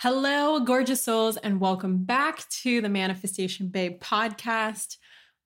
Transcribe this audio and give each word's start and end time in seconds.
Hello, 0.00 0.60
gorgeous 0.60 1.00
souls, 1.00 1.38
and 1.38 1.58
welcome 1.58 2.04
back 2.04 2.46
to 2.50 2.82
the 2.82 2.88
Manifestation 2.90 3.68
Babe 3.68 3.98
podcast. 3.98 4.98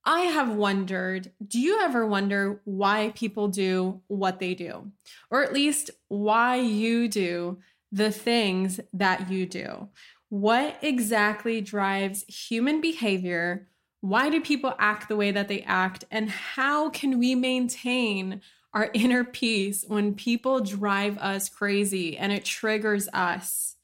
I 0.04 0.22
have 0.22 0.56
wondered 0.56 1.30
do 1.46 1.60
you 1.60 1.80
ever 1.80 2.04
wonder 2.04 2.60
why 2.64 3.12
people 3.14 3.46
do 3.46 4.00
what 4.08 4.40
they 4.40 4.54
do? 4.56 4.90
Or 5.30 5.44
at 5.44 5.52
least 5.52 5.92
why 6.08 6.56
you 6.56 7.06
do 7.06 7.58
the 7.92 8.10
things 8.10 8.80
that 8.92 9.30
you 9.30 9.46
do? 9.46 9.88
What 10.30 10.78
exactly 10.82 11.60
drives 11.60 12.24
human 12.24 12.80
behavior? 12.80 13.68
Why 14.00 14.30
do 14.30 14.40
people 14.40 14.74
act 14.80 15.08
the 15.08 15.16
way 15.16 15.30
that 15.30 15.46
they 15.46 15.62
act? 15.62 16.06
And 16.10 16.28
how 16.28 16.90
can 16.90 17.20
we 17.20 17.36
maintain 17.36 18.40
our 18.74 18.90
inner 18.94 19.22
peace 19.22 19.84
when 19.86 20.12
people 20.14 20.58
drive 20.58 21.18
us 21.18 21.48
crazy 21.48 22.18
and 22.18 22.32
it 22.32 22.44
triggers 22.44 23.08
us? 23.12 23.76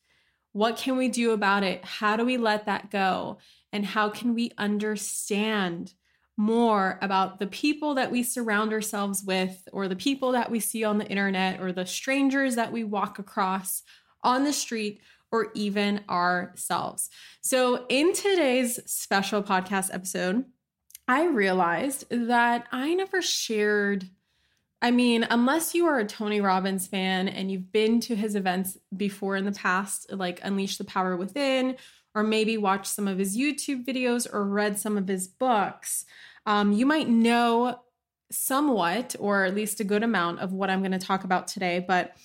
What 0.57 0.79
can 0.79 0.97
we 0.97 1.09
do 1.09 1.33
about 1.33 1.65
it? 1.65 1.85
How 1.85 2.17
do 2.17 2.25
we 2.25 2.39
let 2.39 2.65
that 2.65 2.91
go? 2.91 3.37
And 3.75 3.85
how 3.85 4.09
can 4.09 4.33
we 4.33 4.53
understand 4.57 5.93
more 6.39 6.99
about 7.03 7.39
the 7.39 7.47
people 7.47 7.97
that 7.97 8.11
we 8.11 8.23
surround 8.23 8.73
ourselves 8.73 9.23
with, 9.23 9.69
or 9.71 9.87
the 9.87 9.95
people 9.95 10.33
that 10.33 10.51
we 10.51 10.61
see 10.61 10.83
on 10.83 10.97
the 10.97 11.07
internet, 11.09 11.61
or 11.61 11.73
the 11.73 11.85
strangers 11.85 12.55
that 12.55 12.73
we 12.73 12.85
walk 12.85 13.19
across 13.19 13.83
on 14.25 14.45
the 14.45 14.53
street, 14.55 15.03
or 15.31 15.49
even 15.53 16.01
ourselves? 16.09 17.11
So, 17.43 17.85
in 17.91 18.15
today's 18.15 18.81
special 18.91 19.43
podcast 19.43 19.93
episode, 19.93 20.47
I 21.07 21.27
realized 21.27 22.07
that 22.09 22.67
I 22.73 22.95
never 22.95 23.21
shared 23.21 24.09
I 24.83 24.91
mean, 24.91 25.27
unless 25.31 25.75
you 25.75 25.87
are 25.87 25.99
a 25.99 26.07
Tony 26.07 26.41
Robbins 26.41 26.87
fan 26.87 27.29
and 27.29 27.51
you've 27.51 27.73
been 27.73 28.01
to 28.01 28.15
his 28.15 28.35
events 28.35 28.77
before 28.95 29.37
in 29.37 29.45
the 29.45 29.53
past, 29.53 30.13
like 30.13 30.41
Unleash 30.43 30.77
the 30.77 30.85
Power 30.85 31.17
Within, 31.17 31.77
or 32.15 32.23
maybe 32.23 32.57
watched 32.57 32.87
some 32.87 33.09
of 33.09 33.19
his 33.19 33.37
YouTube 33.37 33.87
videos 33.87 34.27
or 34.33 34.45
read 34.45 34.79
some 34.79 34.97
of 34.97 35.09
his 35.09 35.29
books, 35.29 36.05
um, 36.47 36.73
you 36.73 36.87
might 36.87 37.09
know 37.09 37.81
somewhat, 38.31 39.17
or 39.19 39.45
at 39.45 39.55
least 39.55 39.81
a 39.81 39.85
good 39.85 40.03
amount, 40.03 40.41
of 40.41 40.53
what 40.53 40.71
I'm 40.71 40.81
going 40.81 40.93
to 40.93 40.99
talk 40.99 41.25
about 41.25 41.47
today. 41.47 41.85
But 41.87 42.17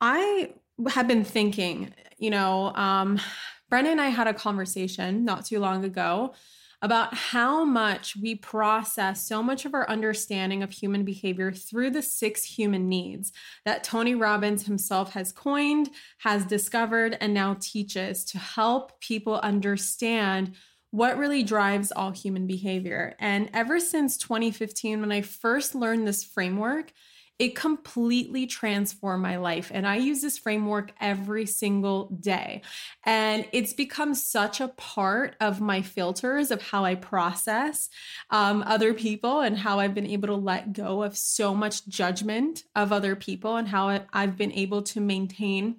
I 0.00 0.52
have 0.88 1.06
been 1.08 1.24
thinking, 1.24 1.92
you 2.18 2.30
know, 2.30 2.74
um, 2.74 3.20
Brennan 3.68 3.92
and 3.92 4.00
I 4.00 4.08
had 4.08 4.26
a 4.26 4.34
conversation 4.34 5.24
not 5.24 5.46
too 5.46 5.58
long 5.58 5.84
ago 5.84 6.34
about 6.82 7.14
how 7.14 7.64
much 7.64 8.16
we 8.20 8.34
process 8.34 9.26
so 9.26 9.40
much 9.40 9.64
of 9.64 9.72
our 9.72 9.88
understanding 9.88 10.62
of 10.64 10.72
human 10.72 11.04
behavior 11.04 11.52
through 11.52 11.90
the 11.90 12.02
six 12.02 12.44
human 12.44 12.88
needs 12.88 13.32
that 13.64 13.84
Tony 13.84 14.16
Robbins 14.16 14.66
himself 14.66 15.12
has 15.12 15.30
coined, 15.30 15.90
has 16.18 16.44
discovered, 16.44 17.16
and 17.20 17.32
now 17.32 17.56
teaches 17.60 18.24
to 18.24 18.38
help 18.38 19.00
people 19.00 19.36
understand 19.36 20.56
what 20.90 21.16
really 21.16 21.42
drives 21.42 21.92
all 21.92 22.10
human 22.10 22.46
behavior. 22.46 23.14
And 23.18 23.48
ever 23.54 23.80
since 23.80 24.18
2015, 24.18 25.00
when 25.00 25.12
I 25.12 25.22
first 25.22 25.74
learned 25.74 26.06
this 26.06 26.24
framework, 26.24 26.92
it 27.38 27.56
completely 27.56 28.46
transformed 28.46 29.22
my 29.22 29.36
life. 29.36 29.70
And 29.74 29.86
I 29.86 29.96
use 29.96 30.20
this 30.22 30.38
framework 30.38 30.92
every 31.00 31.46
single 31.46 32.06
day. 32.08 32.62
And 33.04 33.46
it's 33.52 33.72
become 33.72 34.14
such 34.14 34.60
a 34.60 34.68
part 34.68 35.36
of 35.40 35.60
my 35.60 35.82
filters 35.82 36.50
of 36.50 36.62
how 36.62 36.84
I 36.84 36.94
process 36.94 37.88
um, 38.30 38.62
other 38.66 38.94
people 38.94 39.40
and 39.40 39.56
how 39.56 39.80
I've 39.80 39.94
been 39.94 40.06
able 40.06 40.28
to 40.28 40.36
let 40.36 40.72
go 40.72 41.02
of 41.02 41.16
so 41.16 41.54
much 41.54 41.86
judgment 41.88 42.64
of 42.76 42.92
other 42.92 43.16
people 43.16 43.56
and 43.56 43.66
how 43.66 44.04
I've 44.12 44.36
been 44.36 44.52
able 44.52 44.82
to 44.82 45.00
maintain 45.00 45.76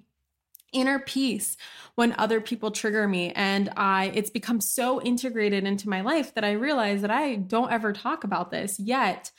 inner 0.72 0.98
peace 0.98 1.56
when 1.94 2.14
other 2.18 2.40
people 2.40 2.72
trigger 2.72 3.06
me 3.06 3.30
and 3.36 3.70
i 3.76 4.06
it's 4.06 4.28
become 4.28 4.60
so 4.60 5.00
integrated 5.00 5.64
into 5.64 5.88
my 5.88 6.00
life 6.00 6.34
that 6.34 6.42
i 6.42 6.50
realize 6.50 7.00
that 7.00 7.12
i 7.12 7.36
don't 7.36 7.70
ever 7.70 7.92
talk 7.92 8.24
about 8.24 8.50
this 8.50 8.80
yet 8.80 9.30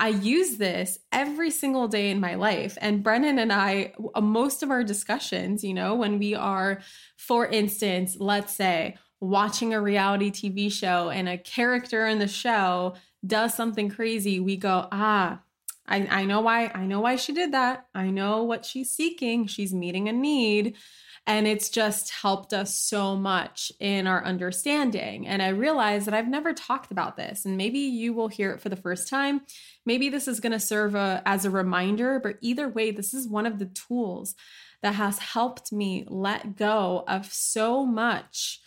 I 0.00 0.08
use 0.08 0.56
this 0.56 0.98
every 1.12 1.50
single 1.50 1.86
day 1.86 2.10
in 2.10 2.20
my 2.20 2.34
life. 2.34 2.78
And 2.80 3.02
Brennan 3.02 3.38
and 3.38 3.52
I, 3.52 3.92
uh, 4.14 4.22
most 4.22 4.62
of 4.62 4.70
our 4.70 4.82
discussions, 4.82 5.62
you 5.62 5.74
know, 5.74 5.94
when 5.94 6.18
we 6.18 6.34
are, 6.34 6.80
for 7.18 7.46
instance, 7.46 8.16
let's 8.18 8.54
say, 8.54 8.96
watching 9.20 9.74
a 9.74 9.80
reality 9.80 10.30
TV 10.30 10.72
show 10.72 11.10
and 11.10 11.28
a 11.28 11.36
character 11.36 12.06
in 12.06 12.18
the 12.18 12.26
show 12.26 12.94
does 13.26 13.52
something 13.52 13.90
crazy, 13.90 14.40
we 14.40 14.56
go, 14.56 14.88
ah, 14.90 15.42
I, 15.86 16.06
I 16.10 16.24
know 16.24 16.40
why, 16.40 16.68
I 16.74 16.86
know 16.86 17.00
why 17.00 17.16
she 17.16 17.34
did 17.34 17.52
that. 17.52 17.86
I 17.94 18.08
know 18.08 18.44
what 18.44 18.64
she's 18.64 18.90
seeking. 18.90 19.46
She's 19.46 19.74
meeting 19.74 20.08
a 20.08 20.12
need. 20.12 20.76
And 21.26 21.46
it's 21.46 21.68
just 21.68 22.10
helped 22.10 22.52
us 22.52 22.74
so 22.74 23.14
much 23.14 23.70
in 23.78 24.06
our 24.06 24.24
understanding. 24.24 25.28
And 25.28 25.42
I 25.42 25.48
realized 25.48 26.06
that 26.06 26.14
I've 26.14 26.28
never 26.28 26.52
talked 26.52 26.90
about 26.90 27.16
this, 27.16 27.44
and 27.44 27.56
maybe 27.56 27.78
you 27.78 28.12
will 28.12 28.28
hear 28.28 28.50
it 28.52 28.60
for 28.60 28.68
the 28.68 28.76
first 28.76 29.08
time. 29.08 29.42
Maybe 29.86 30.08
this 30.08 30.26
is 30.26 30.40
going 30.40 30.52
to 30.52 30.60
serve 30.60 30.94
a, 30.94 31.22
as 31.26 31.44
a 31.44 31.50
reminder, 31.50 32.18
but 32.18 32.36
either 32.40 32.68
way, 32.68 32.90
this 32.90 33.14
is 33.14 33.28
one 33.28 33.46
of 33.46 33.58
the 33.58 33.66
tools 33.66 34.34
that 34.82 34.94
has 34.94 35.18
helped 35.18 35.72
me 35.72 36.04
let 36.08 36.56
go 36.56 37.04
of 37.06 37.32
so 37.32 37.84
much 37.84 38.60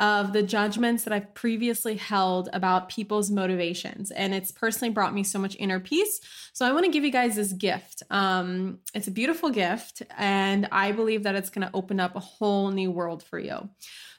of 0.00 0.32
the 0.32 0.42
judgments 0.42 1.02
that 1.04 1.12
I've 1.12 1.34
previously 1.34 1.96
held 1.96 2.48
about 2.52 2.88
people's 2.88 3.30
motivations. 3.30 4.12
And 4.12 4.32
it's 4.32 4.52
personally 4.52 4.92
brought 4.92 5.12
me 5.12 5.24
so 5.24 5.40
much 5.40 5.56
inner 5.58 5.80
peace. 5.80 6.20
So 6.52 6.64
I 6.64 6.72
want 6.72 6.84
to 6.84 6.90
give 6.90 7.02
you 7.02 7.10
guys 7.10 7.34
this 7.34 7.52
gift. 7.52 8.04
Um, 8.10 8.78
it's 8.94 9.08
a 9.08 9.12
beautiful 9.12 9.50
gift, 9.50 10.02
and 10.16 10.68
I 10.70 10.92
believe 10.92 11.24
that 11.24 11.34
it's 11.34 11.50
going 11.50 11.66
to 11.66 11.74
open 11.74 11.98
up 11.98 12.14
a 12.14 12.20
whole 12.20 12.70
new 12.70 12.90
world 12.90 13.24
for 13.24 13.38
you. 13.38 13.68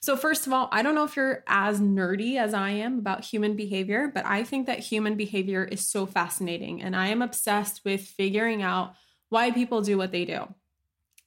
So, 0.02 0.16
first 0.16 0.48
of 0.48 0.54
all, 0.54 0.70
I 0.72 0.82
don't 0.82 0.96
know 0.96 1.04
if 1.04 1.16
you're 1.16 1.44
as 1.48 1.82
nerdy 1.82 2.38
as 2.38 2.54
I 2.54 2.70
am 2.70 3.00
about 3.00 3.26
human 3.26 3.56
behavior, 3.56 4.10
but 4.14 4.26
I 4.26 4.44
think 4.44 4.68
that 4.68 4.80
human 4.80 5.16
behavior 5.16 5.64
is 5.64 5.86
so 5.86 6.06
fascinating. 6.06 6.82
And 6.82 6.96
I 6.96 7.08
am 7.08 7.22
obsessed 7.22 7.82
with 7.84 8.02
figuring 8.02 8.62
out 8.62 8.94
why 9.28 9.52
people 9.52 9.82
do 9.82 9.98
what 9.98 10.12
they 10.12 10.26
do. 10.26 10.54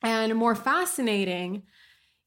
And 0.03 0.35
more 0.35 0.55
fascinating 0.55 1.65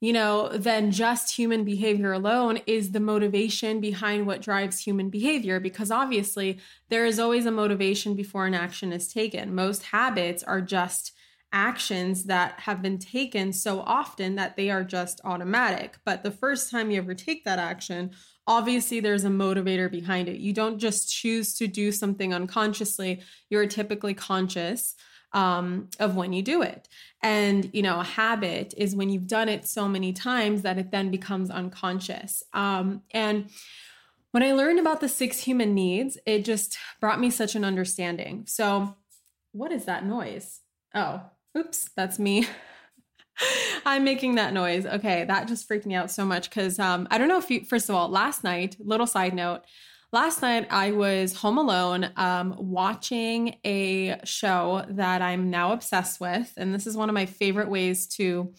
you 0.02 0.14
know, 0.14 0.50
than 0.50 0.92
just 0.92 1.36
human 1.36 1.64
behavior 1.64 2.12
alone 2.12 2.60
is 2.68 2.92
the 2.92 3.00
motivation 3.00 3.80
behind 3.80 4.28
what 4.28 4.42
drives 4.42 4.80
human 4.80 5.10
behavior. 5.10 5.60
Because 5.60 5.90
obviously, 5.90 6.60
there 6.90 7.06
is 7.06 7.20
always 7.20 7.46
a 7.46 7.52
motivation 7.52 8.16
before 8.16 8.46
an 8.46 8.54
action 8.54 8.92
is 8.92 9.12
taken. 9.12 9.56
Most 9.56 9.84
habits 9.84 10.44
are 10.44 10.62
just 10.62 11.14
actions 11.54 12.26
that 12.26 12.60
have 12.60 12.82
been 12.82 13.00
taken 13.00 13.54
so 13.54 13.80
often 13.80 14.36
that 14.36 14.58
they 14.58 14.70
are 14.70 14.84
just 14.84 15.22
automatic. 15.24 15.98
But 16.04 16.22
the 16.22 16.32
first 16.32 16.70
time 16.70 16.92
you 16.92 16.98
ever 16.98 17.14
take 17.14 17.46
that 17.46 17.60
action, 17.60 18.12
obviously 18.46 19.00
there's 19.00 19.24
a 19.24 19.30
motivator 19.30 19.90
behind 19.90 20.28
it. 20.28 20.40
You 20.40 20.52
don't 20.52 20.80
just 20.80 21.10
choose 21.10 21.56
to 21.56 21.68
do 21.68 21.94
something 21.94 22.34
unconsciously, 22.34 23.22
you're 23.50 23.68
typically 23.68 24.14
conscious 24.14 24.96
um, 25.36 25.90
of 26.00 26.16
when 26.16 26.34
you 26.34 26.42
do 26.42 26.64
it. 26.64 26.88
And, 27.22 27.70
you 27.74 27.84
know, 27.84 28.00
a 28.00 28.04
habit 28.04 28.74
is 28.78 28.96
when 28.96 29.10
you've 29.10 29.28
done 29.28 29.50
it 29.50 29.68
so 29.68 29.88
many 29.88 30.14
times 30.14 30.62
that 30.62 30.78
it 30.78 30.92
then 30.92 31.12
becomes 31.12 31.52
unconscious. 31.52 32.42
Um, 32.54 33.04
and 33.12 33.50
when 34.32 34.44
I 34.44 34.54
learned 34.54 34.80
about 34.80 35.02
the 35.02 35.10
six 35.10 35.40
human 35.40 35.76
needs, 35.76 36.18
it 36.26 36.46
just 36.46 36.78
brought 37.02 37.20
me 37.20 37.30
such 37.30 37.54
an 37.56 37.66
understanding. 37.66 38.46
So, 38.48 38.96
what 39.52 39.72
is 39.72 39.86
that 39.86 40.06
noise? 40.06 40.62
Oh, 40.94 41.22
oops, 41.58 41.90
that's 41.96 42.18
me. 42.18 42.48
I'm 43.86 44.04
making 44.04 44.36
that 44.36 44.54
noise. 44.54 44.86
Okay, 44.86 45.26
that 45.26 45.48
just 45.48 45.68
freaked 45.68 45.86
me 45.86 45.96
out 45.96 46.12
so 46.12 46.26
much 46.26 46.50
because 46.50 46.80
um, 46.80 47.08
I 47.12 47.18
don't 47.18 47.28
know 47.28 47.38
if 47.38 47.50
you, 47.50 47.66
first 47.66 47.90
of 47.90 47.96
all, 47.96 48.08
last 48.08 48.44
night, 48.44 48.78
little 48.80 49.08
side 49.08 49.34
note, 49.34 49.64
Last 50.16 50.42
night, 50.42 50.68
I 50.70 50.92
was 50.92 51.36
home 51.36 51.58
alone 51.58 52.10
um, 52.16 52.56
watching 52.58 53.58
a 53.66 54.18
show 54.24 54.86
that 54.92 55.22
I'm 55.22 55.50
now 55.50 55.74
obsessed 55.74 56.22
with. 56.22 56.54
And 56.56 56.74
this 56.74 56.88
is 56.88 56.96
one 56.96 57.10
of 57.10 57.14
my 57.14 57.26
favorite 57.26 57.68
ways 57.68 58.08
to 58.16 58.54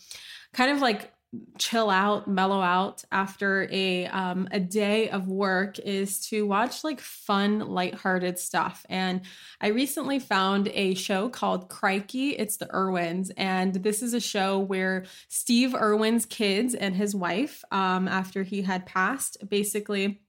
kind 0.52 0.70
of 0.70 0.82
like 0.82 1.14
chill 1.56 1.88
out, 1.88 2.28
mellow 2.28 2.60
out 2.60 3.04
after 3.10 3.70
a 3.72 4.04
um, 4.08 4.50
a 4.52 4.60
day 4.60 5.08
of 5.08 5.28
work 5.28 5.78
is 5.78 6.20
to 6.28 6.46
watch 6.46 6.84
like 6.84 7.00
fun, 7.00 7.60
lighthearted 7.60 8.38
stuff. 8.38 8.84
And 8.90 9.22
I 9.58 9.68
recently 9.68 10.18
found 10.18 10.68
a 10.74 10.92
show 10.92 11.30
called 11.30 11.70
Crikey. 11.70 12.32
It's 12.32 12.58
the 12.58 12.70
Irwins, 12.70 13.30
and 13.34 13.72
this 13.76 14.02
is 14.02 14.12
a 14.12 14.20
show 14.20 14.58
where 14.58 15.06
Steve 15.28 15.74
Irwin's 15.74 16.26
kids 16.26 16.74
and 16.74 16.94
his 16.94 17.14
wife, 17.14 17.64
um, 17.70 18.08
after 18.08 18.42
he 18.42 18.60
had 18.60 18.84
passed, 18.84 19.38
basically 19.48 20.20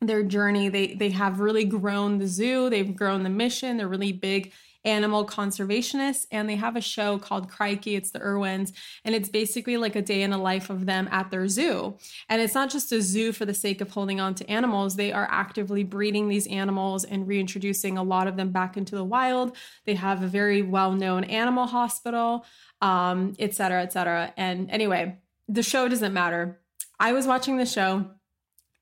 their 0.00 0.22
journey. 0.22 0.68
They 0.68 0.94
they 0.94 1.10
have 1.10 1.40
really 1.40 1.64
grown 1.64 2.18
the 2.18 2.26
zoo. 2.26 2.70
They've 2.70 2.94
grown 2.94 3.22
the 3.22 3.30
mission. 3.30 3.76
They're 3.76 3.88
really 3.88 4.12
big 4.12 4.52
animal 4.84 5.26
conservationists 5.26 6.26
and 6.30 6.48
they 6.48 6.54
have 6.54 6.76
a 6.76 6.80
show 6.80 7.18
called 7.18 7.50
crikey. 7.50 7.96
It's 7.96 8.12
the 8.12 8.22
irwins 8.22 8.72
and 9.04 9.16
it's 9.16 9.28
basically 9.28 9.76
like 9.76 9.96
a 9.96 10.02
day 10.02 10.22
in 10.22 10.30
the 10.30 10.38
life 10.38 10.70
of 10.70 10.86
them 10.86 11.08
at 11.10 11.28
their 11.32 11.48
zoo. 11.48 11.98
And 12.28 12.40
it's 12.40 12.54
not 12.54 12.70
just 12.70 12.92
a 12.92 13.02
zoo 13.02 13.32
for 13.32 13.44
the 13.44 13.52
sake 13.52 13.80
of 13.80 13.90
holding 13.90 14.20
on 14.20 14.36
to 14.36 14.48
animals. 14.48 14.94
They 14.94 15.10
are 15.12 15.26
actively 15.28 15.82
breeding 15.82 16.28
these 16.28 16.46
animals 16.46 17.02
and 17.04 17.26
reintroducing 17.26 17.98
a 17.98 18.04
lot 18.04 18.28
of 18.28 18.36
them 18.36 18.52
back 18.52 18.76
into 18.76 18.94
the 18.94 19.04
wild. 19.04 19.56
They 19.86 19.94
have 19.94 20.22
a 20.22 20.28
very 20.28 20.62
well-known 20.62 21.24
animal 21.24 21.66
hospital 21.66 22.46
um, 22.80 23.32
et 23.40 23.54
cetera 23.54 23.82
et 23.82 23.92
cetera. 23.92 24.32
And 24.36 24.70
anyway 24.70 25.18
the 25.48 25.64
show 25.64 25.88
doesn't 25.88 26.12
matter. 26.12 26.60
I 27.00 27.12
was 27.12 27.26
watching 27.26 27.56
the 27.56 27.66
show 27.66 28.12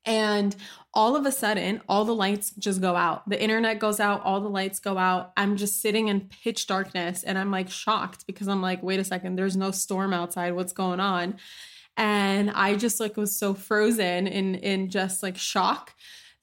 and 0.05 0.55
all 0.93 1.15
of 1.15 1.25
a 1.25 1.31
sudden, 1.31 1.81
all 1.89 2.05
the 2.05 2.15
lights 2.15 2.51
just 2.51 2.79
go 2.79 2.95
out. 2.95 3.27
The 3.29 3.41
internet 3.41 3.79
goes 3.79 3.99
out, 3.99 4.23
all 4.23 4.39
the 4.39 4.49
lights 4.49 4.79
go 4.79 4.97
out. 4.97 5.33
I'm 5.35 5.57
just 5.57 5.81
sitting 5.81 6.07
in 6.07 6.21
pitch 6.21 6.67
darkness 6.67 7.23
and 7.23 7.37
I'm 7.37 7.51
like 7.51 7.69
shocked 7.69 8.25
because 8.25 8.47
I'm 8.47 8.61
like, 8.61 8.81
wait 8.81 8.99
a 8.99 9.03
second, 9.03 9.35
there's 9.35 9.57
no 9.57 9.71
storm 9.71 10.13
outside. 10.13 10.53
What's 10.53 10.73
going 10.73 11.01
on? 11.01 11.35
And 11.97 12.49
I 12.51 12.75
just 12.75 12.99
like 12.99 13.17
was 13.17 13.37
so 13.37 13.53
frozen 13.53 14.27
in 14.27 14.55
in 14.55 14.89
just 14.89 15.23
like 15.23 15.37
shock 15.37 15.93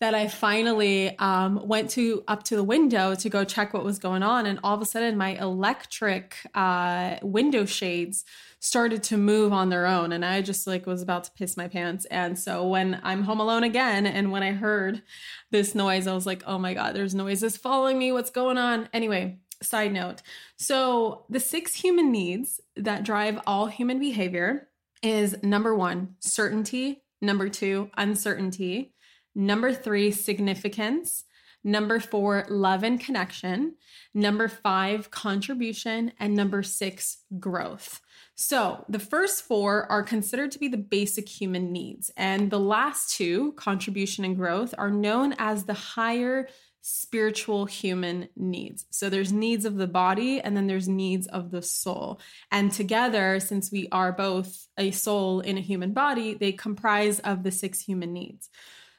that 0.01 0.15
I 0.15 0.27
finally 0.27 1.17
um, 1.19 1.61
went 1.69 1.91
to 1.91 2.25
up 2.27 2.43
to 2.45 2.57
the 2.57 2.65
window 2.65 3.15
to 3.15 3.29
go 3.29 3.45
check 3.45 3.73
what 3.73 3.85
was 3.85 3.99
going 3.99 4.23
on, 4.23 4.47
and 4.47 4.59
all 4.65 4.75
of 4.75 4.83
a 4.83 4.85
sudden 4.85 5.17
my 5.17 5.39
electric 5.41 6.37
uh, 6.55 7.17
window 7.23 7.65
shades 7.67 8.25
started 8.63 9.03
to 9.03 9.17
move 9.17 9.53
on 9.53 9.71
their 9.71 9.87
own, 9.87 10.13
and 10.13 10.25
I 10.25 10.41
just 10.41 10.69
like 10.69 10.87
was 10.87 11.03
about 11.03 11.25
to 11.25 11.33
piss 11.33 11.57
my 11.57 11.67
pants. 11.67 12.05
And 12.05 12.39
so 12.39 12.65
when 12.65 13.01
I'm 13.03 13.25
home 13.25 13.41
alone 13.41 13.65
again, 13.65 14.07
and 14.07 14.31
when 14.31 14.45
I 14.45 14.53
heard 14.53 15.03
this 15.51 15.75
noise, 15.75 16.07
I 16.07 16.15
was 16.15 16.27
like, 16.27 16.45
"Oh 16.47 16.59
my 16.59 16.73
god, 16.73 16.95
there's 16.95 17.13
noises 17.15 17.57
following 17.57 17.99
me. 17.99 18.13
What's 18.13 18.31
going 18.31 18.59
on?" 18.59 18.89
Anyway, 18.93 19.41
side 19.61 19.93
note. 19.93 20.23
So 20.57 21.27
the 21.29 21.41
six 21.41 21.75
human 21.75 22.13
needs 22.13 22.61
that 22.77 23.03
drive 23.03 23.41
all 23.49 23.67
human 23.67 23.99
behavior 23.99 24.69
is 25.03 25.43
number 25.43 25.75
one, 25.75 26.15
certainty. 26.21 27.03
Number 27.21 27.49
two, 27.49 27.91
uncertainty. 27.97 28.95
Number 29.35 29.75
three, 29.75 30.13
significance. 30.13 31.25
Number 31.65 31.99
four, 31.99 32.47
love 32.49 32.85
and 32.85 33.01
connection. 33.01 33.75
Number 34.15 34.47
five, 34.47 35.11
contribution. 35.11 36.13
And 36.21 36.35
number 36.35 36.63
six, 36.63 37.19
growth. 37.41 38.01
So 38.43 38.85
the 38.89 38.99
first 38.99 39.45
four 39.45 39.91
are 39.91 40.03
considered 40.03 40.51
to 40.51 40.59
be 40.59 40.67
the 40.67 40.77
basic 40.77 41.29
human 41.29 41.71
needs. 41.71 42.11
And 42.17 42.51
the 42.51 42.59
last 42.59 43.15
two, 43.15 43.53
contribution 43.53 44.25
and 44.25 44.37
growth, 44.37 44.75
are 44.77 44.91
known 44.91 45.33
as 45.39 45.65
the 45.65 45.75
higher 45.75 46.49
spiritual 46.81 47.67
human 47.67 48.29
needs. 48.35 48.85
So 48.91 49.09
there's 49.09 49.33
needs 49.33 49.65
of 49.65 49.77
the 49.77 49.87
body 49.87 50.41
and 50.41 50.57
then 50.57 50.67
there's 50.67 50.89
needs 50.89 51.29
of 51.29 51.53
the 51.53 51.63
soul. 51.63 52.21
And 52.51 52.73
together, 52.73 53.39
since 53.39 53.71
we 53.71 53.87
are 53.93 54.11
both 54.11 54.67
a 54.77 54.91
soul 54.91 55.39
in 55.39 55.57
a 55.57 55.61
human 55.61 55.93
body, 55.93 56.35
they 56.35 56.51
comprise 56.51 57.21
of 57.21 57.45
the 57.45 57.53
six 57.53 57.81
human 57.81 58.13
needs. 58.13 58.51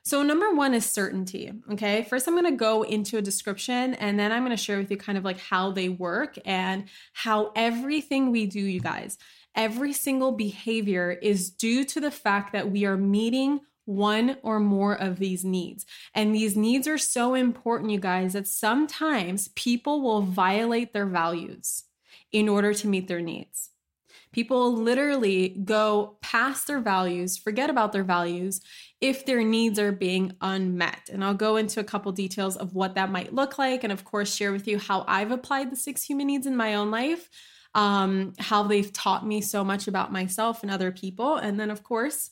So, 0.05 0.21
number 0.21 0.53
one 0.53 0.73
is 0.73 0.85
certainty. 0.85 1.51
Okay. 1.71 2.03
First, 2.03 2.27
I'm 2.27 2.33
going 2.33 2.51
to 2.51 2.57
go 2.57 2.83
into 2.83 3.17
a 3.17 3.21
description 3.21 3.93
and 3.95 4.19
then 4.19 4.33
I'm 4.33 4.43
going 4.43 4.55
to 4.55 4.61
share 4.61 4.77
with 4.77 4.91
you 4.91 4.97
kind 4.97 5.17
of 5.17 5.23
like 5.23 5.39
how 5.39 5.71
they 5.71 5.87
work 5.87 6.37
and 6.45 6.85
how 7.13 7.53
everything 7.55 8.29
we 8.31 8.45
do, 8.45 8.59
you 8.59 8.81
guys, 8.81 9.17
every 9.55 9.93
single 9.93 10.33
behavior 10.33 11.11
is 11.11 11.49
due 11.49 11.85
to 11.85 12.01
the 12.01 12.11
fact 12.11 12.51
that 12.51 12.69
we 12.69 12.85
are 12.85 12.97
meeting 12.97 13.61
one 13.85 14.37
or 14.43 14.59
more 14.59 14.93
of 14.93 15.19
these 15.19 15.45
needs. 15.45 15.85
And 16.13 16.35
these 16.35 16.57
needs 16.57 16.87
are 16.87 16.97
so 16.97 17.33
important, 17.33 17.91
you 17.91 17.99
guys, 17.99 18.33
that 18.33 18.47
sometimes 18.47 19.49
people 19.49 20.01
will 20.01 20.21
violate 20.21 20.93
their 20.93 21.05
values 21.05 21.83
in 22.31 22.49
order 22.49 22.73
to 22.73 22.87
meet 22.87 23.07
their 23.07 23.21
needs. 23.21 23.69
People 24.33 24.75
literally 24.75 25.49
go 25.63 26.17
past 26.21 26.67
their 26.67 26.81
values, 26.81 27.37
forget 27.37 27.69
about 27.69 27.93
their 27.93 28.03
values 28.03 28.59
if 28.99 29.25
their 29.25 29.43
needs 29.43 29.79
are 29.79 29.91
being 29.91 30.33
unmet. 30.41 31.09
And 31.11 31.23
I'll 31.23 31.33
go 31.33 31.55
into 31.55 31.79
a 31.79 31.83
couple 31.83 32.11
details 32.11 32.57
of 32.57 32.73
what 32.73 32.95
that 32.95 33.11
might 33.11 33.33
look 33.33 33.57
like. 33.57 33.83
And 33.83 33.93
of 33.93 34.03
course, 34.03 34.35
share 34.35 34.51
with 34.51 34.67
you 34.67 34.79
how 34.79 35.05
I've 35.07 35.31
applied 35.31 35.71
the 35.71 35.75
six 35.75 36.03
human 36.03 36.27
needs 36.27 36.47
in 36.47 36.57
my 36.57 36.75
own 36.75 36.91
life, 36.91 37.29
um, 37.75 38.33
how 38.39 38.63
they've 38.63 38.91
taught 38.91 39.25
me 39.25 39.39
so 39.39 39.63
much 39.63 39.87
about 39.87 40.11
myself 40.11 40.63
and 40.63 40.71
other 40.71 40.91
people. 40.91 41.37
And 41.37 41.59
then, 41.59 41.69
of 41.69 41.83
course, 41.83 42.31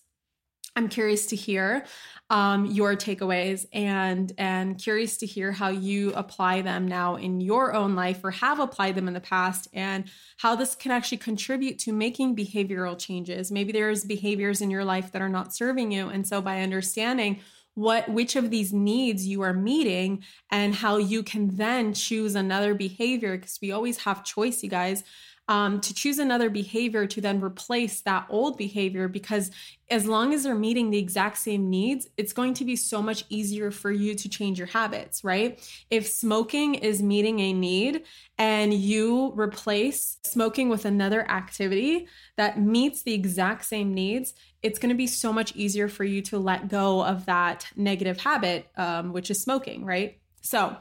I'm 0.75 0.87
curious 0.87 1.25
to 1.27 1.35
hear 1.35 1.85
um, 2.29 2.65
your 2.65 2.95
takeaways 2.95 3.65
and 3.73 4.31
and 4.37 4.81
curious 4.81 5.17
to 5.17 5.25
hear 5.25 5.51
how 5.51 5.67
you 5.67 6.13
apply 6.13 6.61
them 6.61 6.87
now 6.87 7.17
in 7.17 7.41
your 7.41 7.73
own 7.73 7.93
life 7.93 8.23
or 8.23 8.31
have 8.31 8.59
applied 8.59 8.95
them 8.95 9.09
in 9.09 9.13
the 9.13 9.19
past 9.19 9.67
and 9.73 10.05
how 10.37 10.55
this 10.55 10.73
can 10.73 10.91
actually 10.91 11.17
contribute 11.17 11.77
to 11.79 11.91
making 11.91 12.35
behavioral 12.35 12.97
changes. 12.97 13.51
Maybe 13.51 13.73
there's 13.73 14.05
behaviors 14.05 14.61
in 14.61 14.71
your 14.71 14.85
life 14.85 15.11
that 15.11 15.21
are 15.21 15.29
not 15.29 15.53
serving 15.53 15.91
you, 15.91 16.07
and 16.07 16.25
so 16.25 16.41
by 16.41 16.61
understanding 16.61 17.41
what 17.73 18.07
which 18.09 18.35
of 18.35 18.49
these 18.49 18.73
needs 18.73 19.25
you 19.27 19.41
are 19.41 19.53
meeting 19.53 20.23
and 20.51 20.75
how 20.75 20.97
you 20.97 21.23
can 21.23 21.55
then 21.55 21.93
choose 21.93 22.35
another 22.35 22.73
behavior 22.73 23.37
because 23.37 23.59
we 23.61 23.71
always 23.71 23.97
have 23.99 24.25
choice 24.25 24.61
you 24.61 24.69
guys 24.69 25.03
um, 25.51 25.81
to 25.81 25.93
choose 25.93 26.17
another 26.17 26.49
behavior 26.49 27.05
to 27.05 27.19
then 27.19 27.41
replace 27.41 27.99
that 28.03 28.25
old 28.29 28.57
behavior 28.57 29.09
because 29.09 29.51
as 29.89 30.05
long 30.05 30.33
as 30.33 30.43
they're 30.43 30.55
meeting 30.55 30.91
the 30.91 30.97
exact 30.97 31.37
same 31.39 31.69
needs, 31.69 32.07
it's 32.15 32.31
going 32.31 32.53
to 32.53 32.63
be 32.63 32.77
so 32.77 33.01
much 33.01 33.25
easier 33.27 33.69
for 33.69 33.91
you 33.91 34.15
to 34.15 34.29
change 34.29 34.57
your 34.57 34.67
habits, 34.67 35.25
right? 35.25 35.59
If 35.89 36.07
smoking 36.07 36.75
is 36.75 37.03
meeting 37.03 37.41
a 37.41 37.51
need 37.51 38.03
and 38.37 38.73
you 38.73 39.33
replace 39.35 40.19
smoking 40.23 40.69
with 40.69 40.85
another 40.85 41.29
activity 41.29 42.07
that 42.37 42.57
meets 42.57 43.03
the 43.03 43.13
exact 43.13 43.65
same 43.65 43.93
needs, 43.93 44.33
it's 44.63 44.79
going 44.79 44.91
to 44.91 44.95
be 44.95 45.07
so 45.07 45.33
much 45.33 45.53
easier 45.53 45.89
for 45.89 46.05
you 46.05 46.21
to 46.21 46.39
let 46.39 46.69
go 46.69 47.03
of 47.03 47.25
that 47.25 47.67
negative 47.75 48.21
habit, 48.21 48.69
um, 48.77 49.11
which 49.11 49.29
is 49.29 49.41
smoking, 49.41 49.83
right? 49.83 50.17
So, 50.39 50.77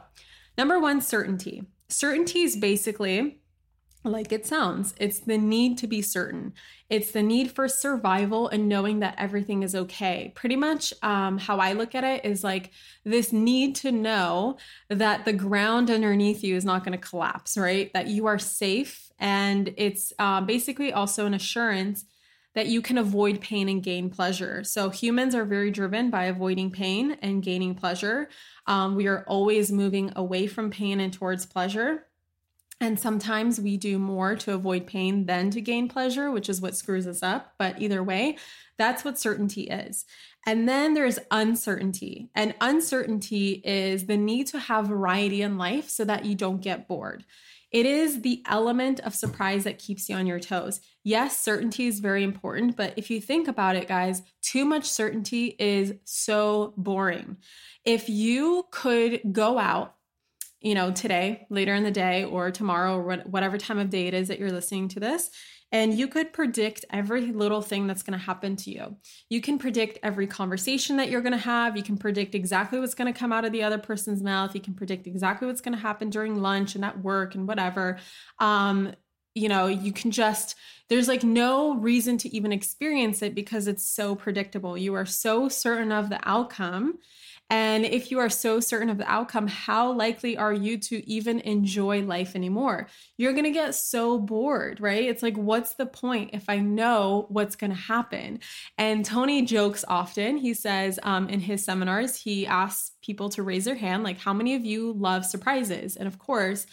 number 0.57 0.79
one, 0.79 1.01
certainty. 1.01 1.63
Certainty 1.89 2.43
is 2.43 2.55
basically 2.55 3.40
like 4.03 4.31
it 4.31 4.47
sounds. 4.47 4.95
It's 4.97 5.19
the 5.19 5.37
need 5.37 5.77
to 5.79 5.87
be 5.87 6.01
certain. 6.01 6.53
It's 6.89 7.11
the 7.11 7.21
need 7.21 7.51
for 7.51 7.67
survival 7.67 8.47
and 8.47 8.67
knowing 8.67 8.99
that 8.99 9.15
everything 9.17 9.61
is 9.61 9.75
okay. 9.75 10.31
Pretty 10.35 10.55
much 10.55 10.93
um, 11.03 11.37
how 11.37 11.57
I 11.57 11.73
look 11.73 11.93
at 11.93 12.03
it 12.03 12.25
is 12.25 12.43
like 12.43 12.71
this 13.03 13.31
need 13.31 13.75
to 13.77 13.91
know 13.91 14.57
that 14.89 15.25
the 15.25 15.33
ground 15.33 15.91
underneath 15.91 16.43
you 16.43 16.55
is 16.55 16.65
not 16.65 16.83
going 16.83 16.97
to 16.97 17.09
collapse, 17.09 17.57
right? 17.57 17.91
That 17.93 18.07
you 18.07 18.25
are 18.25 18.39
safe. 18.39 19.11
And 19.19 19.73
it's 19.77 20.13
uh, 20.17 20.41
basically 20.41 20.91
also 20.91 21.27
an 21.27 21.35
assurance 21.35 22.05
that 22.53 22.67
you 22.67 22.81
can 22.81 22.97
avoid 22.97 23.39
pain 23.39 23.69
and 23.69 23.83
gain 23.83 24.09
pleasure. 24.09 24.63
So 24.63 24.89
humans 24.89 25.35
are 25.35 25.45
very 25.45 25.71
driven 25.71 26.09
by 26.09 26.25
avoiding 26.25 26.71
pain 26.71 27.17
and 27.21 27.41
gaining 27.41 27.75
pleasure. 27.75 28.29
Um, 28.67 28.95
we 28.95 29.07
are 29.07 29.23
always 29.27 29.71
moving 29.71 30.11
away 30.15 30.47
from 30.47 30.69
pain 30.69 30.99
and 30.99 31.13
towards 31.13 31.45
pleasure. 31.45 32.07
And 32.81 32.99
sometimes 32.99 33.61
we 33.61 33.77
do 33.77 33.99
more 33.99 34.35
to 34.37 34.53
avoid 34.53 34.87
pain 34.87 35.27
than 35.27 35.51
to 35.51 35.61
gain 35.61 35.87
pleasure, 35.87 36.31
which 36.31 36.49
is 36.49 36.59
what 36.59 36.75
screws 36.75 37.05
us 37.05 37.21
up. 37.21 37.53
But 37.59 37.79
either 37.79 38.03
way, 38.03 38.37
that's 38.79 39.05
what 39.05 39.19
certainty 39.19 39.63
is. 39.63 40.03
And 40.47 40.67
then 40.67 40.95
there's 40.95 41.19
uncertainty. 41.29 42.31
And 42.33 42.55
uncertainty 42.59 43.61
is 43.63 44.07
the 44.07 44.17
need 44.17 44.47
to 44.47 44.59
have 44.59 44.87
variety 44.87 45.43
in 45.43 45.59
life 45.59 45.89
so 45.89 46.03
that 46.05 46.25
you 46.25 46.33
don't 46.33 46.59
get 46.59 46.87
bored. 46.87 47.23
It 47.71 47.85
is 47.85 48.21
the 48.21 48.43
element 48.49 48.99
of 49.01 49.13
surprise 49.13 49.63
that 49.63 49.77
keeps 49.77 50.09
you 50.09 50.15
on 50.15 50.25
your 50.25 50.39
toes. 50.39 50.81
Yes, 51.03 51.37
certainty 51.37 51.85
is 51.85 51.99
very 51.99 52.23
important, 52.23 52.75
but 52.75 52.93
if 52.97 53.09
you 53.11 53.21
think 53.21 53.47
about 53.47 53.75
it, 53.75 53.87
guys, 53.87 54.23
too 54.41 54.65
much 54.65 54.85
certainty 54.85 55.55
is 55.57 55.93
so 56.03 56.73
boring. 56.75 57.37
If 57.85 58.09
you 58.09 58.65
could 58.71 59.21
go 59.31 59.57
out 59.57 59.95
you 60.61 60.75
know, 60.75 60.91
today, 60.91 61.45
later 61.49 61.73
in 61.73 61.83
the 61.83 61.91
day, 61.91 62.23
or 62.23 62.51
tomorrow, 62.51 62.95
or 62.95 63.17
whatever 63.25 63.57
time 63.57 63.79
of 63.79 63.89
day 63.89 64.07
it 64.07 64.13
is 64.13 64.27
that 64.27 64.39
you're 64.39 64.51
listening 64.51 64.87
to 64.89 64.99
this. 64.99 65.29
And 65.73 65.93
you 65.97 66.09
could 66.09 66.33
predict 66.33 66.83
every 66.89 67.31
little 67.31 67.61
thing 67.61 67.87
that's 67.87 68.03
going 68.03 68.19
to 68.19 68.25
happen 68.25 68.57
to 68.57 68.71
you. 68.71 68.97
You 69.29 69.39
can 69.39 69.57
predict 69.57 69.99
every 70.03 70.27
conversation 70.27 70.97
that 70.97 71.09
you're 71.09 71.21
going 71.21 71.31
to 71.31 71.37
have. 71.37 71.77
You 71.77 71.83
can 71.83 71.97
predict 71.97 72.35
exactly 72.35 72.77
what's 72.77 72.93
going 72.93 73.11
to 73.11 73.17
come 73.17 73.31
out 73.31 73.45
of 73.45 73.53
the 73.53 73.63
other 73.63 73.77
person's 73.77 74.21
mouth. 74.21 74.53
You 74.53 74.59
can 74.59 74.73
predict 74.73 75.07
exactly 75.07 75.47
what's 75.47 75.61
going 75.61 75.75
to 75.75 75.81
happen 75.81 76.09
during 76.09 76.41
lunch 76.41 76.75
and 76.75 76.83
at 76.83 77.01
work 77.01 77.35
and 77.35 77.47
whatever. 77.47 77.99
Um, 78.39 78.93
you 79.33 79.47
know, 79.47 79.67
you 79.67 79.93
can 79.93 80.11
just, 80.11 80.55
there's 80.89 81.07
like 81.07 81.23
no 81.23 81.75
reason 81.75 82.17
to 82.17 82.35
even 82.35 82.51
experience 82.51 83.21
it 83.21 83.33
because 83.33 83.67
it's 83.67 83.87
so 83.87 84.13
predictable. 84.13 84.77
You 84.77 84.93
are 84.95 85.05
so 85.05 85.47
certain 85.47 85.93
of 85.93 86.09
the 86.09 86.19
outcome 86.23 86.99
and 87.51 87.83
if 87.83 88.11
you 88.11 88.19
are 88.19 88.29
so 88.29 88.61
certain 88.61 88.89
of 88.89 88.97
the 88.97 89.11
outcome, 89.11 89.45
how 89.45 89.91
likely 89.91 90.37
are 90.37 90.53
you 90.53 90.77
to 90.77 91.05
even 91.05 91.41
enjoy 91.41 92.01
life 92.01 92.33
anymore? 92.33 92.87
You're 93.17 93.33
going 93.33 93.43
to 93.43 93.51
get 93.51 93.75
so 93.75 94.17
bored, 94.17 94.79
right? 94.79 95.03
It's 95.03 95.21
like, 95.21 95.35
what's 95.35 95.75
the 95.75 95.85
point 95.85 96.29
if 96.31 96.45
I 96.47 96.59
know 96.59 97.25
what's 97.27 97.57
going 97.57 97.71
to 97.71 97.75
happen? 97.75 98.39
And 98.77 99.03
Tony 99.03 99.41
jokes 99.41 99.83
often. 99.85 100.37
He 100.37 100.53
says 100.53 100.97
um, 101.03 101.27
in 101.27 101.41
his 101.41 101.65
seminars, 101.65 102.15
he 102.15 102.47
asks 102.47 102.91
people 103.01 103.27
to 103.31 103.43
raise 103.43 103.65
their 103.65 103.75
hand, 103.75 104.03
like, 104.03 104.19
how 104.19 104.31
many 104.31 104.55
of 104.55 104.63
you 104.63 104.93
love 104.93 105.25
surprises? 105.25 105.97
And 105.97 106.07
of 106.07 106.17
course, 106.17 106.65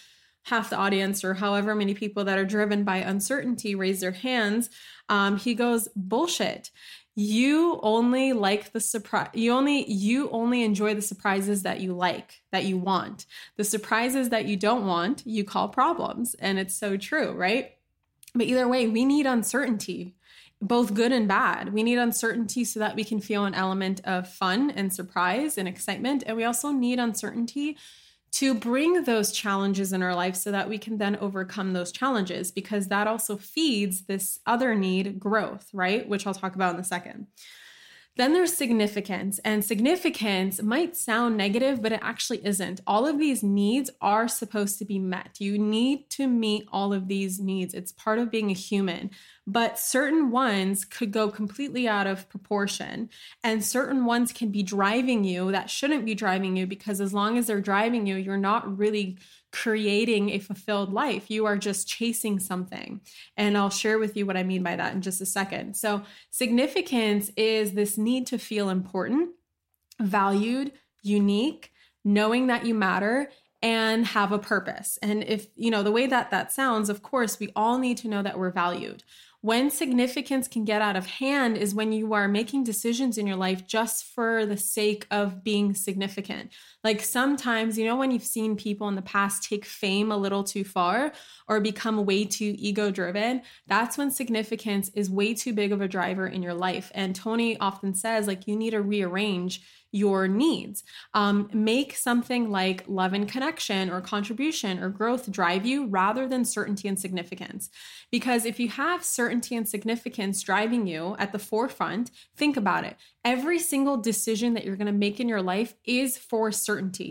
half 0.45 0.71
the 0.71 0.77
audience 0.77 1.25
or 1.25 1.35
however 1.35 1.75
many 1.75 1.93
people 1.93 2.25
that 2.25 2.39
are 2.39 2.45
driven 2.45 2.85
by 2.85 2.99
uncertainty 2.99 3.75
raise 3.75 4.01
their 4.01 4.13
hands 4.13 4.71
um, 5.09 5.37
he 5.37 5.55
goes 5.55 5.89
bullshit 5.95 6.71
you 7.19 7.81
only 7.83 8.33
like 8.33 8.71
the 8.71 8.79
surprise 8.79 9.31
you 9.35 9.51
only 9.51 9.91
you 9.91 10.31
only 10.31 10.63
enjoy 10.63 10.95
the 10.95 11.03
surprises 11.03 11.65
that 11.65 11.81
you 11.81 11.93
like 11.93 12.43
that 12.53 12.65
you 12.65 12.79
want. 12.79 13.27
The 13.57 13.65
surprises 13.65 14.29
that 14.29 14.45
you 14.45 14.57
don't 14.57 14.87
want 14.87 15.25
you 15.27 15.43
call 15.43 15.69
problems 15.69 16.35
and 16.35 16.61
it's 16.61 16.77
so 16.77 16.97
true 16.97 17.33
right? 17.33 17.73
But 18.37 18.47
either 18.47 18.69
way 18.69 18.87
we 18.87 19.05
need 19.05 19.27
uncertainty 19.27 20.15
both 20.63 20.95
good 20.95 21.11
and 21.11 21.27
bad. 21.27 21.73
We 21.73 21.83
need 21.83 21.99
uncertainty 21.99 22.65
so 22.65 22.81
that 22.81 22.95
we 22.95 23.03
can 23.03 23.21
feel 23.21 23.45
an 23.45 23.55
element 23.55 24.01
of 24.05 24.29
fun 24.29 24.71
and 24.71 24.93
surprise 24.93 25.59
and 25.59 25.67
excitement 25.67 26.23
and 26.25 26.37
we 26.37 26.45
also 26.45 26.71
need 26.71 27.01
uncertainty 27.01 27.77
to 28.33 28.55
bring 28.55 29.05
those 29.05 29.33
challenges 29.33 29.93
in 29.93 30.03
our 30.03 30.15
life 30.15 30.37
so 30.37 30.53
that 30.53 30.69
we 30.69 30.79
can 30.79 30.99
then 30.99 31.17
overcome 31.17 31.73
those 31.73 31.93
challenges 31.93 32.51
because 32.51 32.89
that 32.89 33.07
also 33.07 33.37
feeds 33.37 34.03
this 34.03 34.39
other 34.47 34.75
need 34.75 35.19
growth, 35.19 35.69
right? 35.73 36.09
Which 36.09 36.27
I'll 36.27 36.35
talk 36.35 36.55
about 36.55 36.75
in 36.75 36.81
a 36.81 36.85
second. 36.85 37.27
Then 38.19 38.33
there's 38.33 38.53
significance, 38.53 39.39
and 39.45 39.65
significance 39.65 40.61
might 40.61 40.97
sound 40.97 41.37
negative, 41.37 41.81
but 41.81 41.93
it 41.93 42.01
actually 42.03 42.45
isn't. 42.45 42.81
All 42.85 43.07
of 43.07 43.17
these 43.17 43.45
needs 43.45 43.91
are 44.01 44.27
supposed 44.27 44.77
to 44.81 44.85
be 44.85 44.99
met. 44.99 45.37
You 45.39 45.57
need 45.57 46.11
to 46.11 46.27
meet 46.27 46.67
all 46.73 46.93
of 46.93 47.07
these 47.07 47.39
needs. 47.39 47.75
It's 47.75 47.93
part 47.93 48.19
of 48.19 48.31
being 48.31 48.51
a 48.51 48.55
human 48.55 49.11
but 49.49 49.79
certain 49.79 50.31
ones 50.31 50.85
could 50.85 51.11
go 51.11 51.31
completely 51.31 51.89
out 51.89 52.07
of 52.07 52.29
proportion 52.29 53.09
and 53.43 53.65
certain 53.65 54.05
ones 54.05 54.31
can 54.31 54.51
be 54.51 54.63
driving 54.63 55.25
you 55.25 55.51
that 55.51 55.71
shouldn't 55.71 56.05
be 56.05 56.15
driving 56.15 56.55
you 56.55 56.67
because 56.67 57.01
as 57.01 57.15
long 57.15 57.39
as 57.39 57.47
they're 57.47 57.61
driving 57.61 58.07
you 58.07 58.17
you're 58.17 58.37
not 58.37 58.77
really 58.77 59.17
creating 59.51 60.31
a 60.31 60.39
fulfilled 60.39 60.93
life 60.93 61.31
you 61.31 61.47
are 61.47 61.57
just 61.57 61.89
chasing 61.89 62.39
something 62.39 63.01
and 63.37 63.57
I'll 63.57 63.71
share 63.71 63.99
with 63.99 64.17
you 64.17 64.27
what 64.27 64.37
I 64.37 64.43
mean 64.43 64.63
by 64.63 64.77
that 64.77 64.95
in 64.95 65.01
just 65.01 65.21
a 65.21 65.27
second 65.27 65.75
so 65.75 66.03
significance 66.31 67.31
is 67.37 67.73
this 67.73 67.97
need 67.97 68.27
to 68.29 68.39
feel 68.39 68.69
important 68.69 69.31
valued 70.01 70.73
unique 71.03 71.73
knowing 72.05 72.47
that 72.47 72.65
you 72.65 72.75
matter 72.75 73.31
and 73.63 74.07
have 74.07 74.33
a 74.33 74.39
purpose. 74.39 74.99
And 75.03 75.25
if, 75.25 75.49
you 75.57 75.71
know, 75.71 75.83
the 75.83 75.93
way 75.93 76.07
that 76.07 76.31
that 76.31 76.53
sounds, 76.53 76.89
of 76.89 77.03
course, 77.03 77.41
we 77.41 77.53
all 77.57 77.79
need 77.79 77.97
to 77.99 78.09
know 78.09 78.23
that 78.23 78.39
we're 78.39 78.51
valued. 78.51 79.03
When 79.41 79.71
significance 79.71 80.49
can 80.49 80.65
get 80.65 80.83
out 80.83 80.97
of 80.97 81.07
hand 81.07 81.57
is 81.57 81.75
when 81.75 81.93
you 81.93 82.13
are 82.13 82.27
making 82.27 82.65
decisions 82.65 83.19
in 83.19 83.27
your 83.27 83.37
life 83.37 83.67
just 83.67 84.05
for 84.05 84.45
the 84.45 84.57
sake 84.57 85.07
of 85.11 85.45
being 85.45 85.75
significant. 85.75 86.51
Like 86.85 87.03
sometimes, 87.03 87.77
you 87.77 87.85
know, 87.85 87.97
when 87.97 88.11
you've 88.11 88.23
seen 88.23 88.57
people 88.57 88.89
in 88.89 88.95
the 88.95 89.03
past 89.03 89.43
take 89.43 89.65
fame 89.65 90.13
a 90.13 90.17
little 90.17 90.45
too 90.45 90.65
far 90.65 91.13
or 91.49 91.61
become 91.61 92.07
way 92.07 92.25
too 92.25 92.55
ego 92.57 92.91
driven, 92.91 93.43
that's 93.67 93.99
when 93.99 94.11
significance 94.11 94.91
is 94.95 95.11
way 95.11 95.35
too 95.35 95.53
big 95.53 95.73
of 95.73 95.81
a 95.81 95.89
driver 95.89 96.27
in 96.27 96.43
your 96.43 96.55
life. 96.55 96.93
And 96.95 97.17
Tony 97.17 97.59
often 97.59 97.95
says, 97.95 98.27
like, 98.27 98.47
you 98.47 98.57
need 98.57 98.71
to 98.71 98.83
rearrange 98.83 99.61
your 99.91 100.29
needs. 100.29 100.85
Um, 101.15 101.49
make 101.53 101.97
something 101.97 102.51
like 102.51 102.85
love 102.87 103.15
and 103.15 103.27
connection 103.27 103.91
or 103.91 104.01
contribution 104.01 104.79
or 104.81 104.91
growth 104.91 105.31
drive 105.31 105.65
you 105.65 105.87
rather 105.87 106.29
than 106.29 106.45
certainty 106.45 106.89
and 106.89 106.99
significance. 106.99 107.71
Because 108.11 108.45
if 108.45 108.61
you 108.61 108.69
have 108.69 109.03
certainty 109.03 109.57
and 109.57 109.67
significance 109.67 110.43
driving 110.43 110.87
you 110.87 111.17
at 111.19 111.33
the 111.33 111.39
forefront, 111.39 112.11
think 112.37 112.57
about 112.57 112.85
it. 112.85 112.97
Every 113.25 113.59
single 113.59 113.97
decision 113.97 114.55
that 114.55 114.65
you're 114.65 114.77
going 114.77 114.87
to 114.87 114.93
make 114.93 115.21
in 115.21 115.29
your 115.29 115.43
life 115.43 115.75
is 115.85 116.19
for 116.19 116.53
certainty, 116.53 116.69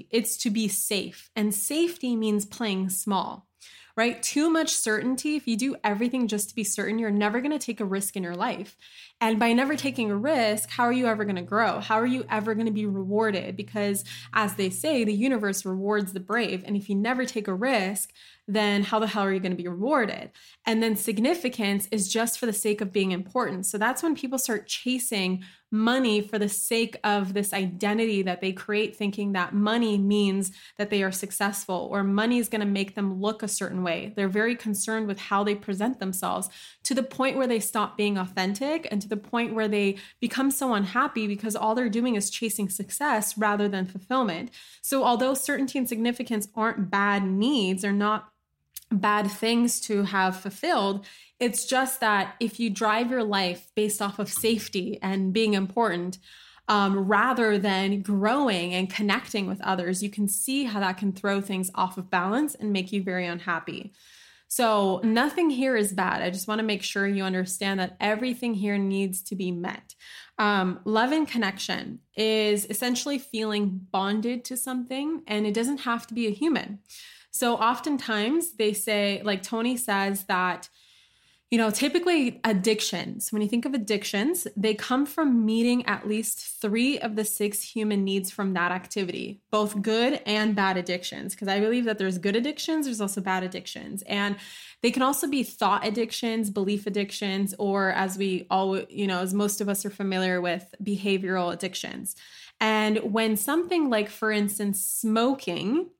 it's 0.09 0.37
to 0.37 0.49
be 0.49 0.67
safe. 0.67 1.29
And 1.35 1.53
safety 1.53 2.15
means 2.15 2.45
playing 2.45 2.89
small 2.89 3.47
right? 3.97 4.21
Too 4.21 4.49
much 4.49 4.69
certainty. 4.75 5.35
If 5.35 5.47
you 5.47 5.57
do 5.57 5.75
everything 5.83 6.27
just 6.27 6.49
to 6.49 6.55
be 6.55 6.63
certain, 6.63 6.99
you're 6.99 7.09
never 7.09 7.41
going 7.41 7.51
to 7.51 7.57
take 7.57 7.81
a 7.81 7.85
risk 7.85 8.15
in 8.15 8.21
your 8.21 8.35
life. 8.35 8.77
And 9.19 9.39
by 9.39 9.51
never 9.53 9.75
taking 9.75 10.11
a 10.11 10.15
risk, 10.15 10.69
how 10.69 10.83
are 10.83 10.93
you 10.93 11.07
ever 11.07 11.25
going 11.25 11.37
to 11.37 11.41
grow? 11.41 11.79
How 11.79 11.95
are 11.95 12.05
you 12.05 12.23
ever 12.29 12.53
going 12.53 12.67
to 12.67 12.71
be 12.71 12.85
rewarded? 12.85 13.55
Because 13.55 14.03
as 14.33 14.55
they 14.55 14.69
say, 14.69 15.03
the 15.03 15.13
universe 15.13 15.65
rewards 15.65 16.13
the 16.13 16.19
brave. 16.19 16.63
And 16.65 16.77
if 16.77 16.87
you 16.87 16.95
never 16.95 17.25
take 17.25 17.47
a 17.47 17.53
risk, 17.53 18.11
then 18.47 18.83
how 18.83 18.99
the 18.99 19.07
hell 19.07 19.23
are 19.23 19.33
you 19.33 19.39
going 19.39 19.51
to 19.51 19.61
be 19.61 19.67
rewarded? 19.67 20.31
And 20.65 20.81
then 20.81 20.95
significance 20.95 21.87
is 21.91 22.07
just 22.11 22.39
for 22.39 22.45
the 22.45 22.53
sake 22.53 22.79
of 22.79 22.93
being 22.93 23.11
important. 23.11 23.65
So 23.65 23.77
that's 23.77 24.01
when 24.01 24.15
people 24.15 24.37
start 24.37 24.67
chasing 24.67 25.43
money 25.69 26.21
for 26.21 26.39
the 26.39 26.47
sake 26.47 26.97
of 27.03 27.33
this 27.33 27.51
identity 27.51 28.21
that 28.21 28.39
they 28.39 28.53
create, 28.53 28.95
thinking 28.95 29.33
that 29.33 29.53
money 29.53 29.97
means 29.97 30.53
that 30.77 30.89
they 30.89 31.03
are 31.03 31.11
successful 31.11 31.89
or 31.91 32.03
money 32.05 32.37
is 32.37 32.47
going 32.47 32.61
to 32.61 32.65
make 32.65 32.95
them 32.95 33.19
look 33.19 33.43
a 33.43 33.49
certain 33.49 33.83
way. 33.83 34.13
They're 34.15 34.29
very 34.29 34.55
concerned 34.55 35.07
with 35.07 35.19
how 35.19 35.43
they 35.43 35.55
present 35.55 35.99
themselves 35.99 36.47
to 36.83 36.93
the 36.93 37.03
point 37.03 37.35
where 37.35 37.47
they 37.47 37.59
stop 37.59 37.97
being 37.97 38.17
authentic 38.17 38.87
and 38.89 39.01
to 39.07 39.15
the 39.15 39.21
point 39.21 39.53
where 39.53 39.67
they 39.67 39.97
become 40.19 40.51
so 40.51 40.73
unhappy 40.73 41.27
because 41.27 41.55
all 41.55 41.75
they're 41.75 41.89
doing 41.89 42.15
is 42.15 42.29
chasing 42.29 42.69
success 42.69 43.37
rather 43.37 43.67
than 43.67 43.85
fulfillment. 43.85 44.51
So, 44.81 45.03
although 45.03 45.33
certainty 45.33 45.77
and 45.77 45.87
significance 45.87 46.47
aren't 46.55 46.89
bad 46.89 47.23
needs, 47.23 47.81
they're 47.81 47.91
not 47.91 48.29
bad 48.91 49.29
things 49.29 49.79
to 49.81 50.03
have 50.03 50.39
fulfilled. 50.39 51.05
It's 51.39 51.65
just 51.65 51.99
that 51.99 52.35
if 52.39 52.59
you 52.59 52.69
drive 52.69 53.11
your 53.11 53.23
life 53.23 53.69
based 53.75 54.01
off 54.01 54.19
of 54.19 54.31
safety 54.31 54.97
and 55.01 55.33
being 55.33 55.53
important, 55.53 56.17
um, 56.69 57.07
rather 57.07 57.57
than 57.57 58.01
growing 58.01 58.73
and 58.73 58.89
connecting 58.89 59.47
with 59.47 59.61
others, 59.61 60.03
you 60.03 60.09
can 60.09 60.27
see 60.27 60.65
how 60.65 60.79
that 60.79 60.97
can 60.97 61.13
throw 61.13 61.39
things 61.39 61.71
off 61.75 61.97
of 61.97 62.09
balance 62.09 62.55
and 62.55 62.73
make 62.73 62.91
you 62.91 63.01
very 63.01 63.25
unhappy. 63.25 63.93
So, 64.49 65.01
nothing 65.03 65.49
here 65.49 65.75
is 65.75 65.91
bad. 65.91 66.21
I 66.21 66.29
just 66.29 66.47
want 66.47 66.59
to 66.59 66.65
make 66.65 66.81
sure 66.81 67.05
you 67.05 67.23
understand 67.23 67.79
that 67.79 67.97
everything 67.99 68.53
here 68.53 68.77
needs 68.77 69.21
to 69.23 69.35
be 69.35 69.51
met. 69.51 69.93
Um, 70.39 70.79
love 70.85 71.11
and 71.11 71.27
connection 71.27 71.99
is 72.15 72.65
essentially 72.69 73.19
feeling 73.19 73.81
bonded 73.91 74.45
to 74.45 74.57
something, 74.57 75.23
and 75.27 75.45
it 75.45 75.53
doesn't 75.53 75.79
have 75.79 76.07
to 76.07 76.13
be 76.13 76.27
a 76.27 76.31
human. 76.31 76.79
So, 77.31 77.55
oftentimes 77.55 78.53
they 78.53 78.73
say, 78.73 79.21
like 79.23 79.43
Tony 79.43 79.75
says, 79.75 80.23
that 80.25 80.69
you 81.49 81.57
know, 81.57 81.69
typically 81.69 82.41
addictions, 82.43 83.31
when 83.31 83.41
you 83.41 83.47
think 83.47 83.65
of 83.65 83.73
addictions, 83.73 84.47
they 84.57 84.73
come 84.73 85.05
from 85.05 85.45
meeting 85.45 85.85
at 85.85 86.05
least 86.05 86.61
three 86.61 86.99
of 86.99 87.15
the 87.15 87.23
six 87.23 87.61
human 87.61 88.03
needs 88.03 88.29
from 88.29 88.53
that 88.53 88.73
activity, 88.73 89.39
both 89.49 89.81
good 89.81 90.21
and 90.25 90.55
bad 90.55 90.75
addictions. 90.75 91.33
Because 91.33 91.47
I 91.47 91.61
believe 91.61 91.85
that 91.85 91.99
there's 91.99 92.17
good 92.17 92.35
addictions, 92.35 92.85
there's 92.85 92.99
also 92.99 93.21
bad 93.21 93.43
addictions. 93.43 94.03
And 94.07 94.35
they 94.81 94.91
can 94.91 95.01
also 95.01 95.25
be 95.25 95.43
thought 95.43 95.87
addictions, 95.87 96.49
belief 96.49 96.85
addictions, 96.85 97.55
or 97.57 97.91
as 97.93 98.17
we 98.17 98.45
all, 98.51 98.81
you 98.89 99.07
know, 99.07 99.19
as 99.19 99.33
most 99.33 99.61
of 99.61 99.69
us 99.69 99.85
are 99.85 99.89
familiar 99.89 100.41
with, 100.41 100.75
behavioral 100.83 101.53
addictions. 101.53 102.17
And 102.59 102.97
when 103.13 103.37
something 103.37 103.89
like, 103.89 104.09
for 104.09 104.31
instance, 104.31 104.83
smoking, 104.83 105.91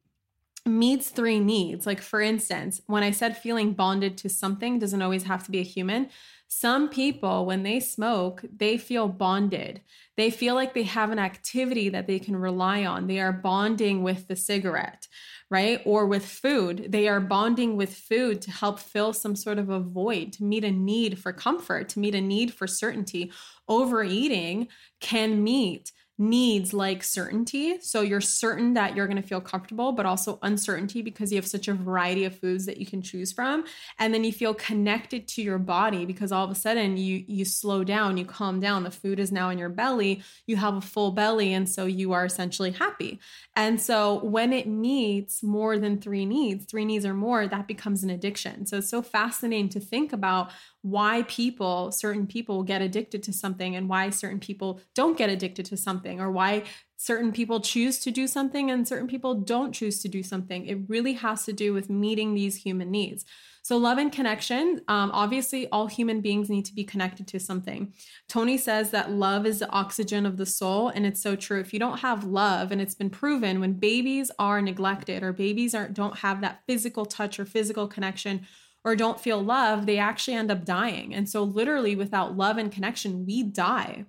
meets 0.68 1.10
three 1.10 1.40
needs. 1.40 1.86
Like, 1.86 2.02
for 2.02 2.22
instance, 2.22 2.82
when 2.88 3.04
I 3.04 3.12
said 3.12 3.38
feeling 3.38 3.74
bonded 3.74 4.18
to 4.20 4.30
something 4.30 4.80
doesn't 4.80 5.02
always 5.02 5.24
have 5.24 5.44
to 5.46 5.52
be 5.52 5.60
a 5.60 5.64
human. 5.64 6.10
Some 6.50 6.88
people, 6.90 7.46
when 7.46 7.64
they 7.64 7.82
smoke, 7.82 8.46
they 8.56 8.78
feel 8.78 9.10
bonded. 9.10 9.82
They 10.16 10.30
feel 10.30 10.56
like 10.56 10.74
they 10.74 10.84
have 10.84 11.12
an 11.12 11.20
activity 11.20 11.90
that 11.90 12.08
they 12.08 12.20
can 12.20 12.38
rely 12.38 12.86
on. 12.86 13.08
They 13.08 13.20
are 13.20 13.34
bonding 13.34 14.02
with 14.02 14.28
the 14.28 14.36
cigarette, 14.38 15.08
right? 15.50 15.82
Or 15.86 16.06
with 16.06 16.26
food. 16.26 16.88
They 16.90 17.10
are 17.10 17.20
bonding 17.20 17.76
with 17.76 17.94
food 17.94 18.42
to 18.44 18.52
help 18.52 18.80
fill 18.80 19.12
some 19.12 19.36
sort 19.36 19.60
of 19.60 19.70
a 19.70 19.82
void, 19.82 20.32
to 20.34 20.44
meet 20.46 20.64
a 20.64 20.72
need 20.72 21.20
for 21.20 21.34
comfort, 21.34 21.90
to 21.90 22.00
meet 22.00 22.16
a 22.16 22.22
need 22.22 22.54
for 22.54 22.66
certainty. 22.66 23.32
Overeating 23.68 24.70
can 25.02 25.44
meet 25.44 25.92
needs 26.18 26.74
like 26.74 27.04
certainty. 27.04 27.80
So 27.80 28.02
you're 28.02 28.22
certain 28.22 28.74
that 28.74 28.96
you're 28.96 29.08
going 29.08 29.22
to 29.22 29.28
feel 29.28 29.42
comfortable, 29.42 29.92
but 29.92 30.06
also 30.06 30.40
uncertainty 30.42 31.02
because 31.02 31.32
you 31.32 31.38
have 31.38 31.48
such 31.48 31.68
a 31.68 31.74
variety 31.74 32.26
of 32.26 32.38
foods 32.38 32.66
that 32.66 32.78
you 32.78 32.86
can 32.86 33.02
choose 33.02 33.32
from. 33.32 33.66
And 34.00 34.14
then 34.14 34.24
you 34.24 34.32
feel 34.32 34.54
connected 34.56 35.28
to 35.30 35.44
your 35.44 35.60
body 35.60 36.06
because 36.06 36.32
all 36.32 36.44
of 36.44 36.52
a 36.52 36.56
sudden 36.56 36.98
you 36.98 37.24
you 37.28 37.46
slow 37.46 37.84
down, 37.84 38.18
you 38.18 38.26
calm 38.26 38.60
down. 38.60 38.84
The 38.84 38.92
food 38.92 39.20
is 39.20 39.32
now 39.32 39.50
in 39.50 39.58
your 39.58 39.70
belly. 39.70 40.24
You 40.48 40.56
have 40.58 40.76
a 40.76 40.82
full 40.82 41.12
belly 41.12 41.54
and 41.54 41.70
so 41.70 41.86
you 41.86 42.14
are 42.14 42.26
essentially 42.26 42.72
happy. 42.72 43.20
And 43.56 43.80
so 43.80 44.24
when 44.24 44.54
it 44.54 44.68
meets 44.68 45.44
more 45.44 45.78
than 45.78 46.02
3 46.02 46.26
needs, 46.26 46.66
3 46.66 46.86
needs 46.86 47.06
or 47.06 47.14
more, 47.14 47.48
that 47.48 47.68
becomes 47.68 48.04
an 48.04 48.10
addiction. 48.10 48.66
So 48.66 48.78
it's 48.78 48.90
so 48.90 49.02
fascinating 49.02 49.70
to 49.70 49.80
think 49.80 50.14
about 50.14 50.52
why 50.90 51.24
people, 51.24 51.92
certain 51.92 52.26
people 52.28 52.64
get 52.64 52.82
addicted 52.82 53.22
to 53.24 53.34
something 53.34 53.76
and 53.76 53.90
why 53.90 54.10
certain 54.10 54.40
people 54.40 54.80
don't 54.96 55.18
get 55.18 55.30
addicted 55.30 55.66
to 55.66 55.78
something 55.78 56.22
or 56.22 56.32
why 56.32 56.64
certain 56.96 57.32
people 57.32 57.60
choose 57.60 58.00
to 58.00 58.10
do 58.10 58.28
something 58.28 58.72
and 58.72 58.88
certain 58.88 59.08
people 59.08 59.36
don't 59.36 59.74
choose 59.74 60.02
to 60.02 60.08
do 60.08 60.24
something. 60.24 60.66
It 60.66 60.80
really 60.88 61.14
has 61.14 61.46
to 61.46 61.54
do 61.54 61.74
with 61.74 61.90
meeting 61.90 62.34
these 62.34 62.56
human 62.56 62.90
needs. 62.90 63.26
So, 63.68 63.76
love 63.76 63.98
and 63.98 64.14
connection, 64.14 64.80
um, 64.88 65.12
obviously, 65.12 65.68
all 65.72 65.88
human 65.88 66.22
beings 66.22 66.50
need 66.50 66.64
to 66.68 66.74
be 66.74 66.86
connected 66.86 67.28
to 67.28 67.38
something. 67.38 67.94
Tony 68.30 68.58
says 68.58 68.92
that 68.92 69.12
love 69.12 69.46
is 69.46 69.60
the 69.60 69.70
oxygen 69.70 70.26
of 70.26 70.38
the 70.38 70.46
soul, 70.46 70.88
and 70.88 71.06
it's 71.06 71.22
so 71.22 71.36
true. 71.36 71.60
If 71.60 71.74
you 71.74 71.80
don't 71.80 71.98
have 71.98 72.24
love, 72.24 72.72
and 72.72 72.80
it's 72.80 72.96
been 72.96 73.10
proven 73.10 73.60
when 73.60 73.74
babies 73.74 74.32
are 74.40 74.62
neglected 74.62 75.22
or 75.22 75.34
babies 75.34 75.76
are, 75.76 75.90
don't 75.90 76.20
have 76.20 76.40
that 76.40 76.62
physical 76.66 77.06
touch 77.06 77.42
or 77.42 77.46
physical 77.46 77.90
connection, 77.90 78.48
or 78.88 78.96
don't 78.96 79.20
feel 79.20 79.44
love, 79.44 79.86
they 79.86 79.98
actually 79.98 80.38
end 80.38 80.50
up 80.50 80.64
dying. 80.64 81.14
And 81.14 81.28
so, 81.28 81.44
literally, 81.44 81.94
without 81.94 82.38
love 82.38 82.58
and 82.58 82.72
connection, 82.72 83.26
we 83.26 83.44
die. 83.44 84.06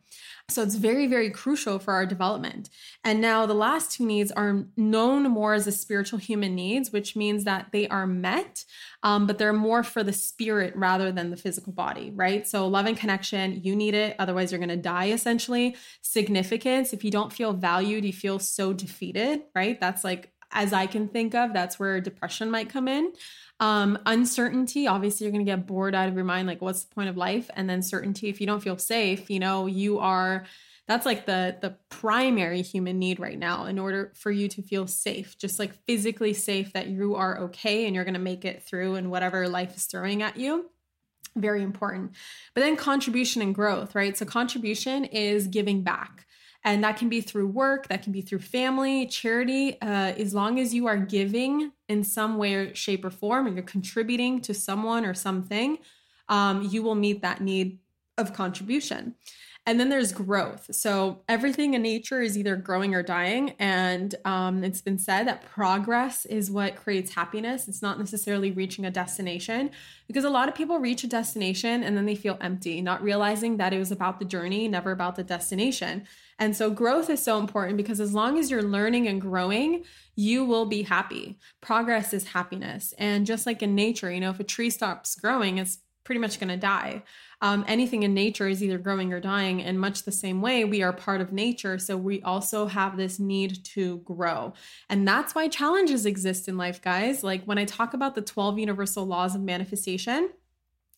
So, 0.48 0.62
it's 0.62 0.76
very, 0.76 1.08
very 1.08 1.30
crucial 1.30 1.80
for 1.80 1.94
our 1.94 2.06
development. 2.06 2.70
And 3.02 3.20
now, 3.20 3.44
the 3.44 3.54
last 3.54 3.90
two 3.90 4.06
needs 4.06 4.30
are 4.30 4.66
known 4.76 5.24
more 5.24 5.54
as 5.54 5.64
the 5.64 5.72
spiritual 5.72 6.20
human 6.20 6.54
needs, 6.54 6.92
which 6.92 7.16
means 7.16 7.42
that 7.42 7.72
they 7.72 7.88
are 7.88 8.06
met, 8.06 8.64
um, 9.02 9.26
but 9.26 9.38
they're 9.38 9.52
more 9.52 9.82
for 9.82 10.04
the 10.04 10.12
spirit 10.12 10.76
rather 10.76 11.10
than 11.10 11.30
the 11.30 11.36
physical 11.36 11.72
body, 11.72 12.12
right? 12.14 12.46
So, 12.46 12.68
love 12.68 12.86
and 12.86 12.96
connection, 12.96 13.60
you 13.64 13.74
need 13.74 13.94
it. 13.94 14.14
Otherwise, 14.20 14.52
you're 14.52 14.60
going 14.60 14.68
to 14.68 14.76
die 14.76 15.06
essentially. 15.06 15.74
Significance, 16.02 16.92
if 16.92 17.02
you 17.02 17.10
don't 17.10 17.32
feel 17.32 17.52
valued, 17.52 18.04
you 18.04 18.12
feel 18.12 18.38
so 18.38 18.72
defeated, 18.72 19.42
right? 19.56 19.80
That's 19.80 20.04
like, 20.04 20.30
as 20.50 20.72
I 20.72 20.86
can 20.86 21.08
think 21.08 21.34
of, 21.34 21.52
that's 21.52 21.78
where 21.78 22.00
depression 22.00 22.50
might 22.50 22.68
come 22.68 22.88
in. 22.88 23.12
Um, 23.60 23.98
uncertainty, 24.06 24.86
obviously, 24.86 25.24
you're 25.24 25.32
going 25.32 25.44
to 25.44 25.50
get 25.50 25.66
bored 25.66 25.94
out 25.94 26.08
of 26.08 26.14
your 26.14 26.24
mind. 26.24 26.46
Like, 26.46 26.62
what's 26.62 26.84
the 26.84 26.94
point 26.94 27.08
of 27.08 27.16
life? 27.16 27.50
And 27.54 27.68
then 27.68 27.82
certainty, 27.82 28.28
if 28.28 28.40
you 28.40 28.46
don't 28.46 28.62
feel 28.62 28.78
safe, 28.78 29.30
you 29.30 29.40
know, 29.40 29.66
you 29.66 29.98
are. 29.98 30.46
That's 30.86 31.04
like 31.04 31.26
the 31.26 31.54
the 31.60 31.76
primary 31.90 32.62
human 32.62 32.98
need 32.98 33.20
right 33.20 33.38
now 33.38 33.66
in 33.66 33.78
order 33.78 34.10
for 34.16 34.30
you 34.30 34.48
to 34.48 34.62
feel 34.62 34.86
safe, 34.86 35.36
just 35.36 35.58
like 35.58 35.74
physically 35.84 36.32
safe 36.32 36.72
that 36.72 36.86
you 36.86 37.14
are 37.14 37.40
okay 37.40 37.84
and 37.84 37.94
you're 37.94 38.04
going 38.04 38.14
to 38.14 38.20
make 38.20 38.46
it 38.46 38.62
through 38.62 38.94
and 38.94 39.10
whatever 39.10 39.48
life 39.48 39.76
is 39.76 39.84
throwing 39.84 40.22
at 40.22 40.38
you 40.38 40.70
very 41.36 41.62
important. 41.62 42.12
But 42.54 42.62
then 42.62 42.76
contribution 42.76 43.42
and 43.42 43.54
growth, 43.54 43.94
right? 43.94 44.16
So 44.16 44.24
contribution 44.24 45.04
is 45.04 45.46
giving 45.46 45.82
back. 45.82 46.26
And 46.68 46.84
that 46.84 46.98
can 46.98 47.08
be 47.08 47.22
through 47.22 47.46
work, 47.46 47.88
that 47.88 48.02
can 48.02 48.12
be 48.12 48.20
through 48.20 48.40
family, 48.40 49.06
charity. 49.06 49.80
Uh, 49.80 50.12
as 50.18 50.34
long 50.34 50.60
as 50.60 50.74
you 50.74 50.86
are 50.86 50.98
giving 50.98 51.72
in 51.88 52.04
some 52.04 52.36
way, 52.36 52.74
shape, 52.74 53.06
or 53.06 53.10
form, 53.10 53.46
and 53.46 53.56
you're 53.56 53.64
contributing 53.64 54.42
to 54.42 54.52
someone 54.52 55.06
or 55.06 55.14
something, 55.14 55.78
um, 56.28 56.68
you 56.70 56.82
will 56.82 56.94
meet 56.94 57.22
that 57.22 57.40
need 57.40 57.78
of 58.18 58.34
contribution. 58.34 59.14
And 59.64 59.80
then 59.80 59.88
there's 59.88 60.12
growth. 60.12 60.66
So 60.70 61.22
everything 61.26 61.72
in 61.72 61.80
nature 61.80 62.20
is 62.20 62.36
either 62.36 62.54
growing 62.54 62.94
or 62.94 63.02
dying. 63.02 63.54
And 63.58 64.14
um, 64.26 64.62
it's 64.62 64.82
been 64.82 64.98
said 64.98 65.26
that 65.26 65.44
progress 65.44 66.26
is 66.26 66.50
what 66.50 66.76
creates 66.76 67.14
happiness. 67.14 67.66
It's 67.66 67.80
not 67.80 67.98
necessarily 67.98 68.50
reaching 68.50 68.84
a 68.84 68.90
destination 68.90 69.70
because 70.06 70.24
a 70.24 70.30
lot 70.30 70.48
of 70.50 70.54
people 70.54 70.78
reach 70.78 71.02
a 71.02 71.06
destination 71.06 71.82
and 71.82 71.96
then 71.96 72.04
they 72.04 72.14
feel 72.14 72.36
empty, 72.42 72.82
not 72.82 73.02
realizing 73.02 73.56
that 73.56 73.72
it 73.72 73.78
was 73.78 73.90
about 73.90 74.18
the 74.18 74.26
journey, 74.26 74.68
never 74.68 74.90
about 74.90 75.16
the 75.16 75.24
destination. 75.24 76.06
And 76.38 76.56
so 76.56 76.70
growth 76.70 77.10
is 77.10 77.22
so 77.22 77.38
important 77.38 77.76
because 77.76 78.00
as 78.00 78.14
long 78.14 78.38
as 78.38 78.50
you're 78.50 78.62
learning 78.62 79.08
and 79.08 79.20
growing, 79.20 79.84
you 80.14 80.44
will 80.44 80.66
be 80.66 80.82
happy. 80.82 81.38
Progress 81.60 82.12
is 82.14 82.28
happiness. 82.28 82.94
And 82.98 83.26
just 83.26 83.46
like 83.46 83.62
in 83.62 83.74
nature, 83.74 84.10
you 84.10 84.20
know, 84.20 84.30
if 84.30 84.40
a 84.40 84.44
tree 84.44 84.70
stops 84.70 85.14
growing, 85.16 85.58
it's 85.58 85.78
pretty 86.04 86.20
much 86.20 86.40
going 86.40 86.48
to 86.48 86.56
die. 86.56 87.02
Um, 87.42 87.64
anything 87.68 88.02
in 88.02 88.14
nature 88.14 88.48
is 88.48 88.62
either 88.62 88.78
growing 88.78 89.12
or 89.12 89.20
dying. 89.20 89.60
In 89.60 89.78
much 89.78 90.04
the 90.04 90.10
same 90.10 90.40
way, 90.40 90.64
we 90.64 90.82
are 90.82 90.92
part 90.92 91.20
of 91.20 91.32
nature. 91.32 91.78
So 91.78 91.96
we 91.96 92.22
also 92.22 92.66
have 92.66 92.96
this 92.96 93.18
need 93.18 93.62
to 93.74 93.98
grow. 93.98 94.54
And 94.88 95.06
that's 95.06 95.34
why 95.34 95.48
challenges 95.48 96.06
exist 96.06 96.48
in 96.48 96.56
life, 96.56 96.80
guys. 96.80 97.22
Like 97.22 97.44
when 97.44 97.58
I 97.58 97.64
talk 97.64 97.94
about 97.94 98.14
the 98.14 98.22
12 98.22 98.58
universal 98.58 99.04
laws 99.04 99.34
of 99.34 99.42
manifestation, 99.42 100.30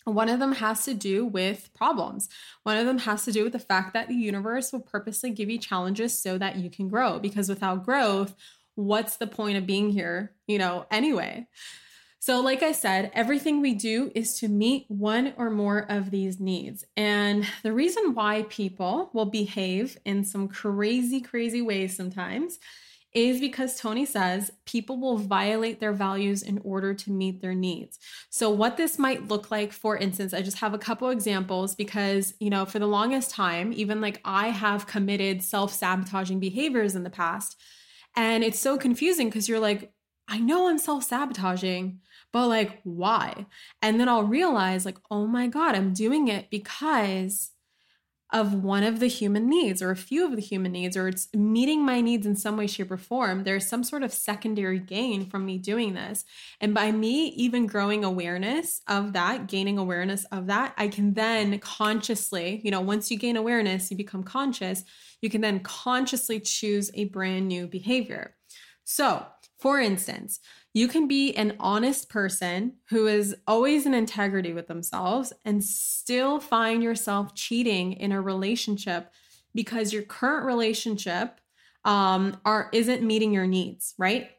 one 0.04 0.28
of 0.28 0.38
them 0.38 0.52
has 0.52 0.84
to 0.84 0.94
do 0.94 1.26
with 1.26 1.70
problems. 1.74 2.28
One 2.62 2.78
of 2.78 2.86
them 2.86 2.98
has 2.98 3.24
to 3.24 3.32
do 3.32 3.44
with 3.44 3.52
the 3.52 3.58
fact 3.58 3.92
that 3.92 4.08
the 4.08 4.14
universe 4.14 4.72
will 4.72 4.80
purposely 4.80 5.30
give 5.30 5.50
you 5.50 5.58
challenges 5.58 6.20
so 6.20 6.38
that 6.38 6.56
you 6.56 6.70
can 6.70 6.88
grow. 6.88 7.18
Because 7.18 7.48
without 7.48 7.84
growth, 7.84 8.34
what's 8.74 9.16
the 9.16 9.26
point 9.26 9.58
of 9.58 9.66
being 9.66 9.90
here, 9.90 10.32
you 10.46 10.58
know, 10.58 10.86
anyway? 10.90 11.46
So, 12.22 12.40
like 12.40 12.62
I 12.62 12.72
said, 12.72 13.10
everything 13.14 13.62
we 13.62 13.72
do 13.72 14.12
is 14.14 14.38
to 14.40 14.48
meet 14.48 14.84
one 14.88 15.32
or 15.38 15.48
more 15.48 15.86
of 15.88 16.10
these 16.10 16.38
needs. 16.38 16.84
And 16.94 17.46
the 17.62 17.72
reason 17.72 18.14
why 18.14 18.44
people 18.50 19.10
will 19.14 19.24
behave 19.24 19.98
in 20.04 20.24
some 20.24 20.46
crazy, 20.48 21.22
crazy 21.22 21.62
ways 21.62 21.96
sometimes 21.96 22.58
is 23.12 23.40
because 23.40 23.78
Tony 23.78 24.04
says 24.04 24.52
people 24.66 24.98
will 25.00 25.18
violate 25.18 25.80
their 25.80 25.92
values 25.92 26.42
in 26.42 26.60
order 26.64 26.94
to 26.94 27.10
meet 27.10 27.40
their 27.40 27.54
needs. 27.54 27.98
So, 28.30 28.50
what 28.50 28.76
this 28.76 28.98
might 28.98 29.28
look 29.28 29.50
like, 29.50 29.72
for 29.72 29.96
instance, 29.96 30.32
I 30.32 30.42
just 30.42 30.58
have 30.58 30.74
a 30.74 30.78
couple 30.78 31.10
examples 31.10 31.74
because, 31.74 32.34
you 32.38 32.50
know, 32.50 32.64
for 32.64 32.78
the 32.78 32.86
longest 32.86 33.30
time, 33.30 33.72
even 33.72 34.00
like 34.00 34.20
I 34.24 34.48
have 34.48 34.86
committed 34.86 35.42
self 35.42 35.72
sabotaging 35.72 36.40
behaviors 36.40 36.94
in 36.94 37.02
the 37.02 37.10
past. 37.10 37.60
And 38.16 38.42
it's 38.44 38.58
so 38.58 38.76
confusing 38.76 39.28
because 39.28 39.48
you're 39.48 39.60
like, 39.60 39.92
I 40.28 40.38
know 40.38 40.68
I'm 40.68 40.78
self 40.78 41.04
sabotaging, 41.04 42.00
but 42.32 42.46
like, 42.46 42.80
why? 42.84 43.46
And 43.82 43.98
then 43.98 44.08
I'll 44.08 44.24
realize, 44.24 44.84
like, 44.84 44.98
oh 45.10 45.26
my 45.26 45.48
God, 45.48 45.74
I'm 45.74 45.92
doing 45.92 46.28
it 46.28 46.50
because 46.50 47.50
of 48.32 48.54
one 48.54 48.82
of 48.84 49.00
the 49.00 49.06
human 49.08 49.48
needs 49.48 49.82
or 49.82 49.90
a 49.90 49.96
few 49.96 50.24
of 50.24 50.36
the 50.36 50.42
human 50.42 50.72
needs, 50.72 50.96
or 50.96 51.08
it's 51.08 51.28
meeting 51.34 51.84
my 51.84 52.00
needs 52.00 52.26
in 52.26 52.36
some 52.36 52.56
way, 52.56 52.66
shape, 52.66 52.90
or 52.90 52.96
form, 52.96 53.44
there's 53.44 53.66
some 53.66 53.82
sort 53.82 54.02
of 54.02 54.12
secondary 54.12 54.78
gain 54.78 55.26
from 55.26 55.44
me 55.44 55.58
doing 55.58 55.94
this. 55.94 56.24
And 56.60 56.74
by 56.74 56.92
me 56.92 57.28
even 57.28 57.66
growing 57.66 58.04
awareness 58.04 58.82
of 58.86 59.12
that, 59.14 59.48
gaining 59.48 59.78
awareness 59.78 60.24
of 60.26 60.46
that, 60.46 60.74
I 60.76 60.88
can 60.88 61.14
then 61.14 61.58
consciously, 61.58 62.60
you 62.64 62.70
know, 62.70 62.80
once 62.80 63.10
you 63.10 63.18
gain 63.18 63.36
awareness, 63.36 63.90
you 63.90 63.96
become 63.96 64.22
conscious, 64.22 64.84
you 65.20 65.30
can 65.30 65.40
then 65.40 65.60
consciously 65.60 66.40
choose 66.40 66.90
a 66.94 67.04
brand 67.06 67.48
new 67.48 67.66
behavior. 67.66 68.36
So, 68.84 69.24
for 69.60 69.78
instance, 69.78 70.40
you 70.72 70.88
can 70.88 71.06
be 71.06 71.34
an 71.34 71.56
honest 71.60 72.08
person 72.08 72.74
who 72.88 73.06
is 73.06 73.36
always 73.46 73.84
in 73.84 73.92
integrity 73.92 74.52
with 74.52 74.68
themselves 74.68 75.32
and 75.44 75.62
still 75.62 76.40
find 76.40 76.82
yourself 76.82 77.34
cheating 77.34 77.92
in 77.92 78.12
a 78.12 78.22
relationship 78.22 79.10
because 79.54 79.92
your 79.92 80.02
current 80.02 80.46
relationship 80.46 81.40
um, 81.84 82.38
are 82.44 82.70
isn't 82.72 83.02
meeting 83.02 83.32
your 83.32 83.46
needs, 83.46 83.94
right? 83.98 84.30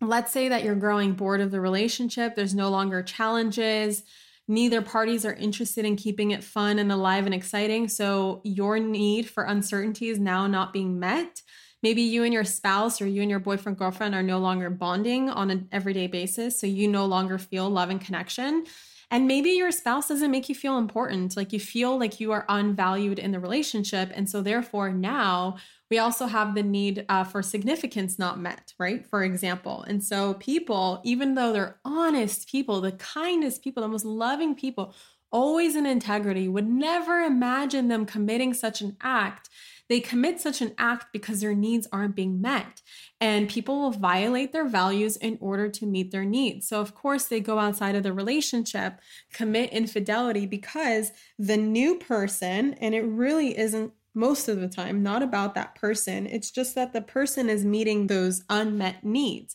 Let's 0.00 0.32
say 0.32 0.48
that 0.48 0.64
you're 0.64 0.74
growing 0.74 1.14
bored 1.14 1.40
of 1.40 1.50
the 1.50 1.60
relationship, 1.60 2.34
there's 2.34 2.54
no 2.54 2.68
longer 2.68 3.02
challenges, 3.02 4.02
neither 4.48 4.82
parties 4.82 5.24
are 5.24 5.34
interested 5.34 5.84
in 5.84 5.96
keeping 5.96 6.30
it 6.32 6.44
fun 6.44 6.78
and 6.78 6.92
alive 6.92 7.26
and 7.26 7.34
exciting, 7.34 7.88
so 7.88 8.40
your 8.44 8.78
need 8.78 9.28
for 9.28 9.44
uncertainty 9.44 10.08
is 10.08 10.18
now 10.18 10.46
not 10.46 10.72
being 10.72 10.98
met 10.98 11.42
maybe 11.82 12.02
you 12.02 12.24
and 12.24 12.32
your 12.32 12.44
spouse 12.44 13.00
or 13.00 13.06
you 13.06 13.22
and 13.22 13.30
your 13.30 13.40
boyfriend 13.40 13.78
girlfriend 13.78 14.14
are 14.14 14.22
no 14.22 14.38
longer 14.38 14.70
bonding 14.70 15.30
on 15.30 15.50
an 15.50 15.68
everyday 15.72 16.06
basis 16.06 16.58
so 16.58 16.66
you 16.66 16.88
no 16.88 17.06
longer 17.06 17.38
feel 17.38 17.68
love 17.68 17.90
and 17.90 18.00
connection. 18.00 18.64
And 19.10 19.26
maybe 19.26 19.50
your 19.50 19.70
spouse 19.70 20.08
doesn't 20.08 20.30
make 20.30 20.50
you 20.50 20.54
feel 20.54 20.76
important 20.76 21.34
like 21.34 21.52
you 21.52 21.60
feel 21.60 21.98
like 21.98 22.20
you 22.20 22.32
are 22.32 22.44
unvalued 22.48 23.18
in 23.18 23.32
the 23.32 23.40
relationship 23.40 24.10
and 24.14 24.28
so 24.28 24.42
therefore 24.42 24.92
now 24.92 25.56
we 25.90 25.98
also 25.98 26.26
have 26.26 26.54
the 26.54 26.62
need 26.62 27.06
uh, 27.08 27.24
for 27.24 27.42
significance 27.42 28.18
not 28.18 28.38
met 28.38 28.74
right? 28.78 29.06
For 29.06 29.24
example. 29.24 29.82
And 29.88 30.04
so 30.04 30.34
people 30.34 31.00
even 31.04 31.34
though 31.34 31.52
they're 31.52 31.78
honest 31.84 32.48
people 32.48 32.80
the 32.82 32.92
kindest 32.92 33.62
people 33.62 33.82
the 33.82 33.88
most 33.88 34.04
loving 34.04 34.54
people 34.54 34.94
always 35.30 35.76
in 35.76 35.86
integrity 35.86 36.48
would 36.48 36.68
never 36.68 37.20
imagine 37.20 37.88
them 37.88 38.06
committing 38.06 38.54
such 38.54 38.80
an 38.80 38.96
act 39.00 39.48
they 39.88 40.00
commit 40.00 40.40
such 40.40 40.60
an 40.60 40.74
act 40.78 41.06
because 41.12 41.40
their 41.40 41.54
needs 41.54 41.88
aren't 41.92 42.14
being 42.14 42.40
met. 42.40 42.82
And 43.20 43.48
people 43.48 43.80
will 43.80 43.90
violate 43.90 44.52
their 44.52 44.68
values 44.68 45.16
in 45.16 45.38
order 45.40 45.68
to 45.68 45.86
meet 45.86 46.10
their 46.10 46.24
needs. 46.24 46.68
So, 46.68 46.80
of 46.80 46.94
course, 46.94 47.24
they 47.24 47.40
go 47.40 47.58
outside 47.58 47.94
of 47.94 48.02
the 48.02 48.12
relationship, 48.12 49.00
commit 49.32 49.70
infidelity 49.70 50.46
because 50.46 51.12
the 51.38 51.56
new 51.56 51.96
person, 51.96 52.74
and 52.74 52.94
it 52.94 53.02
really 53.02 53.58
isn't 53.58 53.92
most 54.14 54.48
of 54.48 54.60
the 54.60 54.68
time 54.68 55.02
not 55.02 55.22
about 55.22 55.54
that 55.54 55.74
person, 55.74 56.26
it's 56.26 56.50
just 56.50 56.74
that 56.74 56.92
the 56.92 57.00
person 57.02 57.48
is 57.48 57.64
meeting 57.64 58.06
those 58.06 58.42
unmet 58.50 59.04
needs. 59.04 59.54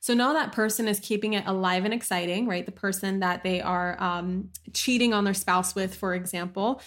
So 0.00 0.12
now 0.12 0.34
that 0.34 0.52
person 0.52 0.86
is 0.86 1.00
keeping 1.00 1.32
it 1.32 1.46
alive 1.46 1.84
and 1.84 1.94
exciting, 1.94 2.46
right? 2.46 2.66
The 2.66 2.72
person 2.72 3.20
that 3.20 3.42
they 3.42 3.62
are 3.62 4.00
um, 4.00 4.50
cheating 4.74 5.14
on 5.14 5.24
their 5.24 5.34
spouse 5.34 5.74
with, 5.74 5.94
for 5.94 6.14
example, 6.14 6.82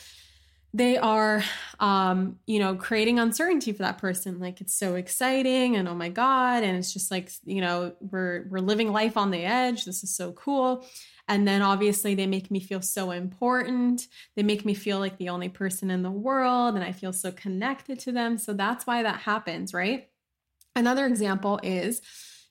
they 0.74 0.98
are 0.98 1.44
um 1.80 2.38
you 2.46 2.60
know 2.60 2.76
creating 2.76 3.20
uncertainty 3.20 3.72
for 3.72 3.84
that 3.84 3.98
person. 3.98 4.40
Like 4.40 4.62
it's 4.62 4.76
so 4.76 4.96
exciting 4.96 5.76
and 5.76 5.88
oh 5.88 5.96
my 5.96 6.10
god 6.10 6.64
and 6.64 6.78
it's 6.78 6.94
just 6.94 7.12
like 7.12 7.32
you 7.46 7.62
know 7.62 7.94
we're 8.00 8.48
we're 8.50 8.60
living 8.60 8.92
life 8.92 9.18
on 9.18 9.32
the 9.32 9.44
edge. 9.44 9.86
This 9.86 10.04
is 10.04 10.16
so 10.16 10.34
cool. 10.34 10.86
And 11.30 11.48
then 11.48 11.62
obviously 11.62 12.16
they 12.16 12.28
make 12.28 12.50
me 12.50 12.62
feel 12.62 12.82
so 12.82 13.12
important. 13.12 14.08
They 14.36 14.44
make 14.44 14.64
me 14.64 14.74
feel 14.74 15.00
like 15.00 15.18
the 15.18 15.30
only 15.30 15.50
person 15.50 15.92
in 15.92 16.02
the 16.02 16.12
world 16.12 16.76
and 16.76 16.84
i 16.84 16.92
feel 16.92 17.12
so 17.12 17.32
connected 17.32 18.00
to 18.00 18.12
them. 18.12 18.38
So 18.38 18.54
that's 18.54 18.86
why 18.86 19.04
that 19.04 19.22
happens 19.22 19.74
right? 19.74 20.10
Another 20.76 21.06
example 21.06 21.60
is 21.64 22.02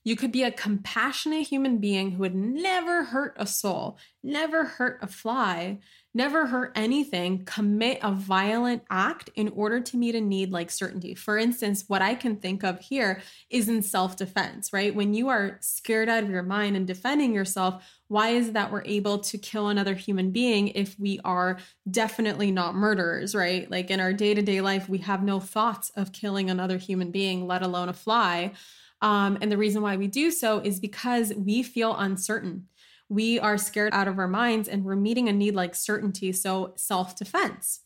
you 0.07 0.15
could 0.15 0.31
be 0.31 0.45
a 0.45 0.53
compassionate 0.53 1.49
human 1.49 1.79
being 1.79 2.13
who 2.13 2.19
would 2.19 2.35
never 2.35 3.03
hurt 3.03 3.35
a 3.39 3.45
soul, 3.47 3.99
never 4.23 4.65
hurt 4.65 5.01
a 5.03 5.09
fly, 5.09 5.81
never 6.17 6.47
hurt 6.47 6.73
anything, 6.75 7.45
commit 7.45 7.99
a 8.03 8.11
violent 8.11 8.83
act 8.89 9.29
in 9.35 9.51
order 9.51 9.81
to 9.81 9.99
meet 9.99 10.15
a 10.15 10.21
need 10.21 10.51
like 10.51 10.71
certainty. 10.71 11.15
For 11.15 11.37
instance, 11.37 11.85
what 11.87 12.01
I 12.01 12.15
can 12.15 12.37
think 12.37 12.65
of 12.65 12.81
here 12.81 13.21
is 13.51 13.69
in 13.69 13.83
self 13.83 14.17
defense, 14.17 14.73
right? 14.73 14.95
When 14.95 15.13
you 15.13 15.29
are 15.29 15.59
scared 15.61 16.09
out 16.09 16.25
of 16.25 16.31
your 16.31 16.43
mind 16.43 16.75
and 16.75 16.87
defending 16.87 17.35
yourself, 17.35 17.85
why 18.09 18.31
is 18.31 18.53
that 18.53 18.73
we're 18.73 18.85
able 18.85 19.19
to 19.19 19.37
kill 19.37 19.69
another 19.69 19.95
human 19.95 20.31
being 20.31 20.69
if 20.69 20.99
we 20.99 21.21
are 21.23 21.59
definitely 21.91 22.51
not 22.51 22.75
murderers, 22.75 23.35
right? 23.35 23.71
Like 23.71 23.91
in 23.91 24.01
our 24.01 24.15
day 24.15 24.33
to 24.33 24.43
day 24.43 24.63
life, 24.63 24.89
we 24.89 24.99
have 24.99 25.23
no 25.23 25.39
thoughts 25.39 25.91
of 25.97 26.13
killing 26.13 26.49
another 26.49 26.79
human 26.79 27.11
being, 27.11 27.47
let 27.47 27.63
alone 27.63 27.91
a 27.91 27.93
fly. 27.93 28.53
Um, 29.03 29.37
and 29.43 29.53
the 29.53 29.59
reason 29.59 29.83
why 29.83 29.97
we 29.97 30.07
do 30.07 30.31
so 30.31 30.61
is 30.61 30.81
because 30.81 31.35
we 31.35 31.63
feel 31.63 31.95
uncertain 31.95 32.69
we 33.09 33.39
are 33.39 33.59
scared 33.59 33.95
out 33.95 34.09
of 34.09 34.19
our 34.19 34.29
minds 34.29 34.69
and 34.69 34.85
we're 34.85 34.97
meeting 34.97 35.29
a 35.29 35.33
need 35.33 35.55
like 35.55 35.75
certainty. 35.75 36.33
So 36.33 36.73
self 36.77 37.17
defense. 37.17 37.81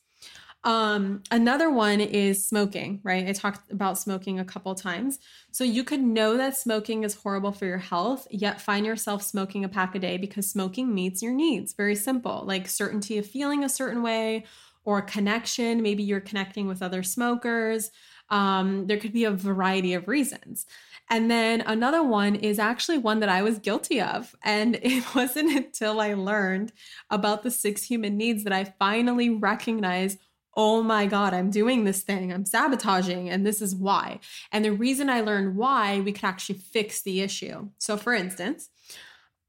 Um, 0.63 1.23
another 1.31 1.71
one 1.71 2.01
is 2.01 2.47
smoking, 2.47 3.01
right? 3.03 3.27
I 3.27 3.33
talked 3.33 3.71
about 3.73 3.99
smoking 3.99 4.39
a 4.39 4.45
couple 4.45 4.75
times. 4.75 5.19
So 5.53 5.65
you 5.65 5.85
could 5.85 6.03
know 6.03 6.37
that 6.37 6.57
smoking 6.57 7.03
is 7.03 7.15
horrible 7.15 7.53
for 7.53 7.65
your 7.65 7.79
health, 7.79 8.27
yet 8.31 8.61
find 8.61 8.85
yourself 8.85 9.23
smoking 9.23 9.65
a 9.65 9.71
pack 9.71 9.95
a 9.95 9.99
day 9.99 10.19
because 10.19 10.51
smoking 10.51 10.95
meets 10.95 11.23
your 11.23 11.33
needs. 11.33 11.73
Very 11.73 11.95
simple, 11.97 12.45
like 12.47 12.69
certainty 12.69 13.17
of 13.17 13.27
feeling 13.27 13.65
a 13.65 13.71
certain 13.71 14.03
way 14.03 14.45
or 14.85 15.01
connection. 15.01 15.83
Maybe 15.83 16.03
you're 16.03 16.21
connecting 16.21 16.67
with 16.67 16.83
other 16.83 17.03
smokers. 17.03 17.91
Um, 18.31 18.87
there 18.87 18.99
could 18.99 19.13
be 19.13 19.25
a 19.25 19.31
variety 19.31 19.95
of 19.95 20.09
reasons. 20.09 20.67
And 21.09 21.29
then 21.29 21.63
another 21.63 22.05
one 22.05 22.37
is 22.37 22.61
actually 22.61 22.99
one 22.99 23.19
that 23.21 23.29
I 23.29 23.43
was 23.43 23.59
guilty 23.59 24.01
of. 24.01 24.35
And 24.43 24.77
it 24.83 25.15
wasn't 25.15 25.57
until 25.57 26.01
I 26.01 26.15
learned 26.15 26.73
about 27.11 27.43
the 27.43 27.51
six 27.51 27.83
human 27.83 28.17
needs 28.17 28.45
that 28.45 28.53
I 28.53 28.65
finally 28.65 29.31
recognized 29.31 30.19
oh 30.57 30.83
my 30.83 31.07
God, 31.07 31.33
I'm 31.33 31.49
doing 31.49 31.85
this 31.85 32.03
thing, 32.03 32.33
I'm 32.33 32.45
sabotaging, 32.45 33.31
and 33.31 33.47
this 33.47 33.63
is 33.63 33.75
why. 33.75 34.19
And 34.51 34.65
the 34.65 34.73
reason 34.73 35.09
I 35.09 35.21
learned 35.21 35.57
why, 35.57 36.01
we 36.01 36.13
could 36.13 36.25
actually 36.25 36.59
fix 36.59 37.03
the 37.03 37.21
issue. 37.21 37.69
So, 37.79 37.97
for 37.97 38.13
instance, 38.13 38.69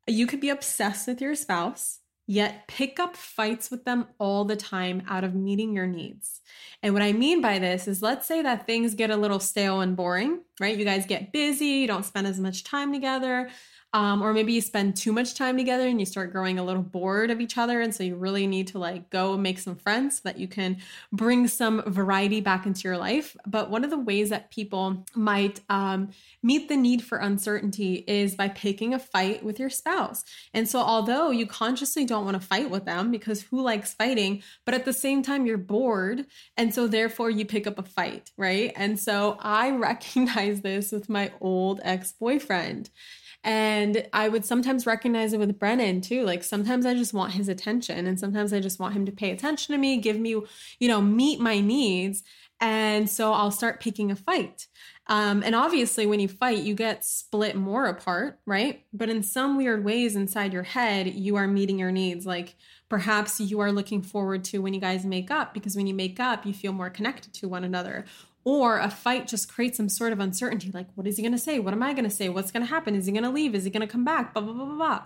you 0.08 0.28
could 0.28 0.40
be 0.40 0.50
obsessed 0.50 1.08
with 1.08 1.20
your 1.20 1.36
spouse 1.36 2.01
yet 2.28 2.68
pick 2.68 3.00
up 3.00 3.16
fights 3.16 3.70
with 3.70 3.84
them 3.84 4.08
all 4.18 4.46
the 4.46 4.56
time 4.56 5.04
out 5.08 5.24
of 5.24 5.36
meeting 5.36 5.76
your 5.76 5.88
needs. 5.88 6.42
And 6.84 6.94
what 6.94 7.04
I 7.04 7.14
mean 7.14 7.42
by 7.42 7.60
this 7.60 7.88
is 7.88 8.02
let's 8.02 8.28
say 8.28 8.42
that 8.42 8.66
things 8.66 8.96
get 8.96 9.12
a 9.12 9.18
little 9.18 9.40
stale 9.40 9.82
and 9.82 9.96
boring, 9.96 10.42
right? 10.60 10.78
You 10.78 10.86
guys 10.86 11.06
get 11.06 11.34
busy, 11.34 11.66
you 11.66 11.88
don't 11.88 12.06
spend 12.06 12.28
as 12.28 12.40
much 12.40 12.64
time 12.64 12.94
together. 12.94 13.50
Um, 13.94 14.22
or 14.22 14.34
maybe 14.34 14.54
you 14.54 14.62
spend 14.62 14.96
too 14.96 15.12
much 15.12 15.36
time 15.36 15.58
together 15.58 15.86
and 15.86 16.00
you 16.00 16.06
start 16.06 16.32
growing 16.32 16.58
a 16.58 16.64
little 16.64 16.82
bored 16.82 17.30
of 17.30 17.42
each 17.42 17.58
other. 17.58 17.82
And 17.82 17.94
so 17.94 18.04
you 18.04 18.16
really 18.16 18.48
need 18.48 18.68
to 18.68 18.80
like 18.80 19.10
go 19.10 19.38
make 19.38 19.60
some 19.60 19.76
friends 19.76 20.18
so 20.18 20.22
that 20.26 20.40
you 20.40 20.48
can 20.48 20.78
bring 21.12 21.48
some 21.48 21.84
variety 21.88 22.40
back 22.40 22.66
into 22.66 22.84
your 22.84 22.98
life. 22.98 23.36
But 23.46 23.70
one 23.70 23.84
of 23.84 23.90
the 23.90 23.98
ways 23.98 24.30
that 24.30 24.50
people 24.50 25.06
might 25.14 25.60
um, 25.70 26.12
meet 26.42 26.70
the 26.70 26.78
need 26.78 27.04
for 27.04 27.18
uncertainty 27.18 28.04
is 28.08 28.36
by 28.36 28.48
picking 28.48 28.94
a 28.94 29.00
fight 29.00 29.44
with 29.44 29.60
your 29.60 29.70
spouse. 29.70 30.24
And 30.54 30.70
so, 30.70 30.80
although 30.80 31.32
you 31.32 31.46
consciously 31.46 32.06
don't 32.06 32.26
want 32.26 32.40
to 32.40 32.48
fight 32.48 32.70
with 32.70 32.86
them 32.86 33.12
because 33.12 33.42
who 33.44 33.62
likes 33.62 33.94
fighting, 33.94 34.42
but 34.66 34.74
at 34.74 34.86
the 34.86 34.94
same 34.94 35.22
time, 35.22 35.46
you're 35.46 35.58
bored. 35.58 36.26
And 36.58 36.74
so, 36.74 36.88
therefore, 36.88 37.30
you 37.30 37.46
pick 37.46 37.68
up 37.68 37.78
a 37.78 37.84
fight, 37.84 38.32
right? 38.38 38.72
And 38.76 39.00
so, 39.00 39.38
I 39.40 39.72
recognize 39.76 40.62
this 40.62 40.92
with 40.92 41.10
my 41.10 41.32
old 41.42 41.82
ex 41.84 42.14
boyfriend. 42.14 42.90
And 43.44 44.08
I 44.14 44.30
would 44.30 44.46
sometimes 44.46 44.86
recognize 44.86 45.34
it 45.34 45.40
with 45.40 45.58
Brennan 45.58 46.02
too. 46.02 46.24
Like 46.24 46.44
sometimes 46.44 46.86
I 46.86 46.94
just 46.94 47.14
want 47.14 47.34
his 47.34 47.50
attention 47.50 48.06
and 48.06 48.20
sometimes 48.20 48.54
I 48.54 48.60
just 48.60 48.80
want 48.80 48.94
him 48.94 49.06
to 49.06 49.12
pay 49.12 49.32
attention 49.32 49.74
to 49.74 49.80
me, 49.80 49.98
give 49.98 50.20
me, 50.20 50.42
you 50.80 50.88
know, 50.88 51.02
meet 51.02 51.40
my 51.40 51.60
needs. 51.60 52.24
And 52.60 53.10
so 53.10 53.34
I'll 53.34 53.50
start 53.50 53.80
picking 53.80 54.12
a 54.12 54.16
fight. 54.16 54.68
Um, 55.08 55.42
and 55.44 55.56
obviously, 55.56 56.06
when 56.06 56.20
you 56.20 56.28
fight, 56.28 56.60
you 56.60 56.76
get 56.76 57.04
split 57.04 57.56
more 57.56 57.88
apart, 57.88 58.40
right? 58.46 58.86
But 58.94 59.10
in 59.10 59.24
some 59.24 59.58
weird 59.58 59.84
ways 59.84 60.16
inside 60.16 60.54
your 60.54 60.64
head, 60.64 61.08
you 61.08 61.36
are 61.38 61.48
meeting 61.48 61.80
your 61.80 61.92
needs. 61.92 62.28
Like 62.28 62.56
perhaps 62.88 63.40
you 63.40 63.60
are 63.62 63.72
looking 63.72 64.04
forward 64.04 64.44
to 64.46 64.60
when 64.60 64.76
you 64.76 64.80
guys 64.80 65.04
make 65.04 65.32
up, 65.32 65.56
because 65.56 65.76
when 65.76 65.88
you 65.88 65.96
make 65.96 66.20
up, 66.20 66.46
you 66.46 66.54
feel 66.54 66.72
more 66.72 66.92
connected 66.92 67.34
to 67.34 67.50
one 67.50 67.64
another 67.64 68.06
or 68.44 68.80
a 68.80 68.90
fight 68.90 69.28
just 69.28 69.52
creates 69.52 69.78
some 69.78 69.90
sort 69.90 70.14
of 70.14 70.20
uncertainty 70.20 70.72
like 70.74 70.88
what 70.96 71.06
is 71.06 71.18
he 71.18 71.24
going 71.24 71.32
to 71.32 71.38
say? 71.38 71.60
What 71.60 71.74
am 71.74 71.84
i 71.84 71.94
going 71.94 72.06
to 72.06 72.10
say? 72.10 72.30
What's 72.30 72.52
going 72.52 72.66
to 72.66 72.70
happen? 72.70 72.96
Is 72.96 73.06
he 73.06 73.12
going 73.12 73.24
to 73.24 73.30
leave? 73.30 73.54
Is 73.54 73.64
he 73.64 73.70
going 73.70 73.82
to 73.82 73.92
come 73.92 74.04
back? 74.04 74.34
Blah 74.34 74.44
blah 74.44 74.54
blah 74.54 74.66
blah 74.66 74.76
blah. 74.76 75.02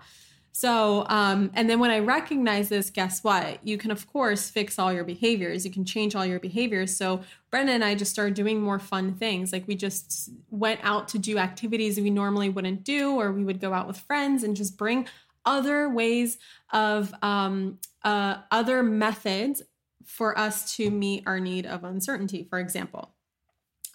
So 0.52 1.06
um, 1.10 1.52
and 1.54 1.70
then 1.70 1.80
when 1.80 1.92
i 1.92 2.00
recognize 2.00 2.70
this 2.70 2.90
guess 2.90 3.24
what? 3.24 3.66
You 3.68 3.78
can 3.78 3.92
of 3.92 4.08
course 4.12 4.50
fix 4.50 4.80
all 4.80 4.94
your 4.94 5.04
behaviors. 5.04 5.66
You 5.66 5.72
can 5.72 5.84
change 5.84 6.16
all 6.16 6.26
your 6.26 6.40
behaviors. 6.40 6.96
So 6.96 7.22
Brennan 7.52 7.76
and 7.76 7.84
i 7.84 7.94
just 7.96 8.12
started 8.12 8.36
doing 8.36 8.62
more 8.62 8.80
fun 8.80 9.16
things. 9.16 9.52
Like 9.52 9.68
we 9.68 9.76
just 9.76 10.30
went 10.50 10.80
out 10.84 11.10
to 11.10 11.20
do 11.20 11.38
activities 11.38 12.00
we 12.00 12.10
normally 12.10 12.50
wouldn't 12.50 12.84
do 12.84 13.20
or 13.20 13.32
we 13.32 13.44
would 13.44 13.60
go 13.60 13.74
out 13.74 13.88
with 13.88 13.98
friends 13.98 14.44
and 14.44 14.56
just 14.56 14.78
bring 14.78 15.08
other 15.46 15.90
ways 15.90 16.38
of 16.72 17.14
um, 17.22 17.80
uh, 18.04 18.38
other 18.52 18.82
methods 18.82 19.62
for 20.06 20.38
us 20.38 20.76
to 20.76 20.90
meet 20.90 21.24
our 21.26 21.40
need 21.40 21.66
of 21.66 21.84
uncertainty, 21.84 22.46
for 22.50 22.60
example. 22.60 23.15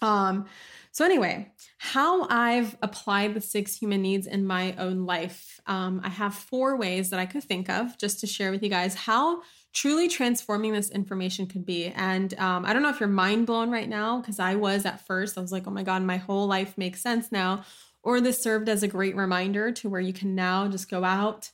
Um, 0.01 0.45
so, 0.93 1.05
anyway, 1.05 1.51
how 1.77 2.27
I've 2.29 2.75
applied 2.81 3.33
the 3.33 3.41
six 3.41 3.73
human 3.73 4.01
needs 4.01 4.27
in 4.27 4.45
my 4.45 4.75
own 4.77 5.05
life, 5.05 5.59
um, 5.65 6.01
I 6.03 6.09
have 6.09 6.33
four 6.33 6.75
ways 6.75 7.11
that 7.11 7.19
I 7.19 7.25
could 7.25 7.43
think 7.43 7.69
of 7.69 7.97
just 7.97 8.19
to 8.19 8.27
share 8.27 8.51
with 8.51 8.61
you 8.61 8.69
guys 8.69 8.93
how 8.95 9.41
truly 9.73 10.09
transforming 10.09 10.73
this 10.73 10.89
information 10.89 11.47
could 11.47 11.65
be. 11.65 11.87
And 11.87 12.37
um, 12.39 12.65
I 12.65 12.73
don't 12.73 12.81
know 12.81 12.89
if 12.89 12.99
you're 12.99 13.07
mind 13.07 13.47
blown 13.47 13.71
right 13.71 13.87
now, 13.87 14.19
because 14.19 14.37
I 14.37 14.55
was 14.55 14.85
at 14.85 15.05
first. 15.07 15.37
I 15.37 15.41
was 15.41 15.53
like, 15.53 15.65
oh 15.65 15.71
my 15.71 15.83
God, 15.83 16.01
my 16.03 16.17
whole 16.17 16.45
life 16.45 16.77
makes 16.77 17.01
sense 17.01 17.31
now. 17.31 17.63
Or 18.03 18.19
this 18.19 18.41
served 18.43 18.67
as 18.67 18.83
a 18.83 18.87
great 18.87 19.15
reminder 19.15 19.71
to 19.71 19.89
where 19.89 20.01
you 20.01 20.11
can 20.11 20.35
now 20.35 20.67
just 20.67 20.89
go 20.89 21.05
out 21.05 21.51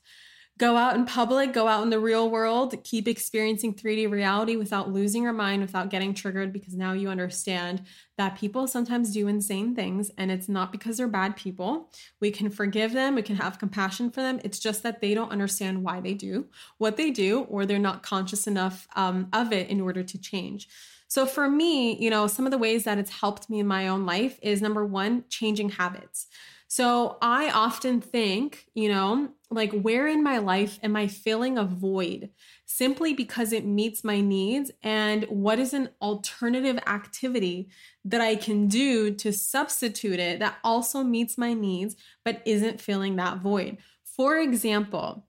go 0.58 0.76
out 0.76 0.96
in 0.96 1.06
public, 1.06 1.54
go 1.54 1.68
out 1.68 1.84
in 1.84 1.90
the 1.90 2.00
real 2.00 2.30
world, 2.30 2.84
keep 2.84 3.08
experiencing 3.08 3.74
3D 3.74 4.10
reality 4.10 4.56
without 4.56 4.92
losing 4.92 5.24
your 5.24 5.34
mind, 5.34 5.62
without 5.62 5.90
getting 5.90 6.14
triggered, 6.14 6.52
because 6.52 6.76
now 6.76 6.94
you 6.94 7.10
understand 7.10 7.84
that 8.18 8.38
people 8.38 8.68
sometimes 8.68 9.14
do 9.14 9.28
insane 9.28 9.76
things 9.76 10.10
and 10.18 10.32
it's 10.32 10.50
not 10.50 10.72
because 10.72 10.98
they're 10.98 11.08
bad 11.08 11.36
people. 11.36 11.92
We 12.20 12.32
can 12.32 12.50
forgive 12.50 12.94
them, 12.94 13.16
we 13.16 13.22
can 13.22 13.36
have 13.36 13.60
compassion 13.60 14.10
for 14.10 14.22
them. 14.22 14.40
It's 14.44 14.60
just 14.60 14.82
that 14.84 15.02
they 15.02 15.14
don't 15.14 15.32
understand 15.32 15.84
why 15.84 16.02
they 16.02 16.14
do 16.14 16.48
what 16.78 16.98
they 16.98 17.12
do, 17.12 17.42
or 17.42 17.66
they're 17.66 17.78
not 17.78 18.02
conscious 18.02 18.48
enough 18.48 18.88
um, 18.96 19.28
of 19.34 19.54
it 19.54 19.70
in 19.70 19.80
order 19.80 20.04
to 20.04 20.18
change. 20.18 20.68
So 21.08 21.26
for 21.26 21.50
me, 21.50 21.96
you 21.98 22.10
know, 22.10 22.28
some 22.28 22.46
of 22.46 22.52
the 22.52 22.58
ways 22.58 22.84
that 22.84 22.98
it's 22.98 23.12
helped 23.12 23.50
me 23.50 23.60
in 23.60 23.68
my 23.68 23.88
own 23.88 24.06
life 24.06 24.38
is 24.42 24.62
number 24.62 24.86
one, 24.86 25.24
changing 25.30 25.70
habits. 25.70 26.28
So 26.68 27.18
I 27.22 27.50
often 27.50 28.02
think, 28.02 28.68
you 28.74 28.90
know, 28.90 29.30
like 29.50 29.72
where 29.72 30.06
in 30.08 30.22
my 30.22 30.40
life 30.40 30.78
am 30.84 30.98
I 30.98 31.08
filling 31.08 31.58
a 31.58 31.64
void 31.64 32.30
simply 32.66 33.14
because 33.14 33.54
it 33.54 33.66
meets 33.66 34.04
my 34.04 34.20
needs? 34.20 34.72
And 34.84 35.24
what 35.30 35.60
is 35.60 35.74
an 35.74 35.90
alternative 36.02 36.78
activity 36.86 37.70
that 38.04 38.20
I 38.20 38.36
can 38.36 38.68
do 38.68 39.14
to 39.14 39.32
substitute 39.32 40.20
it 40.20 40.40
that 40.40 40.58
also 40.64 41.04
meets 41.04 41.38
my 41.38 41.54
needs 41.54 41.96
but 42.26 42.42
isn't 42.46 42.82
filling 42.82 43.16
that 43.16 43.38
void? 43.38 43.78
For 44.04 44.38
example, 44.38 45.26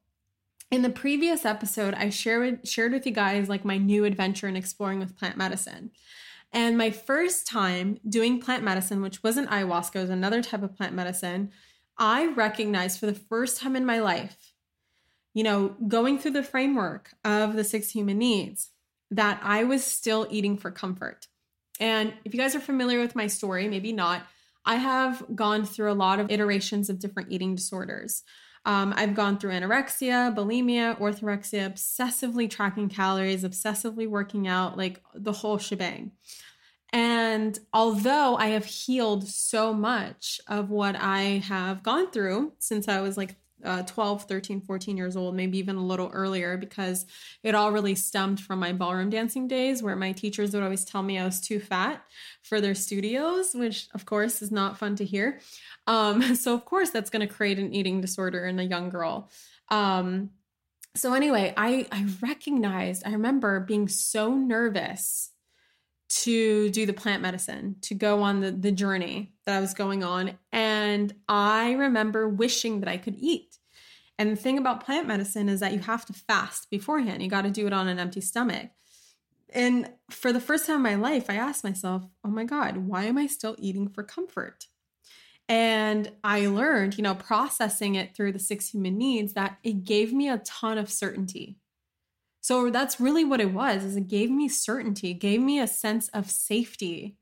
in 0.73 0.83
the 0.83 0.91
previous 0.91 1.45
episode, 1.45 1.95
I 1.95 2.11
shared 2.11 2.67
shared 2.67 2.93
with 2.93 3.07
you 3.07 3.13
guys 3.13 3.49
like 3.49 3.65
my 3.65 3.79
new 3.79 4.05
adventure 4.05 4.49
in 4.49 4.57
exploring 4.57 4.99
with 4.99 5.17
plant 5.17 5.37
medicine. 5.37 5.93
And 6.53 6.79
my 6.79 6.91
first 6.91 7.47
time 7.47 7.99
doing 8.09 8.41
plant 8.41 8.65
medicine, 8.65 9.03
which 9.03 9.23
wasn't 9.23 9.51
ayahuasca, 9.51 9.97
it 9.97 10.01
was 10.01 10.11
another 10.11 10.43
type 10.43 10.63
of 10.63 10.77
plant 10.77 10.95
medicine, 10.95 11.51
I 11.99 12.27
recognized 12.27 12.99
for 12.99 13.07
the 13.07 13.15
first 13.15 13.61
time 13.61 13.77
in 13.77 13.85
my 13.85 13.99
life, 13.99 14.55
you 15.35 15.43
know, 15.43 15.77
going 15.89 16.19
through 16.19 16.31
the 16.33 16.43
framework 16.43 17.11
of 17.25 17.55
the 17.55 17.65
six 17.65 17.91
human 17.91 18.19
needs, 18.19 18.71
that 19.11 19.41
I 19.43 19.65
was 19.65 19.85
still 19.85 20.27
eating 20.31 20.57
for 20.57 20.71
comfort. 20.71 21.27
And 21.81 22.15
if 22.25 22.35
you 22.35 22.41
guys 22.41 22.55
are 22.55 22.61
familiar 22.61 23.01
with 23.01 23.15
my 23.15 23.27
story, 23.27 23.69
maybe 23.69 23.93
not, 23.93 24.23
I 24.65 24.77
have 24.77 25.25
gone 25.35 25.65
through 25.65 25.93
a 25.93 25.95
lot 25.95 26.21
of 26.21 26.31
iterations 26.31 26.91
of 26.91 26.99
different 26.99 27.33
eating 27.33 27.55
disorders. 27.55 28.23
Um, 28.65 28.93
I've 28.97 29.15
gone 29.15 29.39
through 29.39 29.53
anorexia, 29.53 30.35
bulimia, 30.35 30.99
orthorexia, 30.99 31.73
obsessively 31.73 32.51
tracking 32.51 32.89
calories, 32.89 33.45
obsessively 33.45 34.09
working 34.09 34.47
out, 34.47 34.77
like 34.77 35.03
the 35.15 35.33
whole 35.33 35.59
shebang. 35.59 36.13
And 36.93 37.59
although 37.73 38.37
I 38.37 38.49
have 38.49 38.65
healed 38.65 39.27
so 39.29 39.75
much 39.75 40.41
of 40.49 40.71
what 40.71 40.97
I 40.97 41.43
have 41.47 41.83
gone 41.83 42.11
through 42.11 42.53
since 42.59 42.89
I 42.89 43.01
was 43.01 43.17
like 43.17 43.37
uh, 43.65 43.83
12, 43.83 44.25
13, 44.25 44.61
14 44.61 44.97
years 44.97 45.17
old, 45.17 45.35
maybe 45.35 45.59
even 45.59 45.77
a 45.77 45.85
little 45.85 46.11
earlier, 46.13 46.57
because 46.57 47.07
it 47.43 47.55
all 47.55 47.73
really 47.73 47.95
stemmed 47.95 48.41
from 48.41 48.59
my 48.59 48.73
ballroom 48.73 49.11
dancing 49.11 49.49
days 49.49 49.83
where 49.83 49.97
my 49.97 50.13
teachers 50.13 50.53
would 50.53 50.63
always 50.63 50.85
tell 50.85 51.03
me 51.03 51.19
I 51.19 51.25
was 51.25 51.41
too 51.41 51.61
fat 51.61 52.03
for 52.43 52.61
their 52.61 52.75
studios, 52.75 53.55
which 53.55 53.89
of 53.95 54.05
course 54.07 54.43
is 54.43 54.51
not 54.51 54.79
fun 54.79 54.97
to 54.97 55.05
hear. 55.05 55.41
Um, 55.87 56.35
so, 56.37 56.55
of 56.55 56.65
course, 56.65 56.91
that's 56.91 57.11
going 57.11 57.27
to 57.27 57.33
create 57.33 57.59
an 57.59 57.73
eating 57.73 58.01
disorder 58.01 58.47
in 58.47 58.59
a 58.59 58.65
young 58.65 58.91
girl. 58.91 59.31
Um, 59.71 60.31
so, 60.95 61.15
anyway, 61.15 61.55
I, 61.57 61.87
I 61.93 62.07
recognized, 62.23 63.03
I 63.07 63.11
remember 63.11 63.61
being 63.61 63.89
so 63.89 64.35
nervous 64.35 65.31
to 66.09 66.71
do 66.71 66.87
the 66.87 66.93
plant 66.93 67.23
medicine, 67.23 67.77
to 67.83 67.95
go 67.95 68.23
on 68.23 68.41
the, 68.41 68.51
the 68.51 68.73
journey 68.73 69.33
that 69.45 69.57
I 69.57 69.61
was 69.61 69.75
going 69.75 70.03
on. 70.03 70.39
And 70.53 71.15
I 71.29 71.73
remember 71.73 72.29
wishing 72.29 72.81
that 72.81 72.89
I 72.89 72.97
could 72.97 73.17
eat. 73.19 73.59
And 74.19 74.33
the 74.33 74.37
thing 74.37 74.59
about 74.59 74.85
plant 74.85 75.07
medicine 75.07 75.49
is 75.49 75.61
that 75.61 75.73
you 75.73 75.81
have 75.81 76.07
to 76.07 76.13
fast 76.13 76.71
beforehand. 76.71 77.23
You 77.23 77.29
got 77.29 77.43
to 77.43 77.51
do 77.51 77.67
it 77.67 77.73
on 77.73 77.89
an 77.89 77.99
empty 77.99 78.21
stomach. 78.21 78.71
And 79.51 79.91
for 80.11 80.33
the 80.33 80.41
first 80.41 80.67
time 80.67 80.77
in 80.77 80.83
my 80.83 80.95
life, 80.95 81.31
I 81.31 81.37
asked 81.37 81.65
myself, 81.65 82.05
oh 82.25 82.29
my 82.29 82.45
God, 82.45 82.79
why 82.79 83.05
am 83.05 83.17
I 83.17 83.27
still 83.27 83.55
eating 83.59 83.89
for 83.89 84.03
comfort? 84.03 84.67
And 85.49 86.13
I 86.23 86.47
learned, 86.47 86.99
you 86.99 87.03
know, 87.03 87.15
processing 87.15 87.95
it 87.95 88.15
through 88.15 88.33
the 88.33 88.39
six 88.39 88.69
human 88.69 88.99
needs, 88.99 89.33
that 89.35 89.59
it 89.63 89.85
gave 89.85 90.13
me 90.13 90.29
a 90.29 90.39
ton 90.39 90.77
of 90.77 90.91
certainty. 90.91 91.57
So 92.41 92.71
that's 92.71 93.01
really 93.01 93.25
what 93.25 93.41
it 93.41 93.53
was 93.53 93.85
is 93.85 93.97
it 93.97 94.09
gave 94.09 94.31
me 94.31 94.49
certainty, 94.49 95.15
gave 95.15 95.41
me 95.41 95.61
a 95.61 95.67
sense 95.67 96.09
of 96.09 96.31
safety. 96.31 97.17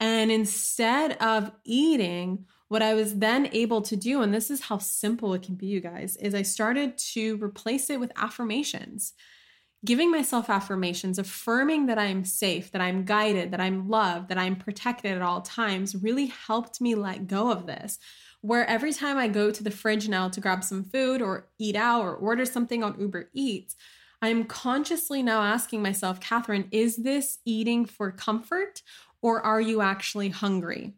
And 0.00 0.30
instead 0.30 1.12
of 1.22 1.52
eating, 1.64 2.46
what 2.68 2.82
I 2.82 2.94
was 2.94 3.18
then 3.18 3.48
able 3.52 3.82
to 3.82 3.96
do, 3.96 4.22
and 4.22 4.34
this 4.34 4.50
is 4.50 4.62
how 4.62 4.78
simple 4.78 5.34
it 5.34 5.42
can 5.42 5.54
be, 5.54 5.66
you 5.66 5.80
guys, 5.80 6.16
is 6.16 6.34
I 6.34 6.42
started 6.42 6.98
to 7.12 7.36
replace 7.36 7.90
it 7.90 8.00
with 8.00 8.12
affirmations. 8.16 9.12
Giving 9.84 10.10
myself 10.10 10.50
affirmations, 10.50 11.18
affirming 11.18 11.86
that 11.86 11.98
I'm 11.98 12.24
safe, 12.24 12.72
that 12.72 12.80
I'm 12.80 13.04
guided, 13.04 13.52
that 13.52 13.60
I'm 13.60 13.88
loved, 13.88 14.30
that 14.30 14.38
I'm 14.38 14.56
protected 14.56 15.12
at 15.12 15.22
all 15.22 15.42
times 15.42 15.94
really 15.94 16.26
helped 16.26 16.80
me 16.80 16.96
let 16.96 17.28
go 17.28 17.52
of 17.52 17.66
this. 17.66 17.98
Where 18.40 18.68
every 18.68 18.92
time 18.92 19.16
I 19.16 19.28
go 19.28 19.50
to 19.50 19.62
the 19.62 19.70
fridge 19.70 20.08
now 20.08 20.28
to 20.28 20.40
grab 20.40 20.64
some 20.64 20.82
food 20.82 21.22
or 21.22 21.48
eat 21.58 21.76
out 21.76 22.02
or 22.02 22.16
order 22.16 22.44
something 22.44 22.82
on 22.82 22.98
Uber 22.98 23.30
Eats, 23.32 23.76
I'm 24.22 24.44
consciously 24.44 25.22
now 25.22 25.42
asking 25.42 25.82
myself, 25.82 26.20
Kathrin, 26.20 26.68
is 26.70 26.96
this 26.96 27.38
eating 27.44 27.84
for 27.84 28.10
comfort 28.10 28.82
or 29.22 29.40
are 29.42 29.60
you 29.60 29.80
actually 29.80 30.30
hungry? 30.30 30.94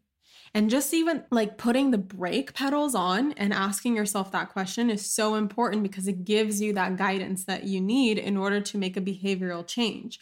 And 0.54 0.70
just 0.70 0.94
even 0.94 1.24
like 1.31 1.59
putting 1.59 1.90
the 1.90 1.98
brake 1.98 2.54
pedals 2.54 2.94
on 2.94 3.33
and 3.33 3.52
asking 3.52 3.96
yourself 3.96 4.33
that 4.33 4.50
question 4.50 4.90
is 4.90 5.09
so 5.09 5.35
important 5.35 5.83
because 5.83 6.09
it 6.09 6.24
gives 6.24 6.61
you 6.61 6.72
that 6.72 6.96
guidance 6.96 7.44
that 7.44 7.64
you 7.64 7.81
need 7.81 8.18
in 8.18 8.37
order 8.37 8.61
to 8.61 8.78
make 8.78 8.96
a 8.96 9.02
behavioral 9.02 9.66
change. 9.66 10.20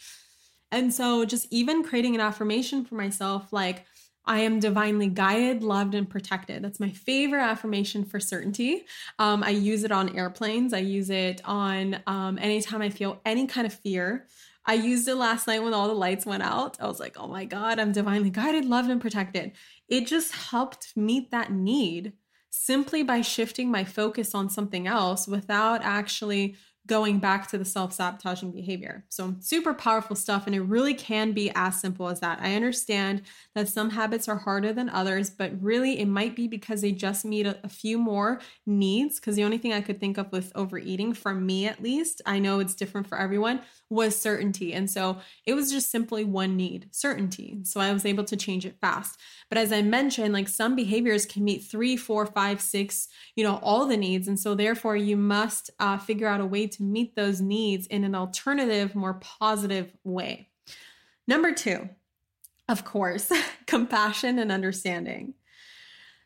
And 0.71 0.93
so, 0.93 1.23
just 1.23 1.47
even 1.49 1.81
creating 1.81 2.13
an 2.13 2.21
affirmation 2.21 2.83
for 2.83 2.95
myself, 2.95 3.53
like, 3.53 3.85
I 4.27 4.39
am 4.39 4.59
divinely 4.59 5.07
guided, 5.07 5.63
loved, 5.63 5.95
and 5.95 6.09
protected. 6.09 6.63
That's 6.63 6.79
my 6.79 6.89
favorite 6.89 7.41
affirmation 7.41 8.03
for 8.03 8.19
certainty. 8.19 8.85
Um, 9.17 9.43
I 9.43 9.51
use 9.51 9.83
it 9.83 9.91
on 9.91 10.15
airplanes. 10.15 10.73
I 10.73 10.79
use 10.79 11.09
it 11.09 11.41
on 11.45 11.99
um, 12.05 12.37
anytime 12.39 12.81
I 12.81 12.89
feel 12.89 13.21
any 13.25 13.47
kind 13.47 13.65
of 13.65 13.73
fear. 13.73 14.27
I 14.65 14.73
used 14.73 15.07
it 15.07 15.15
last 15.15 15.47
night 15.47 15.63
when 15.63 15.73
all 15.73 15.87
the 15.87 15.93
lights 15.93 16.25
went 16.25 16.43
out. 16.43 16.77
I 16.81 16.87
was 16.87 16.99
like, 16.99 17.15
oh 17.17 17.27
my 17.27 17.45
God, 17.45 17.79
I'm 17.79 17.93
divinely 17.93 18.29
guided, 18.29 18.65
loved, 18.65 18.89
and 18.89 18.99
protected. 18.99 19.53
It 19.87 20.07
just 20.07 20.33
helped 20.33 20.91
meet 20.97 21.31
that 21.31 21.51
need 21.51 22.11
simply 22.49 23.01
by 23.01 23.21
shifting 23.21 23.71
my 23.71 23.85
focus 23.85 24.35
on 24.35 24.49
something 24.49 24.87
else 24.87 25.27
without 25.27 25.81
actually 25.83 26.55
going 26.87 27.19
back 27.19 27.47
to 27.49 27.57
the 27.57 27.65
self 27.65 27.93
sabotaging 27.93 28.51
behavior. 28.51 29.05
So, 29.09 29.35
super 29.39 29.73
powerful 29.73 30.15
stuff. 30.15 30.47
And 30.47 30.55
it 30.55 30.61
really 30.61 30.93
can 30.93 31.33
be 31.33 31.51
as 31.53 31.79
simple 31.79 32.07
as 32.07 32.21
that. 32.21 32.39
I 32.41 32.55
understand 32.55 33.21
that 33.55 33.69
some 33.69 33.91
habits 33.91 34.27
are 34.27 34.37
harder 34.37 34.73
than 34.73 34.89
others, 34.89 35.29
but 35.29 35.51
really 35.61 35.99
it 35.99 36.07
might 36.07 36.35
be 36.35 36.47
because 36.47 36.81
they 36.81 36.91
just 36.91 37.25
meet 37.25 37.45
a, 37.45 37.57
a 37.63 37.69
few 37.69 37.97
more 37.97 38.39
needs. 38.65 39.19
Because 39.19 39.35
the 39.35 39.43
only 39.43 39.57
thing 39.57 39.73
I 39.73 39.81
could 39.81 39.99
think 39.99 40.17
of 40.17 40.31
with 40.31 40.51
overeating, 40.55 41.13
for 41.13 41.33
me 41.33 41.67
at 41.67 41.83
least, 41.83 42.21
I 42.25 42.39
know 42.39 42.59
it's 42.59 42.75
different 42.75 43.07
for 43.07 43.19
everyone, 43.19 43.61
was 43.89 44.19
certainty. 44.19 44.73
And 44.73 44.89
so 44.89 45.17
it 45.45 45.53
was 45.53 45.71
just 45.71 45.91
simply 45.91 46.23
one 46.23 46.55
need 46.55 46.89
certainty. 46.91 47.59
So 47.63 47.79
I 47.79 47.93
was 47.93 48.05
able 48.05 48.23
to 48.25 48.35
change 48.35 48.65
it 48.65 48.77
fast. 48.81 49.19
But 49.49 49.57
as 49.57 49.71
I 49.71 49.81
mentioned, 49.81 50.33
like 50.33 50.49
some 50.49 50.75
behaviors 50.75 51.25
can 51.25 51.43
meet 51.43 51.63
three, 51.63 51.95
four, 51.95 52.25
five, 52.25 52.61
six, 52.61 53.07
you 53.35 53.43
know, 53.43 53.59
all 53.63 53.85
the 53.85 53.97
needs. 53.97 54.27
And 54.27 54.39
so 54.39 54.55
therefore, 54.55 54.95
you 54.95 55.15
must 55.15 55.69
uh, 55.79 55.97
figure 55.97 56.27
out 56.27 56.41
a 56.41 56.45
way 56.45 56.67
to 56.67 56.76
meet 56.79 57.15
those 57.15 57.41
needs 57.41 57.87
in 57.87 58.03
an 58.03 58.15
alternative, 58.15 58.95
more 58.95 59.15
positive 59.15 59.91
way. 60.03 60.49
Number 61.27 61.51
two, 61.53 61.89
of 62.69 62.85
course, 62.85 63.31
compassion 63.65 64.39
and 64.39 64.51
understanding. 64.51 65.33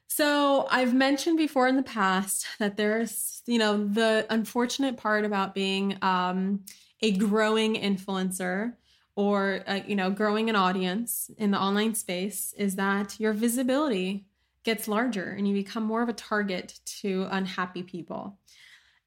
So, 0.07 0.67
I've 0.69 0.93
mentioned 0.93 1.37
before 1.37 1.67
in 1.67 1.77
the 1.77 1.83
past 1.83 2.45
that 2.59 2.75
there's, 2.75 3.41
you 3.45 3.57
know, 3.57 3.87
the 3.87 4.25
unfortunate 4.29 4.97
part 4.97 5.23
about 5.23 5.55
being 5.55 5.97
um, 6.01 6.65
a 7.01 7.11
growing 7.11 7.75
influencer 7.75 8.73
or 9.15 9.63
uh, 9.67 9.79
you 9.85 9.95
know 9.95 10.09
growing 10.09 10.49
an 10.49 10.55
audience 10.55 11.29
in 11.37 11.51
the 11.51 11.59
online 11.59 11.95
space 11.95 12.53
is 12.57 12.75
that 12.75 13.19
your 13.19 13.33
visibility 13.33 14.25
gets 14.63 14.87
larger 14.87 15.31
and 15.31 15.47
you 15.47 15.53
become 15.53 15.83
more 15.83 16.01
of 16.01 16.09
a 16.09 16.13
target 16.13 16.79
to 16.85 17.27
unhappy 17.31 17.83
people 17.83 18.37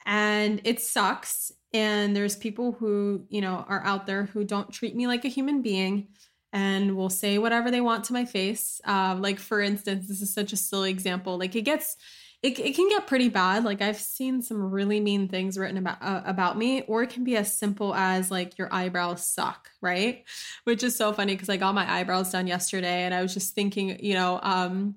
and 0.06 0.60
it 0.64 0.80
sucks 0.80 1.52
And 1.74 2.14
there's 2.14 2.36
people 2.36 2.70
who, 2.70 3.24
you 3.28 3.40
know, 3.40 3.64
are 3.68 3.84
out 3.84 4.06
there 4.06 4.26
who 4.26 4.44
don't 4.44 4.72
treat 4.72 4.94
me 4.94 5.08
like 5.08 5.24
a 5.24 5.28
human 5.28 5.60
being 5.60 6.06
and 6.52 6.96
will 6.96 7.10
say 7.10 7.36
whatever 7.36 7.68
they 7.72 7.80
want 7.80 8.04
to 8.04 8.12
my 8.12 8.24
face. 8.24 8.80
Uh, 8.86 9.16
like, 9.18 9.40
for 9.40 9.60
instance, 9.60 10.06
this 10.06 10.22
is 10.22 10.32
such 10.32 10.52
a 10.52 10.56
silly 10.56 10.90
example. 10.90 11.36
Like, 11.36 11.56
it 11.56 11.62
gets, 11.62 11.96
it, 12.44 12.60
it 12.60 12.76
can 12.76 12.88
get 12.88 13.08
pretty 13.08 13.28
bad. 13.28 13.64
Like, 13.64 13.82
I've 13.82 13.98
seen 13.98 14.40
some 14.40 14.62
really 14.62 15.00
mean 15.00 15.26
things 15.26 15.58
written 15.58 15.78
about 15.78 16.00
uh, 16.00 16.22
about 16.24 16.56
me, 16.56 16.82
or 16.82 17.02
it 17.02 17.10
can 17.10 17.24
be 17.24 17.36
as 17.36 17.58
simple 17.58 17.92
as 17.92 18.30
like 18.30 18.56
your 18.56 18.72
eyebrows 18.72 19.26
suck, 19.26 19.68
right? 19.80 20.22
Which 20.62 20.84
is 20.84 20.94
so 20.94 21.12
funny 21.12 21.34
because 21.34 21.48
I 21.48 21.56
got 21.56 21.74
my 21.74 21.92
eyebrows 21.92 22.30
done 22.30 22.46
yesterday, 22.46 23.02
and 23.02 23.12
I 23.12 23.20
was 23.20 23.34
just 23.34 23.56
thinking, 23.56 23.98
you 23.98 24.14
know, 24.14 24.38
um, 24.44 24.94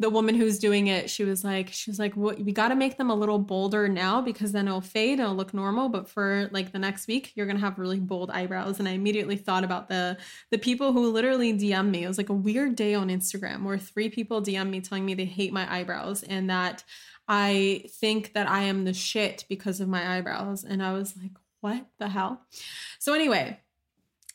the 0.00 0.08
woman 0.10 0.36
who's 0.36 0.60
doing 0.60 0.86
it, 0.86 1.10
she 1.10 1.24
was 1.24 1.42
like, 1.42 1.72
she 1.72 1.90
was 1.90 1.98
like, 1.98 2.16
well, 2.16 2.36
we 2.38 2.52
got 2.52 2.68
to 2.68 2.76
make 2.76 2.98
them 2.98 3.10
a 3.10 3.14
little 3.14 3.38
bolder 3.38 3.88
now 3.88 4.20
because 4.20 4.52
then 4.52 4.68
it'll 4.68 4.80
fade 4.80 5.14
and 5.14 5.22
it'll 5.22 5.34
look 5.34 5.52
normal. 5.52 5.88
But 5.88 6.08
for 6.08 6.48
like 6.52 6.70
the 6.70 6.78
next 6.78 7.08
week, 7.08 7.32
you're 7.34 7.46
gonna 7.46 7.58
have 7.58 7.78
really 7.78 7.98
bold 7.98 8.30
eyebrows. 8.30 8.78
And 8.78 8.88
I 8.88 8.92
immediately 8.92 9.36
thought 9.36 9.64
about 9.64 9.88
the 9.88 10.16
the 10.50 10.58
people 10.58 10.92
who 10.92 11.10
literally 11.10 11.52
DM 11.52 11.90
me. 11.90 12.04
It 12.04 12.08
was 12.08 12.18
like 12.18 12.28
a 12.28 12.34
weird 12.34 12.76
day 12.76 12.94
on 12.94 13.08
Instagram 13.08 13.64
where 13.64 13.78
three 13.78 14.08
people 14.08 14.40
DM 14.40 14.70
me 14.70 14.80
telling 14.80 15.04
me 15.04 15.14
they 15.14 15.24
hate 15.24 15.52
my 15.52 15.72
eyebrows 15.72 16.22
and 16.22 16.48
that 16.48 16.84
I 17.26 17.84
think 18.00 18.32
that 18.34 18.48
I 18.48 18.62
am 18.62 18.84
the 18.84 18.94
shit 18.94 19.44
because 19.48 19.80
of 19.80 19.88
my 19.88 20.16
eyebrows. 20.16 20.64
And 20.64 20.82
I 20.82 20.92
was 20.92 21.14
like, 21.20 21.32
what 21.60 21.86
the 21.98 22.08
hell? 22.08 22.40
So 22.98 23.12
anyway, 23.12 23.60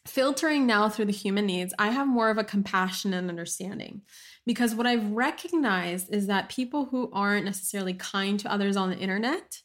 filtering 0.06 0.68
now 0.68 0.90
through 0.90 1.06
the 1.06 1.12
human 1.12 1.46
needs, 1.46 1.74
I 1.80 1.90
have 1.90 2.08
more 2.08 2.30
of 2.30 2.38
a 2.38 2.44
compassion 2.44 3.14
and 3.14 3.30
understanding. 3.30 4.02
Because 4.46 4.76
what 4.76 4.88
I've 4.88 5.12
recognized 5.12 6.14
is 6.14 6.28
that 6.28 6.50
people 6.50 6.86
who 6.86 7.10
aren't 7.14 7.46
necessarily 7.46 7.94
kind 7.94 8.40
to 8.42 8.52
others 8.52 8.76
on 8.76 8.90
the 8.90 8.98
internet, 8.98 9.62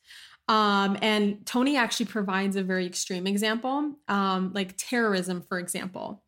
um, 0.49 0.97
and 1.03 1.45
Tony 1.45 1.77
actually 1.77 2.07
provides 2.07 2.57
a 2.57 2.63
very 2.63 2.87
extreme 2.87 3.27
example, 3.27 3.97
um, 4.09 4.53
like 4.55 4.75
terrorism, 4.77 5.43
for 5.43 5.59
example. 5.59 6.23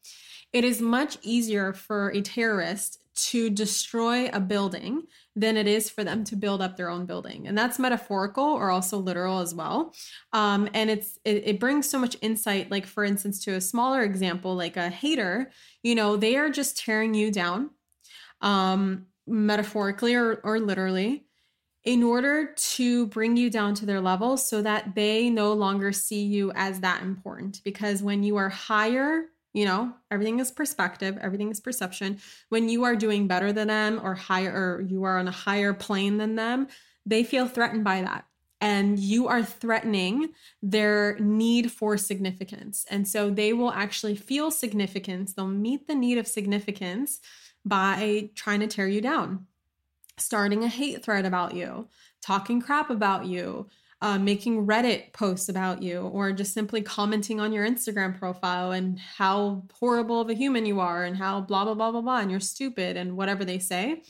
It 0.52 0.64
is 0.64 0.80
much 0.80 1.16
easier 1.22 1.72
for 1.72 2.08
a 2.08 2.20
terrorist 2.20 2.98
to 3.14 3.50
destroy 3.50 4.28
a 4.28 4.40
building 4.40 5.02
than 5.36 5.56
it 5.56 5.66
is 5.66 5.90
for 5.90 6.04
them 6.04 6.24
to 6.24 6.36
build 6.36 6.62
up 6.62 6.76
their 6.76 6.88
own 6.88 7.06
building. 7.06 7.46
And 7.46 7.56
that's 7.56 7.78
metaphorical 7.78 8.44
or 8.44 8.70
also 8.70 8.98
literal 8.98 9.40
as 9.40 9.54
well. 9.54 9.94
Um, 10.32 10.68
and 10.74 10.90
it's 10.90 11.18
it, 11.24 11.42
it 11.46 11.60
brings 11.60 11.88
so 11.88 11.98
much 11.98 12.16
insight 12.20 12.70
like 12.70 12.86
for 12.86 13.04
instance 13.04 13.42
to 13.44 13.52
a 13.52 13.60
smaller 13.60 14.02
example 14.02 14.54
like 14.54 14.76
a 14.76 14.88
hater 14.88 15.50
you 15.82 15.94
know 15.94 16.16
they 16.16 16.36
are 16.36 16.50
just 16.50 16.78
tearing 16.78 17.14
you 17.14 17.30
down 17.30 17.70
um, 18.40 19.06
metaphorically 19.26 20.14
or, 20.14 20.40
or 20.44 20.58
literally, 20.58 21.24
in 21.84 22.02
order 22.02 22.52
to 22.56 23.06
bring 23.06 23.36
you 23.36 23.48
down 23.48 23.74
to 23.74 23.86
their 23.86 24.00
level 24.00 24.36
so 24.36 24.60
that 24.60 24.94
they 24.94 25.30
no 25.30 25.52
longer 25.52 25.92
see 25.92 26.22
you 26.22 26.52
as 26.54 26.80
that 26.80 27.02
important. 27.02 27.60
Because 27.64 28.02
when 28.02 28.22
you 28.22 28.36
are 28.36 28.50
higher, 28.50 29.24
you 29.54 29.64
know, 29.64 29.92
everything 30.10 30.40
is 30.40 30.50
perspective, 30.50 31.18
everything 31.20 31.50
is 31.50 31.60
perception. 31.60 32.20
When 32.50 32.68
you 32.68 32.84
are 32.84 32.96
doing 32.96 33.26
better 33.26 33.52
than 33.52 33.68
them 33.68 34.00
or 34.02 34.14
higher, 34.14 34.52
or 34.52 34.82
you 34.82 35.04
are 35.04 35.18
on 35.18 35.28
a 35.28 35.32
higher 35.32 35.72
plane 35.72 36.18
than 36.18 36.34
them, 36.34 36.68
they 37.06 37.24
feel 37.24 37.48
threatened 37.48 37.84
by 37.84 38.02
that 38.02 38.26
and 38.60 38.98
you 38.98 39.26
are 39.26 39.42
threatening 39.42 40.28
their 40.62 41.18
need 41.18 41.72
for 41.72 41.96
significance. 41.96 42.84
And 42.90 43.08
so 43.08 43.30
they 43.30 43.52
will 43.52 43.72
actually 43.72 44.16
feel 44.16 44.50
significance. 44.50 45.32
They'll 45.32 45.46
meet 45.46 45.86
the 45.86 45.94
need 45.94 46.18
of 46.18 46.26
significance 46.26 47.20
by 47.64 48.30
trying 48.34 48.60
to 48.60 48.66
tear 48.66 48.88
you 48.88 49.00
down, 49.00 49.46
starting 50.16 50.64
a 50.64 50.68
hate 50.68 51.02
thread 51.04 51.24
about 51.24 51.54
you, 51.54 51.88
talking 52.22 52.60
crap 52.60 52.90
about 52.90 53.26
you, 53.26 53.68
uh, 54.02 54.18
making 54.18 54.66
Reddit 54.66 55.12
posts 55.12 55.48
about 55.48 55.82
you, 55.82 56.00
or 56.00 56.32
just 56.32 56.54
simply 56.54 56.80
commenting 56.80 57.38
on 57.38 57.52
your 57.52 57.68
Instagram 57.68 58.18
profile 58.18 58.72
and 58.72 58.98
how 58.98 59.64
horrible 59.78 60.20
of 60.22 60.30
a 60.30 60.34
human 60.34 60.64
you 60.64 60.80
are 60.80 61.04
and 61.04 61.16
how 61.16 61.40
blah, 61.42 61.64
blah, 61.64 61.74
blah, 61.74 61.90
blah, 61.90 62.00
blah, 62.00 62.18
and 62.18 62.30
you're 62.30 62.40
stupid 62.40 62.96
and 62.96 63.16
whatever 63.16 63.44
they 63.44 63.58
say. 63.58 64.02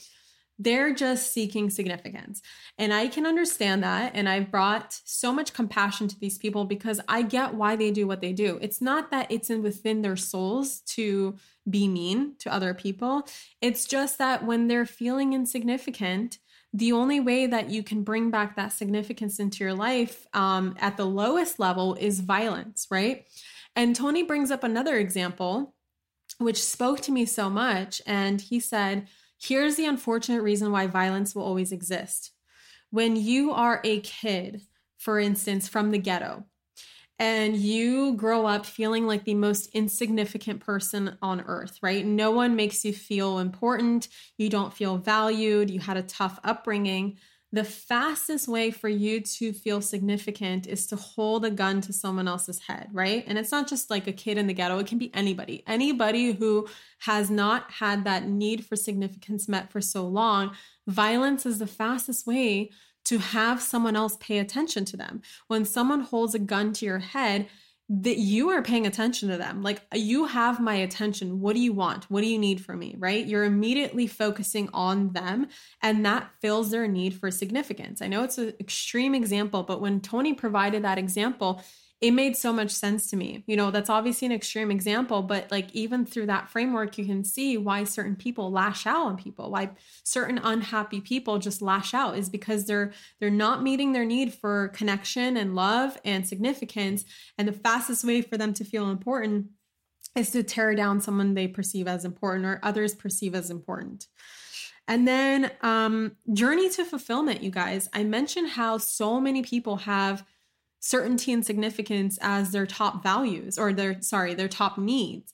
They're 0.63 0.95
just 0.95 1.33
seeking 1.33 1.71
significance. 1.71 2.43
And 2.77 2.93
I 2.93 3.09
can 3.09 3.27
understand 3.27 3.83
that. 3.83 4.13
And 4.15 4.29
I've 4.29 4.51
brought 4.51 5.01
so 5.05 5.33
much 5.33 5.55
compassion 5.55 6.07
to 6.09 6.21
these 6.21 6.37
people 6.37 6.67
because 6.67 7.01
I 7.09 7.23
get 7.23 7.55
why 7.55 7.77
they 7.77 7.91
do 7.91 8.07
what 8.07 8.21
they 8.21 8.35
do. 8.35 8.59
It's 8.61 8.83
not 8.83 9.11
that 9.11 9.33
it's 9.33 9.49
in 9.49 9.63
within 9.63 10.03
their 10.03 10.17
souls 10.17 10.81
to 10.81 11.37
be 11.71 11.89
mean 11.89 12.35
to 12.41 12.53
other 12.53 12.75
people. 12.75 13.27
It's 13.61 13.85
just 13.85 14.19
that 14.19 14.45
when 14.45 14.69
they're 14.69 14.87
feeling 14.87 15.33
insignificant, 15.33 16.39
the 16.73 16.93
only 16.93 17.19
way 17.19 17.47
that 17.47 17.71
you 17.71 17.83
can 17.83 18.03
bring 18.03 18.31
back 18.31 18.57
that 18.57 18.73
significance 18.73 19.41
into 19.41 19.65
your 19.65 19.75
life 19.75 20.27
um, 20.35 20.77
at 20.79 20.97
the 20.97 21.07
lowest 21.07 21.59
level 21.59 21.95
is 21.95 22.21
violence, 22.21 22.87
right? 22.91 23.27
And 23.75 23.95
Tony 23.95 24.23
brings 24.23 24.51
up 24.51 24.63
another 24.63 24.97
example, 24.97 25.75
which 26.39 26.63
spoke 26.63 27.01
to 27.01 27.13
me 27.13 27.25
so 27.25 27.51
much. 27.51 28.01
And 28.07 28.41
he 28.41 28.61
said, 28.61 29.09
Here's 29.43 29.77
the 29.77 29.87
unfortunate 29.87 30.43
reason 30.43 30.71
why 30.71 30.87
violence 30.87 31.35
will 31.35 31.45
always 31.45 31.73
exist. 31.73 32.33
When 32.91 33.17
you 33.17 33.53
are 33.53 33.81
a 33.85 34.01
kid, 34.01 34.61
for 34.99 35.19
instance, 35.19 35.67
from 35.67 35.91
the 35.91 35.99
ghetto, 35.99 36.45
and 37.21 37.55
you 37.55 38.15
grow 38.15 38.47
up 38.47 38.65
feeling 38.65 39.07
like 39.07 39.25
the 39.25 39.35
most 39.35 39.69
insignificant 39.75 40.61
person 40.61 41.19
on 41.21 41.43
earth, 41.43 41.79
right? 41.83 42.05
No 42.05 42.31
one 42.31 42.57
makes 42.57 42.85
you 42.85 42.95
feel 42.95 43.39
important. 43.39 44.09
You 44.39 44.49
don't 44.49 44.73
feel 44.73 44.97
valued. 44.97 45.71
You 45.71 45.81
had 45.81 45.99
a 45.99 46.03
tough 46.03 46.41
upbringing 46.43 47.19
the 47.53 47.65
fastest 47.65 48.47
way 48.47 48.71
for 48.71 48.89
you 48.89 49.21
to 49.21 49.53
feel 49.53 49.81
significant 49.81 50.69
is 50.69 50.87
to 50.87 50.97
hold 50.97 51.45
a 51.45 51.51
gun 51.51 51.81
to 51.81 51.93
someone 51.93 52.29
else's 52.29 52.61
head, 52.61 52.89
right? 52.93 53.25
And 53.27 53.37
it's 53.37 53.51
not 53.51 53.69
just 53.69 53.91
like 53.91 54.07
a 54.07 54.13
kid 54.13 54.39
in 54.39 54.47
the 54.47 54.55
ghetto, 54.55 54.79
it 54.79 54.87
can 54.87 54.99
be 54.99 55.13
anybody. 55.15 55.65
Anybody 55.67 56.33
who 56.33 56.69
has 57.01 57.29
not 57.29 57.69
had 57.73 58.05
that 58.05 58.29
need 58.29 58.65
for 58.65 58.77
significance 58.77 59.49
met 59.49 59.73
for 59.73 59.81
so 59.81 60.07
long, 60.07 60.53
violence 60.87 61.45
is 61.45 61.59
the 61.59 61.67
fastest 61.67 62.25
way 62.25 62.71
to 63.11 63.19
have 63.19 63.61
someone 63.61 63.97
else 63.97 64.17
pay 64.21 64.39
attention 64.39 64.85
to 64.85 64.97
them. 64.97 65.21
When 65.49 65.65
someone 65.65 66.03
holds 66.03 66.37
a 66.37 66.39
gun 66.39 66.73
to 66.75 66.87
your 66.87 67.01
head, 67.01 67.49
that 67.89 68.19
you 68.19 68.51
are 68.51 68.63
paying 68.63 68.87
attention 68.87 69.29
to 69.31 69.37
them. 69.37 69.65
Like, 69.65 69.83
you 69.93 70.27
have 70.27 70.61
my 70.61 70.77
attention. 70.77 71.41
What 71.41 71.57
do 71.57 71.61
you 71.61 71.73
want? 71.73 72.05
What 72.09 72.21
do 72.21 72.29
you 72.29 72.39
need 72.39 72.65
from 72.65 72.79
me? 72.79 72.95
Right? 72.97 73.27
You're 73.27 73.43
immediately 73.43 74.07
focusing 74.07 74.69
on 74.73 75.13
them, 75.13 75.49
and 75.83 76.07
that 76.07 76.31
fills 76.41 76.71
their 76.71 76.87
need 76.87 77.15
for 77.15 77.33
significance. 77.33 78.01
I 78.01 78.07
know 78.07 78.23
it's 78.23 78.39
an 78.39 78.53
extreme 78.61 79.13
example, 79.13 79.65
but 79.65 79.81
when 79.81 80.01
Tony 80.01 80.33
provided 80.33 80.85
that 80.85 80.99
example, 80.99 81.65
it 82.01 82.13
made 82.13 82.35
so 82.35 82.51
much 82.51 82.71
sense 82.71 83.11
to 83.11 83.17
me. 83.17 83.45
You 83.47 83.57
know, 83.57 83.71
that's 83.71 83.91
obviously 83.91 84.25
an 84.25 84.33
extreme 84.33 84.71
example, 84.71 85.23
but 85.23 85.51
like 85.51 85.71
even 85.73 86.07
through 86.07 86.27
that 86.27 86.49
framework, 86.49 86.97
you 86.97 87.05
can 87.05 87.25
see 87.25 87.59
why 87.59 87.85
certain 87.85 88.17
people 88.17 88.51
lash 88.51 88.87
out 88.87 89.07
on 89.07 89.17
people, 89.19 89.51
why 89.51 89.71
certain 90.03 90.39
unhappy 90.39 91.03
people 91.03 91.39
just 91.39 91.61
lash 91.61 91.93
out 91.93 92.17
is 92.17 92.31
because 92.31 92.65
they're 92.65 92.93
they're 93.19 93.29
not 93.29 93.63
meeting 93.63 93.93
their 93.93 94.07
need 94.07 94.33
for 94.33 94.69
connection 94.69 95.37
and 95.37 95.55
love 95.55 95.99
and 96.03 96.27
significance. 96.27 97.05
And 97.37 97.47
the 97.47 97.53
fastest 97.53 98.03
way 98.05 98.23
for 98.23 98.39
them 98.39 98.55
to 98.55 98.65
feel 98.65 98.89
important 98.89 99.49
is 100.17 100.31
to 100.31 100.43
tear 100.43 100.75
down 100.75 101.01
someone 101.01 101.35
they 101.35 101.49
perceive 101.49 101.87
as 101.87 102.07
important 102.07 102.47
or 102.47 102.61
others 102.63 102.95
perceive 102.95 103.35
as 103.35 103.51
important. 103.51 104.07
And 104.89 105.07
then 105.07 105.51
um 105.61 106.17
journey 106.33 106.71
to 106.71 106.85
fulfillment, 106.87 107.43
you 107.43 107.51
guys. 107.51 107.91
I 107.93 108.05
mentioned 108.05 108.49
how 108.49 108.79
so 108.79 109.21
many 109.21 109.43
people 109.43 109.77
have 109.77 110.25
certainty 110.81 111.33
and 111.33 111.45
significance 111.45 112.19
as 112.21 112.51
their 112.51 112.67
top 112.67 113.03
values 113.03 113.59
or 113.59 113.73
their 113.73 114.01
sorry 114.03 114.35
their 114.35 114.49
top 114.49 114.79
needs. 114.79 115.33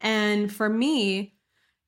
And 0.00 0.52
for 0.52 0.68
me 0.68 1.34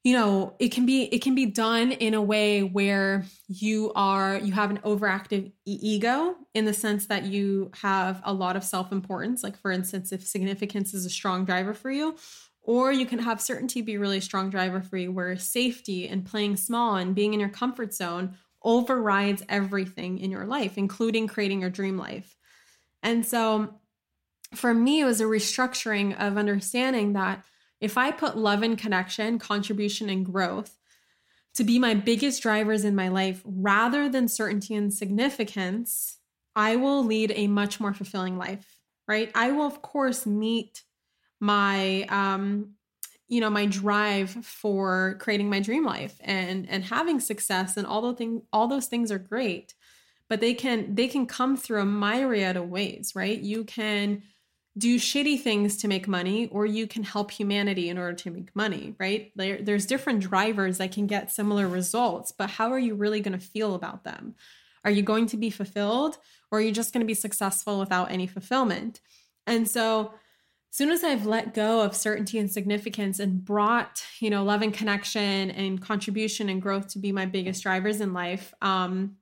you 0.04 0.16
know 0.16 0.54
it 0.58 0.70
can 0.70 0.86
be 0.86 1.04
it 1.04 1.22
can 1.22 1.34
be 1.34 1.46
done 1.46 1.90
in 1.90 2.14
a 2.14 2.22
way 2.22 2.62
where 2.62 3.24
you 3.48 3.92
are 3.96 4.36
you 4.38 4.52
have 4.52 4.70
an 4.70 4.78
overactive 4.78 5.50
ego 5.66 6.36
in 6.54 6.64
the 6.64 6.72
sense 6.72 7.06
that 7.06 7.24
you 7.24 7.70
have 7.74 8.22
a 8.24 8.32
lot 8.32 8.56
of 8.56 8.62
self-importance. 8.62 9.42
Like 9.42 9.58
for 9.58 9.72
instance 9.72 10.12
if 10.12 10.26
significance 10.26 10.94
is 10.94 11.04
a 11.04 11.10
strong 11.10 11.44
driver 11.44 11.74
for 11.74 11.90
you 11.90 12.16
or 12.62 12.92
you 12.92 13.06
can 13.06 13.18
have 13.18 13.40
certainty 13.40 13.80
be 13.80 13.96
really 13.96 14.20
strong 14.20 14.50
driver 14.50 14.80
for 14.80 14.96
you 14.96 15.10
where 15.10 15.36
safety 15.36 16.06
and 16.06 16.24
playing 16.24 16.56
small 16.56 16.96
and 16.96 17.14
being 17.14 17.34
in 17.34 17.40
your 17.40 17.48
comfort 17.48 17.94
zone 17.94 18.36
overrides 18.62 19.42
everything 19.48 20.18
in 20.18 20.30
your 20.30 20.44
life 20.44 20.78
including 20.78 21.26
creating 21.26 21.60
your 21.60 21.70
dream 21.70 21.96
life 21.96 22.36
and 23.02 23.24
so 23.24 23.74
for 24.54 24.72
me, 24.72 25.00
it 25.00 25.04
was 25.04 25.20
a 25.20 25.24
restructuring 25.24 26.18
of 26.18 26.38
understanding 26.38 27.12
that 27.12 27.44
if 27.80 27.98
I 27.98 28.10
put 28.10 28.36
love 28.36 28.62
and 28.62 28.78
connection, 28.78 29.38
contribution, 29.38 30.08
and 30.08 30.24
growth 30.24 30.76
to 31.54 31.64
be 31.64 31.78
my 31.78 31.94
biggest 31.94 32.42
drivers 32.42 32.84
in 32.84 32.94
my 32.94 33.08
life 33.08 33.42
rather 33.44 34.08
than 34.08 34.28
certainty 34.28 34.74
and 34.74 34.92
significance, 34.92 36.18
I 36.56 36.76
will 36.76 37.04
lead 37.04 37.32
a 37.34 37.46
much 37.46 37.78
more 37.78 37.92
fulfilling 37.92 38.38
life, 38.38 38.80
right? 39.06 39.30
I 39.34 39.52
will, 39.52 39.66
of 39.66 39.82
course, 39.82 40.26
meet 40.26 40.82
my 41.40 42.02
um 42.08 42.72
you 43.28 43.40
know 43.40 43.50
my 43.50 43.64
drive 43.66 44.30
for 44.44 45.16
creating 45.20 45.48
my 45.48 45.60
dream 45.60 45.84
life 45.84 46.16
and 46.20 46.68
and 46.68 46.82
having 46.82 47.20
success 47.20 47.76
and 47.76 47.86
all 47.86 48.02
those 48.02 48.16
things 48.16 48.42
all 48.52 48.66
those 48.66 48.86
things 48.86 49.12
are 49.12 49.18
great 49.20 49.74
but 50.28 50.40
they 50.40 50.54
can 50.54 50.94
they 50.94 51.08
can 51.08 51.26
come 51.26 51.56
through 51.56 51.80
a 51.80 51.86
myriad 51.86 52.56
of 52.56 52.68
ways, 52.68 53.12
right? 53.14 53.38
You 53.38 53.64
can 53.64 54.22
do 54.76 54.96
shitty 54.96 55.40
things 55.40 55.76
to 55.78 55.88
make 55.88 56.06
money 56.06 56.48
or 56.52 56.64
you 56.64 56.86
can 56.86 57.02
help 57.02 57.32
humanity 57.32 57.88
in 57.88 57.98
order 57.98 58.14
to 58.14 58.30
make 58.30 58.54
money 58.54 58.94
right? 59.00 59.32
There, 59.34 59.60
there's 59.60 59.86
different 59.86 60.20
drivers 60.20 60.78
that 60.78 60.92
can 60.92 61.06
get 61.06 61.32
similar 61.32 61.66
results 61.66 62.30
but 62.30 62.50
how 62.50 62.72
are 62.72 62.78
you 62.78 62.94
really 62.94 63.20
going 63.20 63.36
to 63.36 63.44
feel 63.44 63.74
about 63.74 64.04
them? 64.04 64.36
Are 64.84 64.90
you 64.90 65.02
going 65.02 65.26
to 65.26 65.36
be 65.36 65.50
fulfilled 65.50 66.18
or 66.50 66.58
are 66.58 66.62
you 66.62 66.70
just 66.70 66.92
going 66.92 67.00
to 67.00 67.06
be 67.06 67.14
successful 67.14 67.80
without 67.80 68.12
any 68.12 68.28
fulfillment? 68.28 69.00
And 69.46 69.68
so 69.68 70.14
as 70.70 70.76
soon 70.76 70.90
as 70.90 71.02
i've 71.02 71.24
let 71.24 71.54
go 71.54 71.80
of 71.80 71.96
certainty 71.96 72.38
and 72.38 72.52
significance 72.52 73.18
and 73.18 73.42
brought 73.42 74.04
you 74.20 74.28
know 74.28 74.44
love 74.44 74.60
and 74.60 74.74
connection 74.74 75.50
and 75.50 75.80
contribution 75.80 76.50
and 76.50 76.60
growth 76.60 76.88
to 76.88 76.98
be 76.98 77.10
my 77.10 77.24
biggest 77.24 77.62
drivers 77.62 78.02
in 78.02 78.12
life 78.12 78.52
um, 78.60 79.16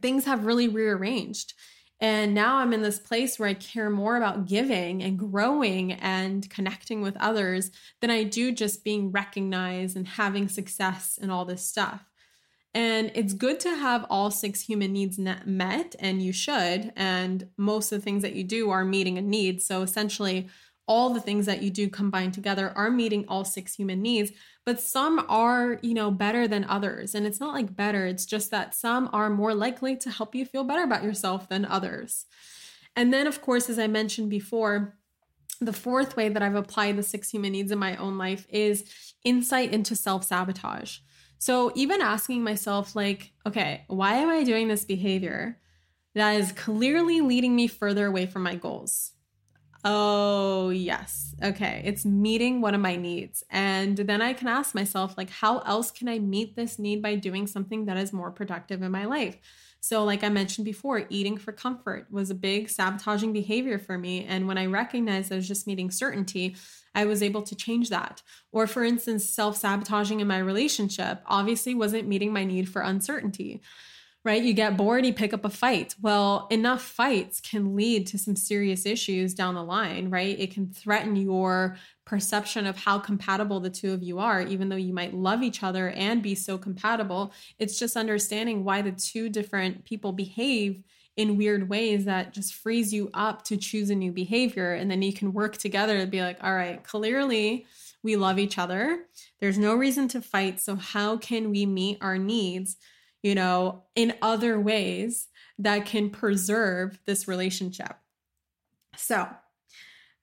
things 0.00 0.24
have 0.24 0.46
really 0.46 0.68
rearranged 0.68 1.54
and 2.00 2.34
now 2.34 2.56
I'm 2.56 2.72
in 2.72 2.82
this 2.82 2.98
place 2.98 3.38
where 3.38 3.48
I 3.48 3.54
care 3.54 3.88
more 3.88 4.16
about 4.16 4.46
giving 4.46 5.02
and 5.02 5.18
growing 5.18 5.92
and 5.92 6.48
connecting 6.50 7.00
with 7.00 7.16
others 7.16 7.70
than 8.00 8.10
I 8.10 8.22
do 8.22 8.52
just 8.52 8.84
being 8.84 9.10
recognized 9.10 9.96
and 9.96 10.06
having 10.06 10.48
success 10.48 11.18
and 11.20 11.32
all 11.32 11.46
this 11.46 11.66
stuff. 11.66 12.04
And 12.74 13.10
it's 13.14 13.32
good 13.32 13.58
to 13.60 13.70
have 13.70 14.04
all 14.10 14.30
six 14.30 14.60
human 14.60 14.92
needs 14.92 15.18
met, 15.18 15.96
and 15.98 16.20
you 16.20 16.34
should. 16.34 16.92
And 16.94 17.48
most 17.56 17.90
of 17.90 17.98
the 17.98 18.04
things 18.04 18.20
that 18.20 18.34
you 18.34 18.44
do 18.44 18.68
are 18.68 18.84
meeting 18.84 19.16
a 19.16 19.22
need. 19.22 19.62
So 19.62 19.80
essentially, 19.80 20.48
all 20.88 21.10
the 21.10 21.20
things 21.20 21.46
that 21.46 21.62
you 21.62 21.70
do 21.70 21.88
combined 21.88 22.32
together 22.32 22.72
are 22.76 22.90
meeting 22.90 23.24
all 23.28 23.44
six 23.44 23.74
human 23.74 24.00
needs 24.00 24.32
but 24.66 24.80
some 24.80 25.24
are 25.28 25.78
you 25.80 25.94
know 25.94 26.10
better 26.10 26.46
than 26.46 26.64
others. 26.64 27.14
And 27.14 27.24
it's 27.24 27.40
not 27.40 27.54
like 27.54 27.74
better 27.74 28.04
it's 28.04 28.26
just 28.26 28.50
that 28.50 28.74
some 28.74 29.08
are 29.12 29.30
more 29.30 29.54
likely 29.54 29.96
to 29.96 30.10
help 30.10 30.34
you 30.34 30.44
feel 30.44 30.64
better 30.64 30.82
about 30.82 31.04
yourself 31.04 31.48
than 31.48 31.64
others. 31.64 32.26
And 32.94 33.14
then 33.14 33.26
of 33.26 33.40
course 33.40 33.70
as 33.70 33.78
i 33.78 33.86
mentioned 33.86 34.28
before 34.28 34.98
the 35.60 35.72
fourth 35.72 36.16
way 36.16 36.28
that 36.28 36.42
i've 36.42 36.56
applied 36.56 36.96
the 36.96 37.02
six 37.02 37.30
human 37.30 37.52
needs 37.52 37.70
in 37.70 37.78
my 37.78 37.96
own 37.96 38.18
life 38.18 38.46
is 38.50 38.84
insight 39.24 39.72
into 39.72 39.96
self-sabotage. 39.96 40.98
So 41.38 41.70
even 41.74 42.00
asking 42.02 42.42
myself 42.42 42.96
like 42.96 43.32
okay 43.46 43.84
why 43.86 44.16
am 44.16 44.28
i 44.28 44.42
doing 44.42 44.66
this 44.66 44.84
behavior 44.84 45.58
that 46.16 46.32
is 46.32 46.50
clearly 46.52 47.20
leading 47.20 47.54
me 47.54 47.68
further 47.68 48.06
away 48.06 48.26
from 48.26 48.42
my 48.42 48.56
goals 48.56 49.12
Oh, 49.88 50.70
yes. 50.70 51.32
Okay. 51.40 51.80
It's 51.84 52.04
meeting 52.04 52.60
one 52.60 52.74
of 52.74 52.80
my 52.80 52.96
needs. 52.96 53.44
And 53.50 53.96
then 53.96 54.20
I 54.20 54.32
can 54.32 54.48
ask 54.48 54.74
myself, 54.74 55.16
like, 55.16 55.30
how 55.30 55.60
else 55.60 55.92
can 55.92 56.08
I 56.08 56.18
meet 56.18 56.56
this 56.56 56.76
need 56.80 57.00
by 57.00 57.14
doing 57.14 57.46
something 57.46 57.84
that 57.84 57.96
is 57.96 58.12
more 58.12 58.32
productive 58.32 58.82
in 58.82 58.90
my 58.90 59.04
life? 59.04 59.38
So, 59.78 60.02
like 60.02 60.24
I 60.24 60.28
mentioned 60.28 60.64
before, 60.64 61.06
eating 61.08 61.38
for 61.38 61.52
comfort 61.52 62.08
was 62.10 62.30
a 62.30 62.34
big 62.34 62.68
sabotaging 62.68 63.32
behavior 63.32 63.78
for 63.78 63.96
me. 63.96 64.24
And 64.24 64.48
when 64.48 64.58
I 64.58 64.66
recognized 64.66 65.30
I 65.30 65.36
was 65.36 65.46
just 65.46 65.68
meeting 65.68 65.92
certainty, 65.92 66.56
I 66.92 67.04
was 67.04 67.22
able 67.22 67.42
to 67.42 67.54
change 67.54 67.90
that. 67.90 68.22
Or, 68.50 68.66
for 68.66 68.82
instance, 68.82 69.28
self 69.30 69.56
sabotaging 69.56 70.18
in 70.18 70.26
my 70.26 70.38
relationship 70.38 71.22
obviously 71.26 71.76
wasn't 71.76 72.08
meeting 72.08 72.32
my 72.32 72.42
need 72.42 72.68
for 72.68 72.82
uncertainty 72.82 73.62
right? 74.26 74.42
You 74.42 74.54
get 74.54 74.76
bored, 74.76 75.06
you 75.06 75.12
pick 75.14 75.32
up 75.32 75.44
a 75.44 75.48
fight. 75.48 75.94
Well, 76.02 76.48
enough 76.50 76.82
fights 76.82 77.40
can 77.40 77.76
lead 77.76 78.08
to 78.08 78.18
some 78.18 78.34
serious 78.34 78.84
issues 78.84 79.34
down 79.34 79.54
the 79.54 79.62
line, 79.62 80.10
right? 80.10 80.36
It 80.36 80.50
can 80.50 80.68
threaten 80.68 81.14
your 81.14 81.76
perception 82.04 82.66
of 82.66 82.76
how 82.76 82.98
compatible 82.98 83.60
the 83.60 83.70
two 83.70 83.92
of 83.92 84.02
you 84.02 84.18
are, 84.18 84.42
even 84.42 84.68
though 84.68 84.74
you 84.74 84.92
might 84.92 85.14
love 85.14 85.44
each 85.44 85.62
other 85.62 85.90
and 85.90 86.24
be 86.24 86.34
so 86.34 86.58
compatible. 86.58 87.32
It's 87.60 87.78
just 87.78 87.96
understanding 87.96 88.64
why 88.64 88.82
the 88.82 88.90
two 88.90 89.28
different 89.28 89.84
people 89.84 90.10
behave 90.10 90.82
in 91.16 91.36
weird 91.36 91.68
ways 91.68 92.04
that 92.06 92.34
just 92.34 92.54
frees 92.54 92.92
you 92.92 93.08
up 93.14 93.44
to 93.44 93.56
choose 93.56 93.90
a 93.90 93.94
new 93.94 94.10
behavior. 94.10 94.72
And 94.72 94.90
then 94.90 95.02
you 95.02 95.12
can 95.12 95.34
work 95.34 95.56
together 95.56 96.00
to 96.00 96.06
be 96.06 96.20
like, 96.20 96.38
all 96.42 96.54
right, 96.54 96.82
clearly 96.82 97.64
we 98.02 98.16
love 98.16 98.40
each 98.40 98.58
other. 98.58 99.04
There's 99.40 99.56
no 99.56 99.76
reason 99.76 100.08
to 100.08 100.20
fight. 100.20 100.60
So, 100.60 100.74
how 100.74 101.16
can 101.16 101.50
we 101.50 101.64
meet 101.64 101.98
our 102.00 102.18
needs? 102.18 102.76
You 103.22 103.34
know, 103.34 103.84
in 103.94 104.14
other 104.22 104.60
ways 104.60 105.28
that 105.58 105.86
can 105.86 106.10
preserve 106.10 106.98
this 107.06 107.26
relationship. 107.26 107.94
So, 108.96 109.28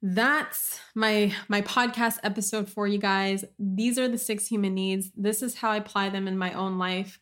that's 0.05 0.81
my 0.95 1.33
my 1.47 1.61
podcast 1.61 2.19
episode 2.23 2.69
for 2.69 2.87
you 2.87 2.97
guys. 2.97 3.45
These 3.57 3.97
are 3.97 4.09
the 4.09 4.17
six 4.17 4.47
human 4.47 4.73
needs. 4.73 5.11
This 5.15 5.41
is 5.41 5.55
how 5.55 5.71
I 5.71 5.77
apply 5.77 6.09
them 6.09 6.27
in 6.27 6.37
my 6.37 6.51
own 6.51 6.77
life. 6.77 7.19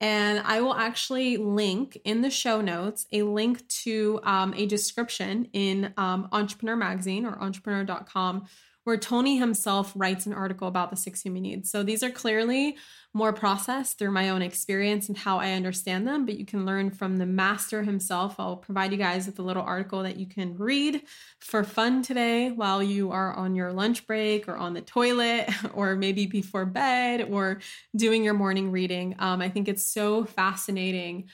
And 0.00 0.40
I 0.40 0.62
will 0.62 0.74
actually 0.74 1.36
link 1.36 1.96
in 2.04 2.22
the 2.22 2.30
show 2.30 2.60
notes 2.60 3.06
a 3.12 3.22
link 3.22 3.68
to 3.68 4.18
um, 4.24 4.52
a 4.56 4.66
description 4.66 5.46
in 5.52 5.92
um, 5.96 6.28
Entrepreneur 6.32 6.74
Magazine 6.74 7.24
or 7.24 7.40
entrepreneur.com 7.40 8.46
where 8.84 8.96
Tony 8.96 9.38
himself 9.38 9.92
writes 9.94 10.26
an 10.26 10.32
article 10.32 10.68
about 10.68 10.90
the 10.90 10.96
six 10.96 11.22
human 11.22 11.42
needs. 11.42 11.70
So 11.70 11.82
these 11.82 12.02
are 12.02 12.10
clearly 12.10 12.76
more 13.14 13.32
processed 13.32 13.98
through 13.98 14.10
my 14.10 14.30
own 14.30 14.40
experience 14.40 15.08
and 15.08 15.18
how 15.18 15.38
I 15.38 15.52
understand 15.52 16.08
them, 16.08 16.24
but 16.24 16.38
you 16.38 16.46
can 16.46 16.64
learn 16.64 16.90
from 16.90 17.18
the 17.18 17.26
master 17.26 17.82
himself. 17.82 18.36
I'll 18.38 18.56
provide 18.56 18.90
you 18.90 18.96
guys 18.96 19.26
with 19.26 19.38
a 19.38 19.42
little 19.42 19.62
article 19.62 20.02
that 20.02 20.16
you 20.16 20.26
can 20.26 20.56
read 20.56 21.02
for 21.38 21.62
fun 21.62 22.02
today 22.02 22.50
while 22.50 22.82
you 22.82 23.10
are 23.10 23.34
on 23.34 23.54
your 23.54 23.72
lunch 23.72 24.06
break 24.06 24.48
or 24.48 24.56
on 24.56 24.72
the 24.72 24.80
toilet 24.80 25.50
or 25.74 25.94
maybe 25.94 26.26
before 26.26 26.64
bed 26.64 27.28
or 27.30 27.60
doing 27.94 28.24
your 28.24 28.34
morning 28.34 28.70
reading. 28.70 29.14
Um, 29.18 29.42
I 29.42 29.50
think 29.50 29.68
it's 29.68 29.84
so 29.84 30.24
fascinating. 30.24 31.28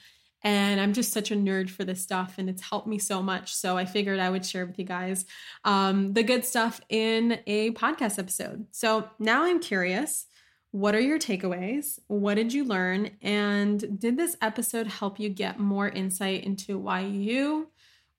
And 0.45 0.81
I'm 0.81 0.93
just 0.93 1.13
such 1.13 1.31
a 1.31 1.35
nerd 1.35 1.69
for 1.69 1.85
this 1.85 2.01
stuff, 2.01 2.35
and 2.39 2.49
it's 2.49 2.63
helped 2.63 2.87
me 2.87 2.99
so 2.99 3.23
much. 3.23 3.55
So 3.55 3.77
I 3.77 3.85
figured 3.85 4.21
I 4.21 4.31
would 4.31 4.47
share 4.47 4.67
with 4.67 4.79
you 4.79 4.85
guys 4.85 5.25
um, 5.65 6.13
the 6.13 6.23
good 6.23 6.45
stuff 6.45 6.81
in 6.89 7.41
a 7.47 7.73
podcast 7.73 8.19
episode. 8.19 8.67
So 8.71 9.09
now 9.19 9.45
I'm 9.45 9.61
curious 9.61 10.27
what 10.71 10.95
are 10.95 11.01
your 11.01 11.19
takeaways? 11.19 11.99
What 12.09 12.35
did 12.35 12.53
you 12.53 12.65
learn? 12.65 13.11
And 13.23 13.99
did 13.99 14.19
this 14.19 14.37
episode 14.43 14.87
help 14.87 15.19
you 15.19 15.31
get 15.31 15.59
more 15.59 15.89
insight 15.89 16.45
into 16.45 16.79
why 16.79 17.01
you 17.01 17.69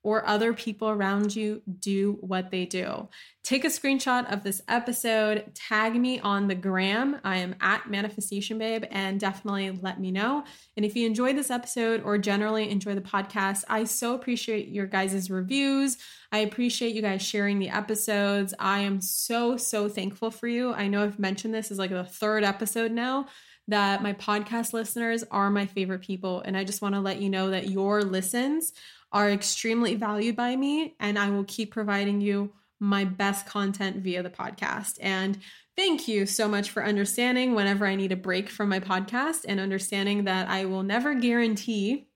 or 0.01 0.25
other 0.25 0.53
people 0.53 0.89
around 0.89 1.35
you 1.35 1.61
do 1.79 2.17
what 2.21 2.51
they 2.51 2.65
do. 2.65 3.09
Take 3.43 3.65
a 3.65 3.69
screenshot 3.69 4.31
of 4.31 4.43
this 4.43 4.61
episode, 4.67 5.51
tag 5.55 5.95
me 5.95 6.19
on 6.19 6.47
the 6.47 6.55
gram. 6.55 7.19
I 7.23 7.37
am 7.37 7.55
at 7.59 7.89
Manifestation 7.89 8.57
Babe, 8.57 8.85
and 8.91 9.19
definitely 9.19 9.71
let 9.71 9.99
me 9.99 10.11
know. 10.11 10.43
And 10.77 10.85
if 10.85 10.95
you 10.95 11.05
enjoyed 11.05 11.35
this 11.35 11.51
episode 11.51 12.01
or 12.03 12.17
generally 12.17 12.69
enjoy 12.69 12.95
the 12.95 13.01
podcast, 13.01 13.63
I 13.67 13.85
so 13.85 14.13
appreciate 14.13 14.69
your 14.69 14.85
guys' 14.85 15.29
reviews. 15.29 15.97
I 16.31 16.39
appreciate 16.39 16.95
you 16.95 17.01
guys 17.01 17.21
sharing 17.21 17.59
the 17.59 17.69
episodes. 17.69 18.53
I 18.59 18.79
am 18.79 19.01
so, 19.01 19.57
so 19.57 19.89
thankful 19.89 20.31
for 20.31 20.47
you. 20.47 20.73
I 20.73 20.87
know 20.87 21.03
I've 21.03 21.19
mentioned 21.19 21.53
this 21.53 21.71
is 21.71 21.79
like 21.79 21.89
the 21.89 22.03
third 22.03 22.43
episode 22.43 22.91
now 22.91 23.27
that 23.69 24.01
my 24.01 24.13
podcast 24.13 24.73
listeners 24.73 25.23
are 25.29 25.49
my 25.49 25.65
favorite 25.65 26.01
people. 26.01 26.41
And 26.41 26.57
I 26.57 26.63
just 26.63 26.81
want 26.81 26.95
to 26.95 27.01
let 27.01 27.21
you 27.21 27.29
know 27.29 27.51
that 27.51 27.69
your 27.69 28.01
listens 28.01 28.73
are 29.11 29.29
extremely 29.29 29.95
valued 29.95 30.35
by 30.35 30.55
me, 30.55 30.95
and 30.99 31.17
I 31.17 31.29
will 31.29 31.45
keep 31.45 31.71
providing 31.71 32.21
you 32.21 32.53
my 32.79 33.03
best 33.03 33.45
content 33.45 33.97
via 33.97 34.23
the 34.23 34.29
podcast. 34.29 34.97
And 35.01 35.39
thank 35.75 36.07
you 36.07 36.25
so 36.25 36.47
much 36.47 36.69
for 36.69 36.83
understanding 36.83 37.53
whenever 37.53 37.85
I 37.85 37.95
need 37.95 38.11
a 38.11 38.17
break 38.17 38.49
from 38.49 38.69
my 38.69 38.79
podcast 38.79 39.45
and 39.47 39.59
understanding 39.59 40.25
that 40.25 40.49
I 40.49 40.65
will 40.65 40.83
never 40.83 41.13
guarantee 41.13 42.07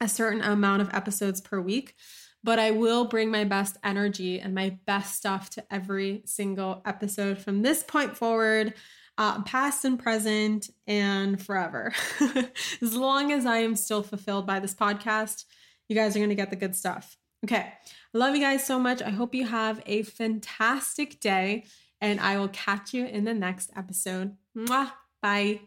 a 0.00 0.08
certain 0.08 0.42
amount 0.42 0.82
of 0.82 0.90
episodes 0.94 1.40
per 1.40 1.60
week, 1.60 1.94
but 2.42 2.58
I 2.58 2.70
will 2.70 3.04
bring 3.04 3.30
my 3.30 3.44
best 3.44 3.76
energy 3.82 4.40
and 4.40 4.54
my 4.54 4.78
best 4.86 5.16
stuff 5.16 5.50
to 5.50 5.64
every 5.70 6.22
single 6.24 6.82
episode 6.86 7.38
from 7.38 7.62
this 7.62 7.82
point 7.82 8.16
forward. 8.16 8.74
Uh, 9.20 9.42
past 9.42 9.84
and 9.84 9.98
present 9.98 10.70
and 10.86 11.42
forever. 11.42 11.92
as 12.80 12.94
long 12.94 13.32
as 13.32 13.46
I 13.46 13.56
am 13.56 13.74
still 13.74 14.04
fulfilled 14.04 14.46
by 14.46 14.60
this 14.60 14.76
podcast, 14.76 15.44
you 15.88 15.96
guys 15.96 16.14
are 16.14 16.18
going 16.18 16.28
to 16.28 16.34
get 16.34 16.50
the 16.50 16.56
good 16.56 16.76
stuff. 16.76 17.16
Okay. 17.44 17.72
I 18.14 18.18
love 18.18 18.34
you 18.34 18.42
guys 18.42 18.64
so 18.64 18.78
much. 18.78 19.02
I 19.02 19.10
hope 19.10 19.34
you 19.34 19.46
have 19.46 19.82
a 19.86 20.02
fantastic 20.02 21.20
day, 21.20 21.64
and 22.00 22.20
I 22.20 22.38
will 22.38 22.48
catch 22.48 22.94
you 22.94 23.06
in 23.06 23.24
the 23.24 23.34
next 23.34 23.70
episode. 23.76 24.36
Mwah. 24.56 24.92
Bye. 25.22 25.60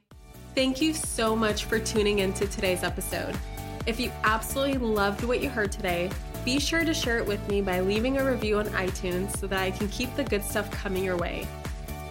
Thank 0.55 0.81
you 0.81 0.93
so 0.93 1.35
much 1.35 1.65
for 1.65 1.79
tuning 1.79 2.19
into 2.19 2.47
today's 2.47 2.83
episode. 2.83 3.37
If 3.85 3.99
you 3.99 4.11
absolutely 4.23 4.77
loved 4.77 5.23
what 5.23 5.41
you 5.41 5.49
heard 5.49 5.71
today, 5.71 6.09
be 6.43 6.59
sure 6.59 6.83
to 6.83 6.93
share 6.93 7.17
it 7.19 7.25
with 7.25 7.45
me 7.47 7.61
by 7.61 7.81
leaving 7.81 8.17
a 8.17 8.25
review 8.25 8.59
on 8.59 8.67
iTunes 8.67 9.35
so 9.37 9.47
that 9.47 9.61
I 9.61 9.71
can 9.71 9.87
keep 9.89 10.13
the 10.15 10.23
good 10.23 10.43
stuff 10.43 10.69
coming 10.71 11.03
your 11.03 11.17
way. 11.17 11.47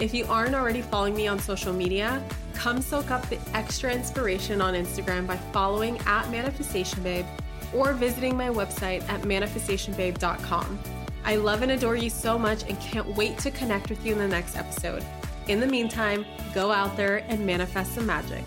If 0.00 0.14
you 0.14 0.24
aren't 0.26 0.54
already 0.54 0.82
following 0.82 1.14
me 1.14 1.26
on 1.26 1.38
social 1.38 1.72
media, 1.72 2.22
come 2.54 2.80
soak 2.80 3.10
up 3.10 3.28
the 3.28 3.38
extra 3.54 3.92
inspiration 3.92 4.62
on 4.62 4.74
Instagram 4.74 5.26
by 5.26 5.36
following 5.36 5.98
at 6.06 6.30
Manifestation 6.30 7.02
Babe 7.02 7.26
or 7.74 7.92
visiting 7.92 8.36
my 8.36 8.48
website 8.48 9.08
at 9.08 9.22
manifestationbabe.com. 9.22 10.78
I 11.24 11.36
love 11.36 11.62
and 11.62 11.72
adore 11.72 11.96
you 11.96 12.10
so 12.10 12.38
much 12.38 12.64
and 12.68 12.80
can't 12.80 13.06
wait 13.16 13.38
to 13.38 13.50
connect 13.50 13.90
with 13.90 14.04
you 14.04 14.12
in 14.12 14.18
the 14.18 14.28
next 14.28 14.56
episode. 14.56 15.04
In 15.48 15.60
the 15.60 15.66
meantime, 15.66 16.24
go 16.54 16.70
out 16.70 16.96
there 16.96 17.18
and 17.28 17.44
manifest 17.44 17.94
some 17.94 18.06
magic. 18.06 18.44